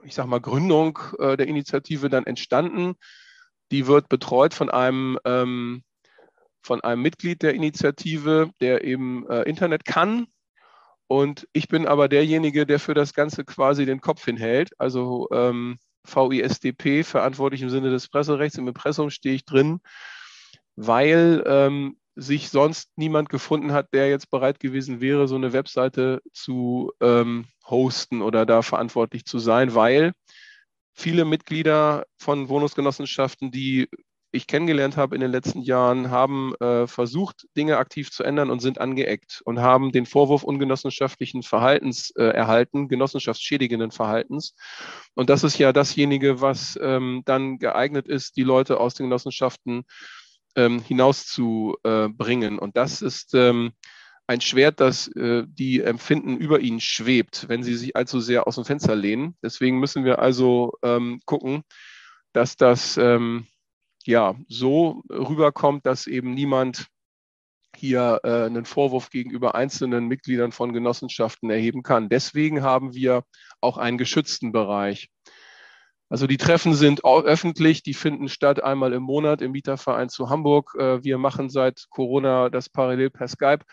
ich 0.04 0.15
sag 0.15 0.28
mal, 0.28 0.39
Gründung 0.39 1.00
äh, 1.19 1.36
der 1.36 1.48
Initiative 1.48 2.10
dann 2.10 2.26
entstanden. 2.26 2.95
Die 3.72 3.86
wird 3.88 4.10
betreut 4.10 4.54
von 4.54 4.69
einem 4.69 5.19
ähm, 5.26 5.84
von 6.62 6.82
einem 6.82 7.02
Mitglied 7.02 7.41
der 7.41 7.54
Initiative, 7.54 8.52
der 8.60 8.84
eben 8.84 9.28
äh, 9.30 9.43
Internet 9.43 9.86
kann. 9.86 10.28
Und 11.08 11.48
ich 11.54 11.67
bin 11.67 11.88
aber 11.88 12.08
derjenige, 12.08 12.65
der 12.65 12.80
für 12.80 12.93
das 12.93 13.13
Ganze 13.13 13.43
quasi 13.43 13.86
den 13.86 14.02
Kopf 14.02 14.26
hinhält. 14.26 14.72
Also 14.78 15.28
ähm, 15.32 15.80
VISDP, 16.04 17.04
verantwortlich 17.04 17.62
im 17.62 17.69
Sinne 17.69 17.89
des 17.89 18.08
Presserechts. 18.08 18.58
Im 18.58 18.67
Impressum 18.67 19.10
stehe 19.10 19.36
ich 19.36 19.45
drin, 19.45 19.80
weil 20.76 21.43
ähm, 21.45 21.98
sich 22.19 22.49
sonst 22.49 22.89
niemand 22.95 23.29
gefunden 23.29 23.71
hat, 23.71 23.88
der 23.93 24.10
jetzt 24.10 24.29
bereit 24.29 24.60
gewesen 24.60 25.01
wäre, 25.01 25.27
so 25.27 25.36
eine 25.36 25.53
Webseite 25.53 26.21
zu 26.34 26.91
ähm, 27.01 27.45
hosten 27.65 28.21
oder 28.21 28.45
da 28.45 28.62
verantwortlich 28.62 29.25
zu 29.25 29.39
sein, 29.39 29.75
weil 29.75 30.13
viele 30.93 31.25
Mitglieder 31.25 32.05
von 32.17 32.49
Wohnungsgenossenschaften, 32.49 33.51
die 33.51 33.88
ich 34.32 34.45
kennengelernt 34.45 34.95
habe 34.95 35.15
in 35.15 35.21
den 35.21 35.32
letzten 35.32 35.62
Jahren, 35.62 36.12
haben 36.12 36.53
äh, 36.60 36.86
versucht, 36.86 37.47
Dinge 37.58 37.77
aktiv 37.77 38.12
zu 38.12 38.23
ändern 38.23 38.51
und 38.51 38.60
sind 38.60 38.79
angeeckt 38.79 39.41
und 39.45 39.60
haben 39.60 39.91
den 39.91 40.05
Vorwurf 40.05 40.43
ungenossenschaftlichen 40.43 41.41
Verhaltens 41.41 42.12
äh, 42.12 42.25
erhalten, 42.25 42.89
genossenschaftsschädigenden 42.89 43.91
Verhaltens. 43.91 44.53
Und 45.15 45.32
das 45.32 45.43
ist 45.43 45.57
ja 45.57 45.74
dasjenige, 45.74 46.41
was 46.41 46.78
ähm, 46.82 47.24
dann 47.26 47.57
geeignet 47.57 48.07
ist, 48.07 48.38
die 48.38 48.43
Leute 48.43 48.80
aus 48.80 48.93
den 48.93 49.07
Genossenschaften 49.07 49.86
ähm, 50.56 50.82
hinauszubringen. 50.82 52.58
Äh, 52.58 52.62
und 52.62 52.78
das 52.78 53.02
ist 53.02 53.34
ähm, 53.34 53.72
ein 54.28 54.41
Schwert, 54.41 54.80
das 54.80 55.08
äh, 55.10 55.43
die 55.47 55.82
Empfinden 55.82 56.38
über 56.38 56.60
ihnen 56.60 56.80
schwebt, 56.80 57.50
wenn 57.50 57.64
sie 57.64 57.76
sich 57.76 57.95
allzu 57.95 58.20
sehr 58.20 58.47
aus 58.47 58.56
dem 58.56 58.66
Fenster 58.66 58.95
lehnen. 58.95 59.36
Deswegen 59.41 59.80
müssen 59.80 60.06
wir 60.06 60.20
also 60.20 60.74
ähm, 60.84 61.20
gucken, 61.26 61.64
dass 62.34 62.56
das 62.56 62.97
ähm, 62.97 63.47
ja, 64.06 64.36
so 64.47 65.04
rüberkommt, 65.10 65.86
dass 65.86 66.08
eben 66.08 66.34
niemand 66.34 66.88
hier 67.76 68.20
äh, 68.24 68.45
einen 68.45 68.66
Vorwurf 68.66 69.10
gegenüber 69.10 69.56
einzelnen 69.56 70.08
Mitgliedern 70.08 70.52
von 70.52 70.74
Genossenschaften 70.74 71.50
erheben 71.50 71.84
kann. 71.84 72.10
Deswegen 72.10 72.62
haben 72.62 72.93
wir 72.93 73.24
auch 73.62 73.78
einen 73.78 73.97
geschützten 73.97 74.52
Bereich. 74.52 75.10
Also 76.10 76.26
die 76.26 76.38
Treffen 76.38 76.74
sind 76.74 77.05
öffentlich, 77.05 77.84
die 77.84 77.93
finden 77.93 78.30
statt 78.30 78.64
einmal 78.64 78.93
im 78.93 79.03
Monat 79.03 79.41
im 79.41 79.51
Mieterverein 79.51 80.10
zu 80.10 80.30
Hamburg. 80.30 80.76
Äh, 80.78 81.03
wir 81.03 81.20
machen 81.20 81.49
seit 81.49 81.86
Corona 81.91 82.49
das 82.49 82.68
parallel 82.68 83.12
per 83.12 83.28
Skype. 83.28 83.64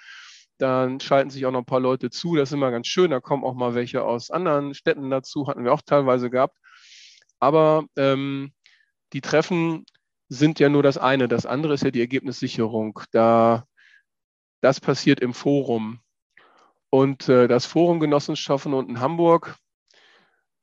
Dann 0.58 1.00
schalten 1.00 1.30
sich 1.30 1.46
auch 1.46 1.50
noch 1.50 1.60
ein 1.60 1.66
paar 1.66 1.80
Leute 1.80 2.10
zu. 2.10 2.36
Das 2.36 2.50
ist 2.50 2.52
immer 2.52 2.70
ganz 2.70 2.86
schön. 2.86 3.10
Da 3.10 3.20
kommen 3.20 3.44
auch 3.44 3.54
mal 3.54 3.74
welche 3.74 4.02
aus 4.04 4.30
anderen 4.30 4.74
Städten 4.74 5.10
dazu. 5.10 5.48
Hatten 5.48 5.64
wir 5.64 5.72
auch 5.72 5.82
teilweise 5.84 6.28
gehabt. 6.30 6.58
Aber 7.40 7.86
ähm, 7.96 8.52
die 9.12 9.20
Treffen 9.22 9.86
sind 10.28 10.58
ja 10.60 10.68
nur 10.68 10.82
das 10.82 10.98
eine. 10.98 11.28
Das 11.28 11.46
andere 11.46 11.74
ist 11.74 11.84
ja 11.84 11.90
die 11.90 12.00
Ergebnissicherung. 12.00 13.00
Da, 13.12 13.64
das 14.60 14.80
passiert 14.80 15.20
im 15.20 15.32
Forum. 15.32 16.00
Und 16.90 17.28
äh, 17.28 17.48
das 17.48 17.66
Forum 17.66 18.00
Genossenschaften 18.00 18.74
unten 18.74 18.92
in 18.92 19.00
Hamburg 19.00 19.56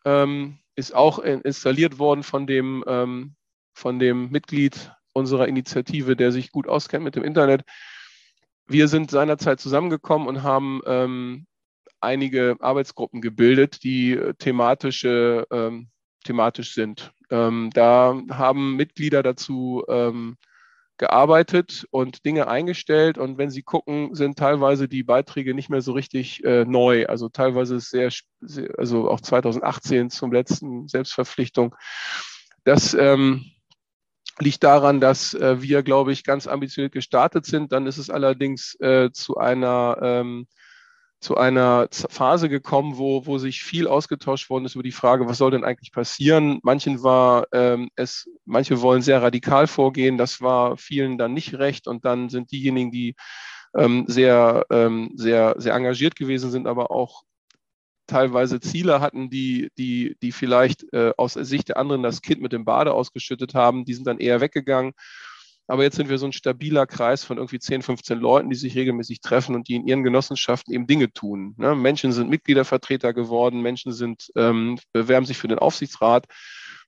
ähm, 0.05 0.59
ist 0.76 0.93
auch 0.93 1.19
installiert 1.19 1.99
worden 1.99 2.24
von 2.24 2.47
dem, 2.47 2.84
ähm, 2.88 3.36
von 3.74 3.99
dem 3.99 4.30
Mitglied 4.30 4.91
unserer 5.13 5.47
Initiative, 5.47 6.15
der 6.15 6.32
sich 6.32 6.51
gut 6.51 6.67
auskennt 6.67 7.03
mit 7.03 7.15
dem 7.15 7.24
Internet. 7.24 7.63
Wir 8.67 8.88
sind 8.88 9.11
seinerzeit 9.11 9.59
zusammengekommen 9.59 10.28
und 10.28 10.43
haben 10.43 10.82
ähm, 10.86 11.45
einige 12.01 12.57
Arbeitsgruppen 12.59 13.21
gebildet, 13.21 13.84
die 13.84 14.13
äh, 14.13 14.34
thematische, 14.36 15.47
ähm, 15.51 15.89
thematisch 16.24 16.74
sind. 16.74 17.13
Ähm, 17.30 17.69
da 17.74 18.19
haben 18.30 18.76
Mitglieder 18.76 19.24
dazu 19.24 19.84
ähm, 19.88 20.38
gearbeitet 21.03 21.85
und 21.91 22.23
Dinge 22.23 22.47
eingestellt. 22.47 23.17
Und 23.17 23.37
wenn 23.37 23.49
Sie 23.49 23.61
gucken, 23.61 24.15
sind 24.15 24.39
teilweise 24.39 24.87
die 24.87 25.03
Beiträge 25.03 25.53
nicht 25.53 25.69
mehr 25.69 25.81
so 25.81 25.91
richtig 25.91 26.45
äh, 26.45 26.63
neu. 26.63 27.07
Also 27.07 27.27
teilweise 27.27 27.75
ist 27.75 27.89
sehr, 27.89 28.09
also 28.77 29.09
auch 29.11 29.19
2018 29.19 30.09
zum 30.09 30.31
letzten 30.31 30.87
Selbstverpflichtung. 30.87 31.75
Das 32.63 32.93
ähm, 32.93 33.51
liegt 34.39 34.63
daran, 34.63 35.01
dass 35.01 35.33
äh, 35.33 35.61
wir, 35.61 35.83
glaube 35.83 36.13
ich, 36.13 36.23
ganz 36.23 36.47
ambitioniert 36.47 36.93
gestartet 36.93 37.45
sind. 37.45 37.73
Dann 37.73 37.85
ist 37.85 37.97
es 37.97 38.09
allerdings 38.09 38.79
äh, 38.79 39.11
zu 39.11 39.35
einer 39.35 39.97
ähm, 40.01 40.47
zu 41.24 41.38
einer 41.38 41.88
Phase 41.91 42.49
gekommen, 42.49 42.97
wo, 42.97 43.26
wo 43.26 43.38
sich 43.38 43.63
viel 43.63 43.88
ausgetauscht 43.88 44.49
worden 44.49 44.65
ist 44.65 44.76
über 44.76 44.84
die 44.84 44.91
Frage, 44.91 45.28
was 45.28 45.38
soll 45.38 45.51
denn 45.51 45.63
eigentlich 45.63 45.91
passieren. 45.91 46.59
Manchen 46.63 47.01
war 47.01 47.47
ähm, 47.53 47.89
es, 47.95 48.30
manche 48.45 48.82
wollen 48.82 49.01
sehr 49.01 49.21
radikal 49.21 49.67
vorgehen, 49.67 50.17
das 50.17 50.41
war 50.41 50.78
vielen 50.78 51.17
dann 51.17 51.34
nicht 51.34 51.55
recht 51.55 51.88
und 51.88 52.05
dann 52.05 52.30
sind 52.30 52.51
diejenigen, 52.51 52.91
die 52.91 53.15
ähm, 53.76 54.05
sehr, 54.07 54.65
ähm, 54.69 55.11
sehr, 55.15 55.55
sehr 55.57 55.74
engagiert 55.74 56.15
gewesen 56.15 56.51
sind, 56.51 56.67
aber 56.67 56.91
auch 56.91 57.24
teilweise 58.05 58.59
Ziele 58.59 58.99
hatten, 58.99 59.30
die, 59.30 59.71
die, 59.78 60.17
die 60.21 60.32
vielleicht 60.32 60.86
äh, 60.93 61.13
aus 61.17 61.34
Sicht 61.34 61.69
der 61.69 61.78
anderen 61.78 62.03
das 62.03 62.21
Kind 62.21 62.41
mit 62.41 62.51
dem 62.51 62.65
Bade 62.65 62.93
ausgeschüttet 62.93 63.53
haben, 63.55 63.86
die 63.86 63.93
sind 63.93 64.05
dann 64.07 64.19
eher 64.19 64.41
weggegangen. 64.41 64.93
Aber 65.68 65.84
jetzt 65.84 65.95
sind 65.95 66.09
wir 66.09 66.18
so 66.18 66.26
ein 66.26 66.34
stabiler 66.34 66.86
Kreis 66.86 67.24
von 67.24 67.38
irgendwie 67.38 67.59
10, 67.59 67.82
15 67.84 68.20
Leuten, 68.20 68.49
die 68.49 68.55
sich 68.55 68.76
regelmäßig 68.76 69.22
treffen 69.22 69.55
und 69.55 69.68
die 69.68 69.76
in 69.76 69.88
ihren 69.88 70.03
Genossenschaften 70.03 70.74
eben 70.74 70.88
Dinge 70.88 71.11
tun. 71.14 71.55
Ne? 71.57 71.74
Menschen 71.74 72.11
sind 72.11 72.30
Mitgliedervertreter 72.30 73.14
geworden, 73.14 73.61
Menschen 73.61 73.93
sind, 73.93 74.30
ähm, 74.36 74.78
bewerben 74.91 75.26
sich 75.26 75.38
für 75.38 75.47
den 75.47 75.59
Aufsichtsrat, 75.59 76.28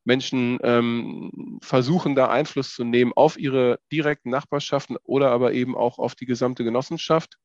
Menschen 0.04 0.60
ähm, 0.62 1.60
versuchen 1.62 2.16
da 2.16 2.30
Einfluss 2.30 2.74
zu 2.74 2.84
nehmen 2.84 3.14
auf 3.16 3.40
ihre 3.40 3.80
direkten 3.92 4.30
Nachbarschaften 4.30 4.98
oder 5.04 5.32
aber 5.32 5.54
eben 5.54 5.76
auch 5.76 5.98
auf 5.98 6.16
die 6.16 6.26
gesamte 6.26 6.64
Genossenschaft. 6.64 7.38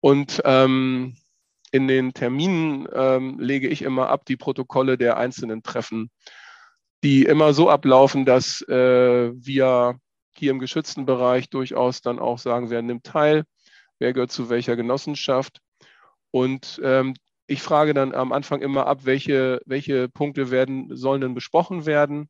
Und 0.00 0.42
ähm, 0.44 1.16
in 1.70 1.88
den 1.88 2.14
Terminen 2.14 2.88
ähm, 2.92 3.38
lege 3.38 3.68
ich 3.68 3.82
immer 3.82 4.08
ab 4.08 4.24
die 4.26 4.36
Protokolle 4.36 4.98
der 4.98 5.18
einzelnen 5.18 5.62
Treffen, 5.62 6.10
die 7.04 7.24
immer 7.24 7.54
so 7.54 7.70
ablaufen, 7.70 8.24
dass 8.24 8.62
äh, 8.62 9.32
wir 9.34 9.98
hier 10.38 10.50
im 10.50 10.58
geschützten 10.58 11.06
Bereich 11.06 11.48
durchaus 11.50 12.00
dann 12.00 12.18
auch 12.18 12.38
sagen, 12.38 12.70
wer 12.70 12.82
nimmt 12.82 13.04
teil, 13.04 13.44
wer 13.98 14.12
gehört 14.12 14.32
zu 14.32 14.50
welcher 14.50 14.76
Genossenschaft. 14.76 15.60
Und 16.30 16.80
ähm, 16.82 17.14
ich 17.46 17.62
frage 17.62 17.94
dann 17.94 18.14
am 18.14 18.32
Anfang 18.32 18.62
immer 18.62 18.86
ab, 18.86 19.00
welche, 19.04 19.60
welche 19.66 20.08
Punkte 20.08 20.50
werden, 20.50 20.96
sollen 20.96 21.20
denn 21.20 21.34
besprochen 21.34 21.86
werden. 21.86 22.28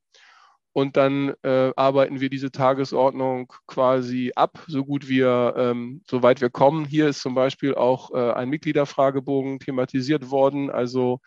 Und 0.75 0.97
dann 0.97 1.35
äh, 1.43 1.73
arbeiten 1.77 2.21
wir 2.21 2.31
diese 2.31 2.51
Tagesordnung 2.51 3.53
quasi 3.67 4.33
ab, 4.35 4.65
so 4.67 4.85
gut 4.87 5.07
wir, 5.07 5.55
ähm, 5.57 6.03
soweit 6.09 6.41
wir 6.41 6.49
kommen. 6.49 6.87
Hier 6.87 7.09
ist 7.09 7.21
zum 7.21 7.35
Beispiel 7.35 7.75
auch 7.75 8.11
äh, 8.13 8.33
ein 8.33 8.49
Mitgliederfragebogen 8.49 9.61
thematisiert 9.61 10.31
worden. 10.31 10.71
Also 10.71 11.21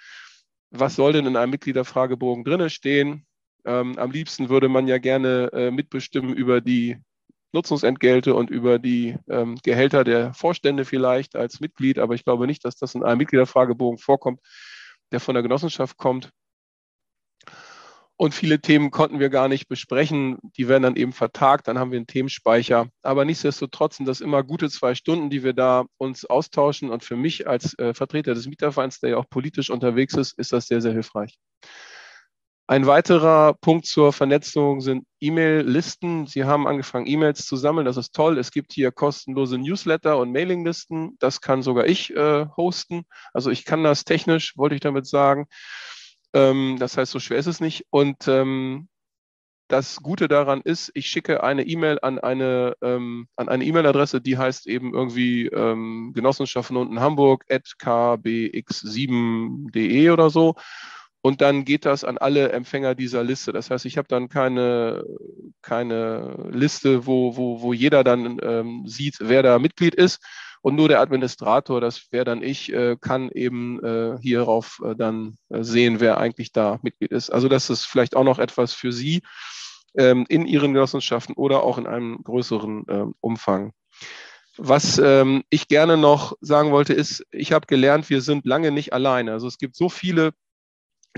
was 0.71 0.95
soll 0.95 1.13
denn 1.13 1.27
in 1.27 1.37
einem 1.37 1.51
Mitgliederfragebogen 1.51 2.43
drinne 2.43 2.71
stehen? 2.71 3.27
Ähm, 3.65 3.97
am 3.97 4.11
liebsten 4.11 4.49
würde 4.49 4.69
man 4.69 4.87
ja 4.87 4.97
gerne 4.99 5.49
äh, 5.53 5.71
mitbestimmen 5.71 6.33
über 6.33 6.61
die 6.61 6.97
Nutzungsentgelte 7.51 8.35
und 8.35 8.49
über 8.51 8.77
die 8.79 9.17
ähm, 9.29 9.57
Gehälter 9.63 10.03
der 10.03 10.33
Vorstände 10.33 10.85
vielleicht 10.85 11.35
als 11.35 11.59
Mitglied, 11.61 11.97
aber 11.97 12.13
ich 12.13 12.23
glaube 12.23 12.47
nicht, 12.47 12.65
dass 12.65 12.75
das 12.75 12.93
in 12.95 13.03
einem 13.03 13.17
Mitgliederfragebogen 13.17 13.97
vorkommt, 13.97 14.41
der 15.11 15.19
von 15.19 15.33
der 15.33 15.41
Genossenschaft 15.41 15.97
kommt. 15.97 16.31
Und 18.17 18.33
viele 18.33 18.61
Themen 18.61 18.91
konnten 18.91 19.19
wir 19.19 19.29
gar 19.29 19.49
nicht 19.49 19.67
besprechen. 19.67 20.37
Die 20.55 20.69
werden 20.69 20.83
dann 20.83 20.95
eben 20.95 21.11
vertagt. 21.11 21.67
Dann 21.67 21.77
haben 21.77 21.91
wir 21.91 21.97
einen 21.97 22.07
Themenspeicher. 22.07 22.87
Aber 23.01 23.25
nichtsdestotrotz 23.25 23.97
sind 23.97 24.05
das 24.05 24.21
immer 24.21 24.41
gute 24.41 24.69
zwei 24.69 24.95
Stunden, 24.95 25.29
die 25.29 25.43
wir 25.43 25.51
da 25.51 25.85
uns 25.97 26.23
austauschen. 26.23 26.91
Und 26.91 27.03
für 27.03 27.17
mich 27.17 27.45
als 27.45 27.77
äh, 27.77 27.93
Vertreter 27.93 28.33
des 28.33 28.47
Mietervereins, 28.47 29.01
der 29.01 29.11
ja 29.11 29.17
auch 29.17 29.29
politisch 29.29 29.69
unterwegs 29.69 30.13
ist, 30.13 30.39
ist 30.39 30.53
das 30.53 30.67
sehr, 30.67 30.79
sehr 30.79 30.93
hilfreich. 30.93 31.37
Ein 32.67 32.87
weiterer 32.87 33.53
Punkt 33.53 33.85
zur 33.85 34.11
Vernetzung 34.11 34.81
sind 34.81 35.05
E-Mail-Listen. 35.19 36.25
Sie 36.25 36.45
haben 36.45 36.65
angefangen, 36.65 37.05
E-Mails 37.05 37.45
zu 37.45 37.57
sammeln. 37.57 37.85
Das 37.85 37.95
ist 37.95 38.15
toll. 38.15 38.39
Es 38.39 38.49
gibt 38.49 38.73
hier 38.73 38.91
kostenlose 38.91 39.59
Newsletter 39.59 40.17
und 40.17 40.31
Mailinglisten. 40.31 41.15
Das 41.19 41.41
kann 41.41 41.61
sogar 41.61 41.85
ich 41.85 42.09
äh, 42.15 42.47
hosten. 42.57 43.05
Also 43.33 43.51
ich 43.51 43.65
kann 43.65 43.83
das 43.83 44.03
technisch, 44.03 44.57
wollte 44.57 44.73
ich 44.73 44.81
damit 44.81 45.05
sagen. 45.05 45.45
Ähm, 46.33 46.77
das 46.79 46.97
heißt, 46.97 47.11
so 47.11 47.19
schwer 47.19 47.37
ist 47.37 47.45
es 47.45 47.59
nicht. 47.59 47.85
Und 47.91 48.27
ähm, 48.27 48.87
das 49.67 49.97
Gute 49.97 50.27
daran 50.27 50.61
ist, 50.61 50.89
ich 50.95 51.05
schicke 51.07 51.43
eine 51.43 51.67
E-Mail 51.67 51.99
an 52.01 52.17
eine 52.19 52.75
ähm, 52.81 53.27
an 53.35 53.47
eine 53.47 53.63
E-Mail-Adresse, 53.65 54.21
die 54.21 54.39
heißt 54.39 54.65
eben 54.67 54.93
irgendwie 54.93 55.47
ähm, 55.47 56.13
Genossenschaften 56.15 56.77
unten 56.77 56.99
Hamburg 56.99 57.45
at 57.49 57.73
kbx7.de 57.79 60.09
oder 60.09 60.31
so. 60.31 60.55
Und 61.25 61.41
dann 61.41 61.65
geht 61.65 61.87
das 61.87 62.03
an 62.03 62.19
alle 62.19 62.51
Empfänger 62.51 62.93
dieser 62.93 63.23
Liste. 63.23 63.51
Das 63.51 63.71
heißt, 63.71 63.87
ich 63.87 63.97
habe 63.97 64.07
dann 64.07 64.29
keine, 64.29 65.03
keine 65.63 66.51
Liste, 66.51 67.07
wo, 67.07 67.35
wo, 67.35 67.63
wo 67.63 67.73
jeder 67.73 68.03
dann 68.03 68.37
ähm, 68.43 68.83
sieht, 68.85 69.15
wer 69.21 69.41
da 69.41 69.57
Mitglied 69.57 69.95
ist. 69.95 70.23
Und 70.61 70.75
nur 70.75 70.87
der 70.87 70.99
Administrator, 70.99 71.81
das 71.81 72.11
wäre 72.11 72.25
dann 72.25 72.43
ich, 72.43 72.71
äh, 72.71 72.95
kann 73.01 73.31
eben 73.31 73.83
äh, 73.83 74.19
hierauf 74.21 74.79
äh, 74.85 74.95
dann 74.95 75.37
äh, 75.49 75.63
sehen, 75.63 75.99
wer 75.99 76.19
eigentlich 76.19 76.51
da 76.51 76.77
Mitglied 76.83 77.11
ist. 77.11 77.31
Also 77.31 77.49
das 77.49 77.71
ist 77.71 77.85
vielleicht 77.85 78.15
auch 78.15 78.23
noch 78.23 78.37
etwas 78.37 78.73
für 78.73 78.91
Sie 78.91 79.23
ähm, 79.97 80.27
in 80.29 80.45
Ihren 80.45 80.75
Genossenschaften 80.75 81.33
oder 81.33 81.63
auch 81.63 81.79
in 81.79 81.87
einem 81.87 82.19
größeren 82.23 82.85
ähm, 82.87 83.15
Umfang. 83.19 83.71
Was 84.57 84.99
ähm, 84.99 85.43
ich 85.49 85.67
gerne 85.69 85.97
noch 85.97 86.37
sagen 86.39 86.71
wollte, 86.71 86.93
ist, 86.93 87.25
ich 87.31 87.51
habe 87.51 87.65
gelernt, 87.65 88.11
wir 88.11 88.21
sind 88.21 88.45
lange 88.45 88.69
nicht 88.69 88.93
alleine. 88.93 89.31
Also 89.31 89.47
es 89.47 89.57
gibt 89.57 89.75
so 89.75 89.89
viele 89.89 90.31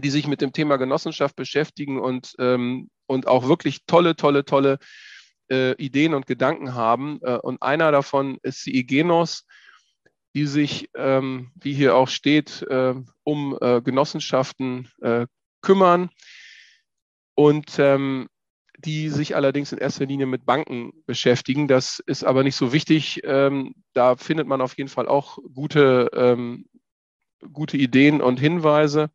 die 0.03 0.09
sich 0.09 0.27
mit 0.27 0.41
dem 0.41 0.53
Thema 0.53 0.77
Genossenschaft 0.77 1.35
beschäftigen 1.35 1.99
und, 1.99 2.35
ähm, 2.39 2.89
und 3.07 3.27
auch 3.27 3.47
wirklich 3.47 3.85
tolle, 3.85 4.15
tolle, 4.15 4.45
tolle 4.45 4.79
äh, 5.49 5.73
Ideen 5.73 6.13
und 6.13 6.27
Gedanken 6.27 6.75
haben. 6.75 7.19
Äh, 7.21 7.37
und 7.37 7.61
einer 7.61 7.91
davon 7.91 8.37
ist 8.43 8.65
die 8.65 8.77
Igenos, 8.77 9.45
die 10.35 10.45
sich, 10.45 10.89
ähm, 10.95 11.51
wie 11.55 11.73
hier 11.73 11.95
auch 11.95 12.09
steht, 12.09 12.61
äh, 12.63 12.93
um 13.23 13.57
Genossenschaften 13.59 14.87
äh, 15.01 15.25
kümmern 15.61 16.09
und 17.35 17.79
ähm, 17.79 18.27
die 18.77 19.09
sich 19.09 19.35
allerdings 19.35 19.71
in 19.71 19.79
erster 19.79 20.05
Linie 20.05 20.27
mit 20.27 20.45
Banken 20.45 20.91
beschäftigen. 21.05 21.67
Das 21.67 21.99
ist 22.05 22.23
aber 22.23 22.43
nicht 22.43 22.55
so 22.55 22.73
wichtig. 22.73 23.21
Ähm, 23.23 23.73
da 23.93 24.15
findet 24.15 24.47
man 24.47 24.61
auf 24.61 24.77
jeden 24.77 24.89
Fall 24.89 25.07
auch 25.07 25.39
gute, 25.53 26.11
ähm, 26.13 26.67
gute 27.51 27.77
Ideen 27.77 28.21
und 28.21 28.39
Hinweise 28.39 29.09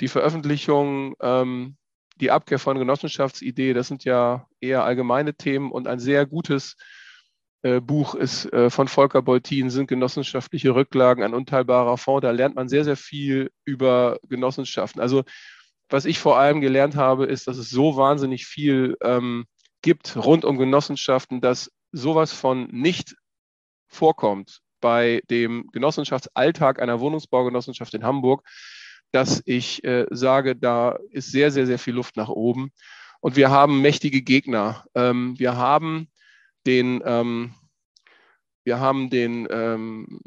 die 0.00 0.08
Veröffentlichung, 0.08 1.14
ähm, 1.20 1.76
die 2.16 2.30
Abkehr 2.30 2.58
von 2.58 2.78
Genossenschaftsidee, 2.78 3.72
das 3.72 3.88
sind 3.88 4.04
ja 4.04 4.46
eher 4.60 4.84
allgemeine 4.84 5.34
Themen 5.34 5.70
und 5.70 5.88
ein 5.88 5.98
sehr 5.98 6.26
gutes 6.26 6.76
äh, 7.62 7.80
Buch 7.80 8.14
ist 8.14 8.52
äh, 8.52 8.70
von 8.70 8.88
Volker 8.88 9.22
Beutin, 9.22 9.70
sind 9.70 9.88
genossenschaftliche 9.88 10.74
Rücklagen, 10.74 11.24
ein 11.24 11.34
unteilbarer 11.34 11.96
Fonds. 11.96 12.22
Da 12.22 12.30
lernt 12.30 12.54
man 12.54 12.68
sehr, 12.68 12.84
sehr 12.84 12.96
viel 12.96 13.50
über 13.64 14.18
Genossenschaften. 14.28 15.00
Also 15.00 15.24
was 15.88 16.04
ich 16.04 16.18
vor 16.18 16.38
allem 16.38 16.60
gelernt 16.60 16.94
habe, 16.96 17.26
ist, 17.26 17.46
dass 17.46 17.56
es 17.56 17.70
so 17.70 17.96
wahnsinnig 17.96 18.46
viel 18.46 18.96
ähm, 19.02 19.46
gibt 19.82 20.16
rund 20.16 20.44
um 20.44 20.58
Genossenschaften, 20.58 21.40
dass 21.40 21.70
sowas 21.92 22.32
von 22.32 22.66
nicht 22.70 23.14
vorkommt 23.88 24.60
bei 24.80 25.22
dem 25.30 25.68
Genossenschaftsalltag 25.72 26.80
einer 26.80 27.00
Wohnungsbaugenossenschaft 27.00 27.94
in 27.94 28.04
Hamburg 28.04 28.46
dass 29.14 29.42
ich 29.46 29.84
äh, 29.84 30.06
sage, 30.10 30.56
da 30.56 30.98
ist 31.10 31.30
sehr, 31.30 31.52
sehr, 31.52 31.66
sehr 31.66 31.78
viel 31.78 31.94
Luft 31.94 32.16
nach 32.16 32.28
oben. 32.28 32.72
Und 33.20 33.36
wir 33.36 33.50
haben 33.50 33.80
mächtige 33.80 34.22
Gegner. 34.22 34.84
Ähm, 34.94 35.38
wir 35.38 35.56
haben 35.56 36.08
den, 36.66 37.00
ähm, 37.04 37.54
wir 38.64 38.80
haben 38.80 39.10
den, 39.10 39.46
ähm, 39.50 40.20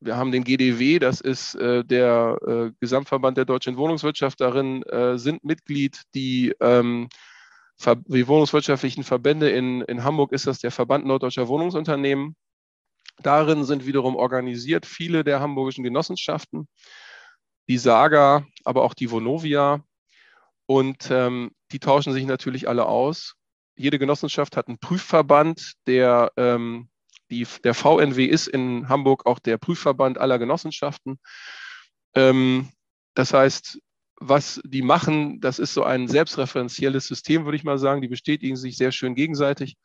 wir 0.00 0.16
haben 0.16 0.30
den 0.30 0.44
GDW, 0.44 0.98
das 1.00 1.20
ist 1.20 1.56
äh, 1.56 1.84
der 1.84 2.38
äh, 2.46 2.70
Gesamtverband 2.80 3.36
der 3.36 3.44
deutschen 3.44 3.76
Wohnungswirtschaft. 3.76 4.40
Darin 4.40 4.82
äh, 4.84 5.18
sind 5.18 5.44
Mitglied 5.44 6.02
die, 6.14 6.54
ähm, 6.60 7.08
die 8.06 8.28
wohnungswirtschaftlichen 8.28 9.02
Verbände. 9.02 9.50
In, 9.50 9.82
in 9.82 10.04
Hamburg 10.04 10.32
ist 10.32 10.46
das 10.46 10.60
der 10.60 10.70
Verband 10.70 11.06
Norddeutscher 11.06 11.48
Wohnungsunternehmen. 11.48 12.36
Darin 13.20 13.64
sind 13.64 13.84
wiederum 13.84 14.16
organisiert 14.16 14.86
viele 14.86 15.24
der 15.24 15.40
hamburgischen 15.40 15.84
Genossenschaften, 15.84 16.68
die 17.72 17.78
Saga, 17.78 18.44
aber 18.64 18.82
auch 18.82 18.92
die 18.92 19.10
Vonovia. 19.10 19.82
Und 20.66 21.10
ähm, 21.10 21.52
die 21.70 21.78
tauschen 21.78 22.12
sich 22.12 22.26
natürlich 22.26 22.68
alle 22.68 22.84
aus. 22.84 23.34
Jede 23.76 23.98
Genossenschaft 23.98 24.58
hat 24.58 24.68
einen 24.68 24.78
Prüfverband, 24.78 25.72
der 25.86 26.32
ähm, 26.36 26.90
die, 27.30 27.46
der 27.64 27.72
VNW 27.72 28.26
ist 28.26 28.46
in 28.46 28.90
Hamburg 28.90 29.24
auch 29.24 29.38
der 29.38 29.56
Prüfverband 29.56 30.18
aller 30.18 30.38
Genossenschaften. 30.38 31.18
Ähm, 32.14 32.68
das 33.14 33.32
heißt, 33.32 33.80
was 34.16 34.60
die 34.64 34.82
machen, 34.82 35.40
das 35.40 35.58
ist 35.58 35.72
so 35.72 35.82
ein 35.82 36.08
selbstreferenzielles 36.08 37.06
System, 37.06 37.46
würde 37.46 37.56
ich 37.56 37.64
mal 37.64 37.78
sagen. 37.78 38.02
Die 38.02 38.08
bestätigen 38.08 38.56
sich 38.56 38.76
sehr 38.76 38.92
schön 38.92 39.14
gegenseitig. 39.14 39.76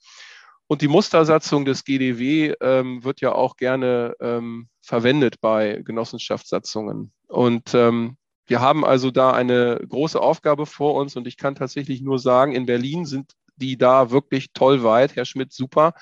Und 0.68 0.82
die 0.82 0.90
Mustersatzung 0.90 1.64
des 1.64 1.86
GDW 1.86 2.54
ähm, 2.60 3.02
wird 3.06 3.22
ja 3.22 3.32
auch 3.32 3.56
gerne 3.56 4.14
ähm, 4.20 4.68
verwendet 4.82 5.40
bei 5.40 5.82
Genossenschaftssatzungen. 5.86 7.14
Und 7.28 7.74
ähm, 7.74 8.18
wir 8.46 8.62
haben 8.62 8.86
also 8.86 9.12
da 9.12 9.32
eine 9.32 9.80
große 9.88 10.20
Aufgabe 10.20 10.66
vor 10.66 10.96
uns 10.96 11.16
und 11.16 11.28
ich 11.28 11.38
kann 11.38 11.56
tatsächlich 11.56 12.02
nur 12.02 12.20
sagen, 12.20 12.54
in 12.54 12.66
Berlin 12.66 13.06
sind 13.06 13.34
die 13.58 13.78
da 13.78 14.12
wirklich 14.12 14.54
toll 14.54 14.84
weit. 14.84 15.16
Herr 15.16 15.26
Schmidt, 15.26 15.52
super 15.52 15.94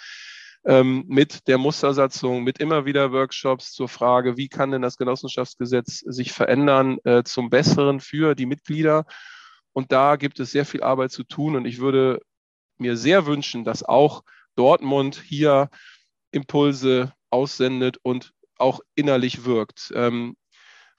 ähm, 0.65 1.05
mit 1.07 1.47
der 1.47 1.57
Mustersatzung, 1.57 2.43
mit 2.43 2.59
immer 2.59 2.85
wieder 2.85 3.11
Workshops 3.11 3.71
zur 3.71 3.87
Frage, 3.87 4.35
wie 4.35 4.49
kann 4.49 4.71
denn 4.71 4.81
das 4.81 4.97
Genossenschaftsgesetz 4.97 5.99
sich 5.99 6.31
verändern 6.31 6.97
äh, 7.03 7.23
zum 7.23 7.49
Besseren 7.49 7.99
für 7.99 8.35
die 8.35 8.47
Mitglieder. 8.47 9.05
Und 9.73 9.91
da 9.91 10.15
gibt 10.15 10.39
es 10.39 10.51
sehr 10.51 10.65
viel 10.65 10.81
Arbeit 10.81 11.11
zu 11.11 11.23
tun. 11.23 11.55
Und 11.55 11.65
ich 11.65 11.79
würde 11.79 12.19
mir 12.77 12.97
sehr 12.97 13.25
wünschen, 13.25 13.63
dass 13.63 13.83
auch 13.83 14.23
Dortmund 14.55 15.21
hier 15.23 15.69
Impulse 16.31 17.13
aussendet 17.29 17.97
und 18.01 18.31
auch 18.57 18.79
innerlich 18.95 19.45
wirkt. 19.45 19.91
Ähm, 19.93 20.35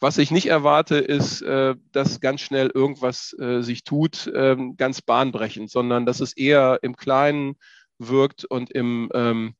was 0.00 0.18
ich 0.18 0.30
nicht 0.30 0.46
erwarte, 0.46 0.96
ist, 0.96 1.42
äh, 1.42 1.74
dass 1.92 2.20
ganz 2.20 2.42
schnell 2.42 2.70
irgendwas 2.72 3.34
äh, 3.38 3.62
sich 3.62 3.84
tut, 3.84 4.30
ähm, 4.34 4.76
ganz 4.76 5.00
bahnbrechend, 5.00 5.70
sondern 5.70 6.04
dass 6.04 6.20
es 6.20 6.36
eher 6.36 6.80
im 6.82 6.96
Kleinen 6.96 7.56
wirkt 7.98 8.44
und 8.44 8.70
im, 8.70 9.10
ähm, 9.14 9.54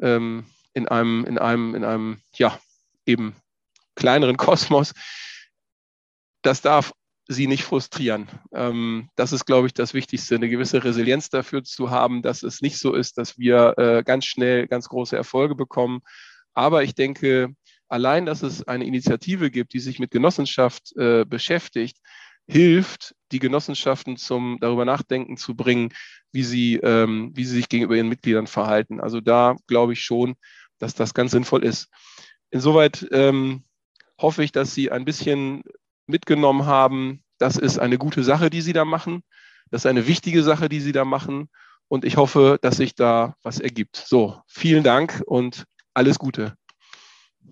ähm, 0.00 0.46
in 0.72 0.88
einem, 0.88 1.24
in 1.24 1.38
einem, 1.38 1.74
in 1.74 1.84
einem, 1.84 2.20
ja, 2.34 2.58
eben 3.06 3.36
kleineren 3.94 4.36
Kosmos. 4.36 4.92
Das 6.42 6.62
darf 6.62 6.92
sie 7.28 7.46
nicht 7.46 7.62
frustrieren. 7.62 8.28
Ähm, 8.52 9.08
das 9.14 9.32
ist, 9.32 9.44
glaube 9.44 9.68
ich, 9.68 9.74
das 9.74 9.94
Wichtigste, 9.94 10.34
eine 10.34 10.48
gewisse 10.48 10.82
Resilienz 10.82 11.28
dafür 11.28 11.62
zu 11.62 11.90
haben, 11.90 12.22
dass 12.22 12.42
es 12.42 12.60
nicht 12.60 12.78
so 12.78 12.92
ist, 12.92 13.18
dass 13.18 13.38
wir 13.38 13.74
äh, 13.78 14.02
ganz 14.02 14.24
schnell 14.24 14.66
ganz 14.66 14.88
große 14.88 15.16
Erfolge 15.16 15.54
bekommen. 15.54 16.00
Aber 16.54 16.82
ich 16.82 16.96
denke, 16.96 17.54
allein, 17.90 18.26
dass 18.26 18.42
es 18.42 18.66
eine 18.66 18.84
Initiative 18.86 19.50
gibt, 19.50 19.72
die 19.72 19.80
sich 19.80 19.98
mit 19.98 20.10
Genossenschaft 20.10 20.96
äh, 20.96 21.24
beschäftigt, 21.24 21.98
hilft, 22.46 23.14
die 23.32 23.38
Genossenschaften 23.38 24.16
zum 24.16 24.58
darüber 24.60 24.84
nachdenken 24.84 25.36
zu 25.36 25.54
bringen, 25.54 25.92
wie 26.32 26.42
sie, 26.42 26.76
ähm, 26.76 27.32
wie 27.34 27.44
sie 27.44 27.56
sich 27.56 27.68
gegenüber 27.68 27.96
ihren 27.96 28.08
Mitgliedern 28.08 28.46
verhalten. 28.46 29.00
Also 29.00 29.20
da 29.20 29.56
glaube 29.66 29.92
ich 29.92 30.02
schon, 30.02 30.34
dass 30.78 30.94
das 30.94 31.14
ganz 31.14 31.32
sinnvoll 31.32 31.64
ist. 31.64 31.88
Insoweit 32.50 33.06
ähm, 33.12 33.64
hoffe 34.20 34.42
ich, 34.42 34.52
dass 34.52 34.74
Sie 34.74 34.90
ein 34.90 35.04
bisschen 35.04 35.62
mitgenommen 36.06 36.66
haben, 36.66 37.22
das 37.38 37.56
ist 37.56 37.78
eine 37.78 37.98
gute 37.98 38.22
Sache, 38.22 38.50
die 38.50 38.60
Sie 38.60 38.72
da 38.72 38.84
machen. 38.84 39.22
Das 39.70 39.82
ist 39.82 39.86
eine 39.86 40.06
wichtige 40.06 40.42
Sache, 40.42 40.68
die 40.68 40.80
Sie 40.80 40.92
da 40.92 41.04
machen. 41.04 41.48
Und 41.88 42.04
ich 42.04 42.16
hoffe, 42.16 42.58
dass 42.60 42.76
sich 42.76 42.94
da 42.94 43.34
was 43.42 43.60
ergibt. 43.60 43.96
So, 43.96 44.40
vielen 44.46 44.84
Dank 44.84 45.22
und 45.26 45.64
alles 45.94 46.18
Gute. 46.18 46.54